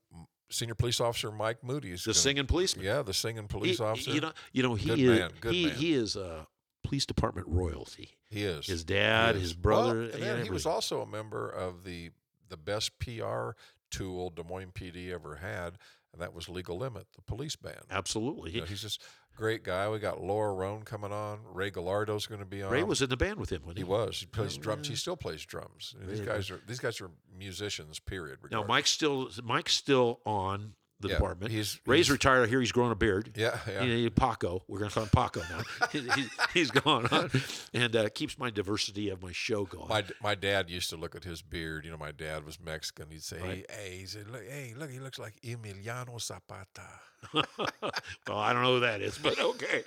Senior 0.51 0.75
Police 0.75 0.99
Officer 0.99 1.31
Mike 1.31 1.63
Moody 1.63 1.91
is 1.91 2.03
The 2.03 2.09
gonna- 2.09 2.13
singing 2.19 2.45
policeman. 2.47 2.83
Yeah, 2.85 3.01
the 3.03 3.13
singing 3.13 3.47
police 3.47 3.77
He- 3.77 3.83
officer. 3.83 4.11
You 4.11 4.21
know, 4.21 4.31
you 4.51 4.63
know 4.63 4.73
he 4.75 4.89
Good 4.89 4.99
is 4.99 5.19
man, 5.19 5.31
good 5.41 5.53
he 5.53 5.65
man. 5.67 5.75
he 5.75 5.93
is 5.93 6.17
uh, 6.17 6.45
police 6.89 7.05
department 7.05 7.47
royalty. 7.47 8.17
he 8.29 8.43
is 8.43 8.65
His 8.65 8.83
dad, 8.83 9.35
is. 9.35 9.41
his 9.43 9.53
brother, 9.53 9.99
Well, 9.99 10.09
and 10.11 10.23
then 10.23 10.43
he 10.43 10.49
was 10.49 10.65
also 10.65 11.01
a 11.01 11.05
member 11.05 11.47
of 11.47 11.83
the 11.83 12.09
the 12.49 12.57
best 12.57 12.97
PR 12.97 13.51
tool 13.91 14.31
Des 14.31 14.41
Moines 14.43 14.71
PD 14.73 15.11
ever 15.11 15.35
had, 15.35 15.77
and 16.11 16.19
that 16.19 16.33
was 16.33 16.49
Legal 16.49 16.79
Limit, 16.79 17.05
the 17.15 17.21
police 17.21 17.55
band. 17.55 17.81
Absolutely. 17.91 18.49
You 18.51 18.61
know, 18.61 18.65
he's 18.65 18.81
just 18.81 19.03
a 19.35 19.37
great 19.37 19.63
guy. 19.63 19.87
We 19.87 19.99
got 19.99 20.19
Laura 20.19 20.51
Roan 20.53 20.81
coming 20.81 21.11
on. 21.11 21.41
Ray 21.53 21.69
Gallardo's 21.69 22.25
going 22.25 22.39
to 22.39 22.45
be 22.47 22.63
on. 22.63 22.71
Ray 22.71 22.81
was 22.81 23.03
in 23.03 23.09
the 23.09 23.17
band 23.17 23.39
with 23.39 23.51
him 23.51 23.61
when 23.65 23.75
He 23.75 23.83
was. 23.83 24.21
He 24.21 24.25
plays 24.25 24.57
oh, 24.57 24.61
drums. 24.61 24.87
He 24.87 24.95
still 24.95 25.15
plays 25.15 25.45
drums. 25.45 25.93
These 26.07 26.21
guys 26.21 26.49
are 26.49 26.59
these 26.67 26.79
guys 26.79 26.99
are 27.01 27.11
musicians. 27.37 27.99
Period. 27.99 28.39
Now 28.41 28.61
regardless. 28.61 28.67
Mike's 28.67 28.89
still 28.89 29.29
Mike's 29.43 29.75
still 29.75 30.21
on 30.25 30.73
the 31.01 31.07
Yeah, 31.09 31.15
department. 31.15 31.51
he's- 31.51 31.79
Ray's 31.85 32.07
he's- 32.07 32.09
retired. 32.11 32.43
I 32.43 32.47
hear 32.47 32.59
he's 32.59 32.71
growing 32.71 32.91
a 32.91 32.95
beard. 32.95 33.31
Yeah, 33.35 33.57
yeah. 33.67 33.83
You 33.83 34.03
know, 34.03 34.09
Paco. 34.09 34.63
We're 34.67 34.79
gonna 34.79 34.91
call 34.91 35.03
him 35.03 35.09
Paco 35.09 35.41
now. 35.49 35.61
He- 35.91 36.09
he- 36.21 36.29
he's 36.53 36.71
gone 36.71 37.05
on, 37.07 37.31
and 37.73 37.95
uh, 37.95 38.09
keeps 38.09 38.37
my 38.37 38.49
diversity 38.49 39.09
of 39.09 39.21
my 39.21 39.31
show 39.31 39.65
going. 39.65 39.87
My 39.87 40.03
my 40.21 40.35
dad 40.35 40.69
used 40.69 40.89
to 40.89 40.97
look 40.97 41.15
at 41.15 41.23
his 41.23 41.41
beard. 41.41 41.85
You 41.85 41.91
know, 41.91 41.97
my 41.97 42.11
dad 42.11 42.45
was 42.45 42.59
Mexican. 42.59 43.07
He'd 43.11 43.23
say, 43.23 43.39
Right. 43.39 43.65
"Hey, 43.71 43.97
he 43.99 44.05
said, 44.05 44.29
look, 44.29 44.43
hey, 44.47 44.73
look, 44.77 44.91
he 44.91 44.99
looks 44.99 45.19
like 45.19 45.35
Emiliano 45.41 46.21
Zapata." 46.21 46.81
well, 47.33 48.37
I 48.37 48.53
don't 48.53 48.61
know 48.63 48.75
who 48.75 48.79
that 48.81 49.01
is, 49.01 49.17
but 49.17 49.39
okay. 49.41 49.83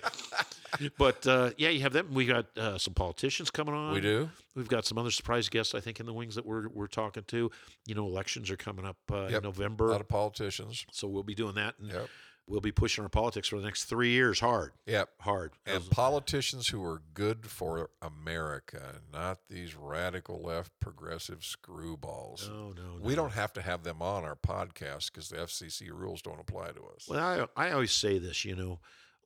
but 0.99 1.26
uh, 1.26 1.51
yeah, 1.57 1.68
you 1.70 1.80
have 1.80 1.93
them. 1.93 2.09
We 2.12 2.26
got 2.26 2.47
uh, 2.57 2.78
some 2.78 2.95
politicians 2.95 3.51
coming 3.51 3.74
on. 3.74 3.93
We 3.95 4.01
do. 4.01 4.30
We've 4.55 4.68
got 4.68 4.85
some 4.85 4.99
other 4.99 5.11
surprise 5.11 5.49
guests, 5.49 5.74
I 5.74 5.80
think, 5.80 6.01
in 6.01 6.07
the 6.07 6.12
wings 6.12 6.35
that 6.35 6.47
we're 6.47 6.68
we're 6.68 6.87
talking 6.87 7.24
to. 7.28 7.51
You 7.87 7.95
know, 7.95 8.07
elections 8.07 8.51
are 8.51 8.57
coming 8.57 8.85
up 8.85 8.97
uh, 9.11 9.26
in 9.26 9.43
November, 9.43 9.89
A 9.89 9.93
lot 9.93 10.01
of 10.01 10.09
politicians. 10.09 10.87
so 10.93 11.09
we'll 11.09 11.22
be 11.22 11.35
doing 11.35 11.55
that, 11.55 11.74
and 11.80 11.91
Yep. 11.91 12.09
We'll 12.47 12.61
be 12.61 12.72
pushing 12.72 13.03
our 13.05 13.09
politics 13.09 13.49
for 13.49 13.57
the 13.57 13.64
next 13.64 13.84
three 13.84 14.11
years 14.11 14.40
hard, 14.40 14.72
Yep. 14.86 15.09
hard. 15.20 15.53
And 15.64 15.88
politicians 15.90 16.68
who 16.68 16.84
are 16.84 17.03
good 17.14 17.47
for 17.47 17.90
America, 18.03 19.01
not 19.12 19.38
these 19.49 19.74
radical 19.76 20.43
left 20.43 20.72
progressive 20.80 21.40
screwballs. 21.40 22.49
No, 22.49 22.72
no, 22.72 22.99
We 23.01 23.11
no. 23.14 23.22
don't 23.22 23.32
have 23.32 23.53
to 23.55 23.62
have 23.62 23.82
them 23.84 24.03
on 24.03 24.24
our 24.24 24.36
podcast 24.36 25.12
because 25.12 25.28
the 25.28 25.36
FCC 25.38 25.90
rules 25.90 26.22
don't 26.22 26.40
apply 26.40 26.68
to 26.72 26.80
us. 26.95 27.07
Well, 27.09 27.49
I, 27.57 27.68
I 27.68 27.72
always 27.72 27.93
say 27.93 28.18
this, 28.18 28.45
you 28.45 28.57
know, 28.57 28.80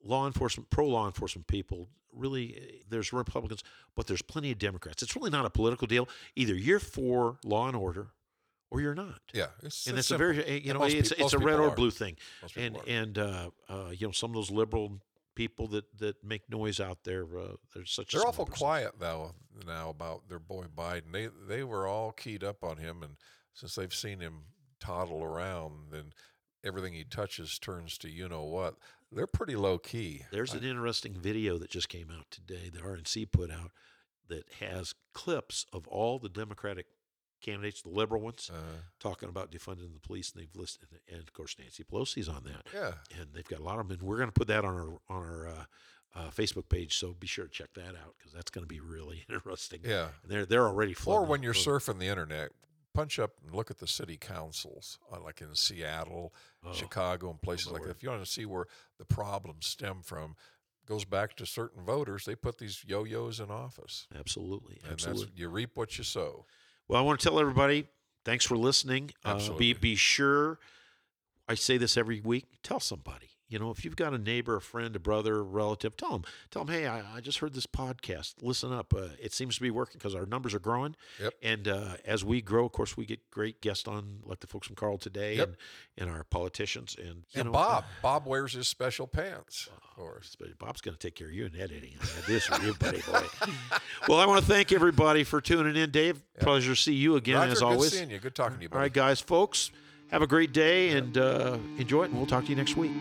law 0.05 0.27
enforcement, 0.27 0.71
pro 0.71 0.87
law 0.87 1.07
enforcement 1.07 1.47
people, 1.47 1.89
really, 2.13 2.55
eh, 2.57 2.83
there's 2.89 3.13
Republicans, 3.13 3.63
but 3.95 4.07
there's 4.07 4.23
plenty 4.23 4.53
of 4.53 4.59
Democrats. 4.59 5.03
It's 5.03 5.17
really 5.17 5.31
not 5.31 5.45
a 5.47 5.51
political 5.51 5.87
deal. 5.87 6.09
Either 6.35 6.55
you're 6.55 6.79
for 6.81 7.39
law 7.45 7.67
and 7.67 7.77
order, 7.77 8.09
or 8.77 8.81
you're 8.81 8.95
not. 8.95 9.21
Yeah, 9.33 9.47
it's, 9.63 9.87
and 9.87 9.99
it's 9.99 10.11
a 10.11 10.19
very, 10.19 10.45
eh, 10.45 10.61
you 10.63 10.73
know, 10.73 10.81
most 10.81 10.95
it's 10.95 11.13
it's 11.13 11.33
a 11.33 11.39
red 11.39 11.59
or 11.59 11.71
blue 11.71 11.91
thing. 11.91 12.17
And 12.57 12.77
are. 12.77 12.83
and 12.87 13.19
uh, 13.19 13.51
uh, 13.69 13.91
you 13.93 14.07
know, 14.07 14.13
some 14.13 14.31
of 14.31 14.35
those 14.35 14.51
liberal 14.51 15.01
people 15.35 15.69
that 15.69 15.85
that 15.99 16.23
make 16.25 16.49
noise 16.51 16.81
out 16.81 16.99
there, 17.05 17.25
uh, 17.39 17.55
there's 17.75 17.93
such. 17.93 18.15
a 18.15 18.19
They're 18.19 18.27
awful 18.27 18.47
quiet 18.47 18.93
though 18.99 19.33
now 19.67 19.91
about 19.91 20.29
their 20.29 20.39
boy 20.39 20.65
Biden. 20.75 21.13
They 21.13 21.29
they 21.49 21.65
were 21.65 21.87
all 21.87 22.13
keyed 22.13 22.45
up 22.45 22.63
on 22.63 22.77
him, 22.79 23.03
and 23.03 23.17
since 23.55 23.75
they've 23.75 23.95
seen 23.95 24.21
him 24.21 24.43
toddle 24.81 25.23
around, 25.23 25.91
then 25.91 26.13
everything 26.65 26.93
he 26.93 27.05
touches 27.05 27.59
turns 27.59 27.99
to 27.99 28.11
you 28.11 28.29
know 28.29 28.45
what. 28.45 28.77
They're 29.13 29.29
pretty 29.29 29.55
low 29.55 29.79
key. 29.79 30.23
There's 30.33 30.53
an 30.53 30.65
interesting 30.65 31.15
video 31.15 31.59
that 31.59 31.71
just 31.71 31.89
came 31.89 32.11
out 32.11 32.27
today 32.31 32.71
that 32.73 32.83
RNC 32.83 33.31
put 33.31 33.53
out 33.53 33.71
that 34.29 34.45
has 34.61 34.95
clips 35.15 35.65
of 35.73 35.87
all 35.87 36.19
the 36.19 36.29
Democratic 36.29 36.87
candidates, 37.47 37.83
the 37.83 37.89
liberal 37.89 38.21
ones, 38.21 38.51
Uh, 38.53 38.81
talking 39.01 39.29
about 39.29 39.51
defunding 39.51 39.93
the 39.95 40.01
police, 40.01 40.33
and 40.33 40.43
they've 40.43 40.55
listed, 40.57 40.89
and 41.09 41.21
of 41.21 41.33
course 41.33 41.57
Nancy 41.59 41.85
Pelosi's 41.85 42.29
on 42.29 42.45
that. 42.45 42.67
yeah, 42.75 42.95
and 43.19 43.33
they've 43.33 43.49
got 43.49 43.61
a 43.61 43.63
lot 43.63 43.79
of 43.79 43.89
them. 43.89 43.99
And 43.99 44.07
we're 44.07 44.19
going 44.19 44.29
to 44.29 44.33
put 44.41 44.49
that 44.49 44.65
on 44.65 44.75
our 44.75 44.91
on 45.09 45.23
our 45.25 45.47
uh, 45.49 45.65
uh, 46.15 46.31
Facebook 46.31 46.69
page, 46.69 46.97
so 46.99 47.13
be 47.15 47.27
sure 47.27 47.45
to 47.47 47.51
check 47.51 47.73
that 47.75 47.95
out 47.95 48.15
because 48.19 48.33
that's 48.33 48.51
going 48.51 48.65
to 48.65 48.69
be 48.69 48.81
really 48.81 49.25
interesting. 49.31 49.81
yeah. 49.85 50.09
and 50.23 50.31
they're 50.31 50.47
they're 50.47 50.67
already 50.67 50.95
Or 51.07 51.25
when 51.25 51.43
you're 51.43 51.55
So- 51.55 51.71
surfing 51.73 51.99
the 51.99 52.07
internet, 52.07 52.53
punch 52.95 53.19
up 53.19 53.33
and 53.45 53.55
look 53.55 53.71
at 53.71 53.79
the 53.79 53.87
city 53.87 54.17
councils, 54.17 54.99
uh, 55.13 55.21
like 55.21 55.41
in 55.43 55.55
Seattle, 55.55 56.35
Oh, 56.65 56.73
Chicago, 56.73 57.31
and 57.31 57.41
places 57.41 57.69
like 57.71 57.83
that. 57.85 57.91
If 57.91 58.03
you 58.03 58.09
want 58.11 58.25
to 58.25 58.31
see 58.31 58.47
where 58.47 58.67
the 58.99 59.05
problems 59.05 59.67
stem 59.67 60.03
from, 60.03 60.35
goes 60.87 61.05
back 61.05 61.35
to 61.37 61.45
certain 61.47 61.85
voters. 61.85 62.25
They 62.25 62.35
put 62.37 62.59
these 62.59 62.83
yo-yos 62.87 63.39
in 63.41 63.51
office, 63.51 64.07
Absolutely, 64.15 64.79
and 64.85 64.93
absolutely. 64.93 65.27
that's 65.27 65.39
you 65.39 65.49
reap 65.49 65.77
what 65.77 65.99
you 65.99 66.05
sow. 66.05 66.47
Well, 66.89 67.01
I 67.01 67.05
want 67.05 67.21
to 67.21 67.25
tell 67.29 67.41
everybody 67.41 67.87
thanks 68.25 68.45
for 68.45 68.57
listening. 68.57 69.13
Uh, 69.25 69.53
be 69.53 69.73
be 69.73 69.95
sure. 69.97 70.59
I 71.49 71.55
say 71.55 71.77
this 71.79 71.97
every 71.97 72.21
week. 72.21 72.47
Tell 72.63 72.81
somebody. 72.81 73.31
You 73.49 73.61
know, 73.61 73.71
if 73.71 73.85
you've 73.85 73.95
got 73.95 74.13
a 74.13 74.19
neighbor, 74.19 74.57
a 74.57 74.61
friend, 74.61 74.97
a 74.97 74.99
brother, 74.99 75.39
a 75.39 75.43
relative, 75.43 75.97
tell 75.97 76.11
them. 76.11 76.25
Tell 76.51 76.65
them, 76.65 76.75
hey, 76.75 76.87
I, 76.89 77.03
I 77.17 77.21
just 77.21 77.39
heard 77.39 77.55
this 77.55 77.67
podcast. 77.67 78.35
Listen 78.43 78.73
up. 78.73 78.93
Uh, 78.93 79.11
it 79.23 79.33
seems 79.33 79.55
to 79.55 79.63
be 79.63 79.71
working 79.71 79.99
because 79.99 80.15
our 80.17 80.27
numbers 80.27 80.53
are 80.53 80.59
growing. 80.59 80.97
Yep. 81.23 81.35
And 81.43 81.69
uh, 81.69 81.97
as 82.05 82.25
we 82.25 82.43
grow, 82.43 82.67
of 82.67 82.73
course, 82.73 82.97
we 82.97 83.07
get 83.07 83.31
great 83.31 83.61
guests 83.61 83.87
on, 83.87 84.19
like 84.25 84.41
the 84.41 84.49
folks 84.49 84.67
from 84.67 84.75
Carl 84.75 84.99
today, 84.99 85.37
Yep. 85.37 85.47
and, 85.49 85.57
and 86.09 86.11
our 86.17 86.25
politicians, 86.25 86.97
and 86.99 87.25
you 87.31 87.41
And 87.41 87.45
know, 87.47 87.53
Bob, 87.53 87.85
Bob 88.03 88.27
wears 88.27 88.55
his 88.55 88.67
special 88.67 89.07
pants, 89.07 89.69
of 89.77 89.95
course. 89.95 90.37
but 90.39 90.59
Bob's 90.59 90.81
going 90.81 90.97
to 90.97 90.99
take 90.99 91.15
care 91.15 91.29
of 91.29 91.33
you 91.33 91.47
in 91.47 91.55
editing. 91.55 91.95
This 92.27 92.47
for 92.47 92.61
you, 92.65 92.75
buddy 92.75 93.01
boy. 93.03 93.23
well, 94.09 94.19
I 94.19 94.27
want 94.27 94.41
to 94.45 94.47
thank 94.51 94.73
everybody 94.73 95.23
for 95.23 95.41
tuning 95.41 95.77
in, 95.77 95.91
Dave. 95.93 96.21
Pleasure 96.41 96.75
to 96.75 96.81
see 96.81 96.95
you 96.95 97.15
again, 97.17 97.37
Roger, 97.37 97.53
as 97.53 97.59
good 97.61 97.65
always. 97.65 97.93
seeing 97.93 98.11
you. 98.11 98.19
Good 98.19 98.35
talking 98.35 98.57
to 98.59 98.63
you, 98.65 98.69
All 98.69 98.79
buddy. 98.79 98.83
right, 98.87 98.93
guys, 98.93 99.21
folks, 99.21 99.71
have 100.11 100.23
a 100.23 100.27
great 100.27 100.53
day 100.53 100.91
and 100.91 101.19
uh, 101.19 101.59
enjoy 101.79 102.05
it, 102.05 102.11
and 102.11 102.17
we'll 102.17 102.27
talk 102.27 102.45
to 102.45 102.51
you 102.51 102.57
next 102.57 102.77
week. 102.77 102.93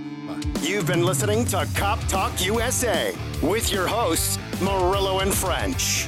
You've 0.61 0.87
been 0.87 1.03
listening 1.03 1.45
to 1.45 1.67
Cop 1.75 1.99
Talk 2.07 2.43
USA 2.45 3.15
with 3.41 3.71
your 3.71 3.87
hosts, 3.87 4.39
Murillo 4.61 5.19
and 5.19 5.33
French. 5.33 6.07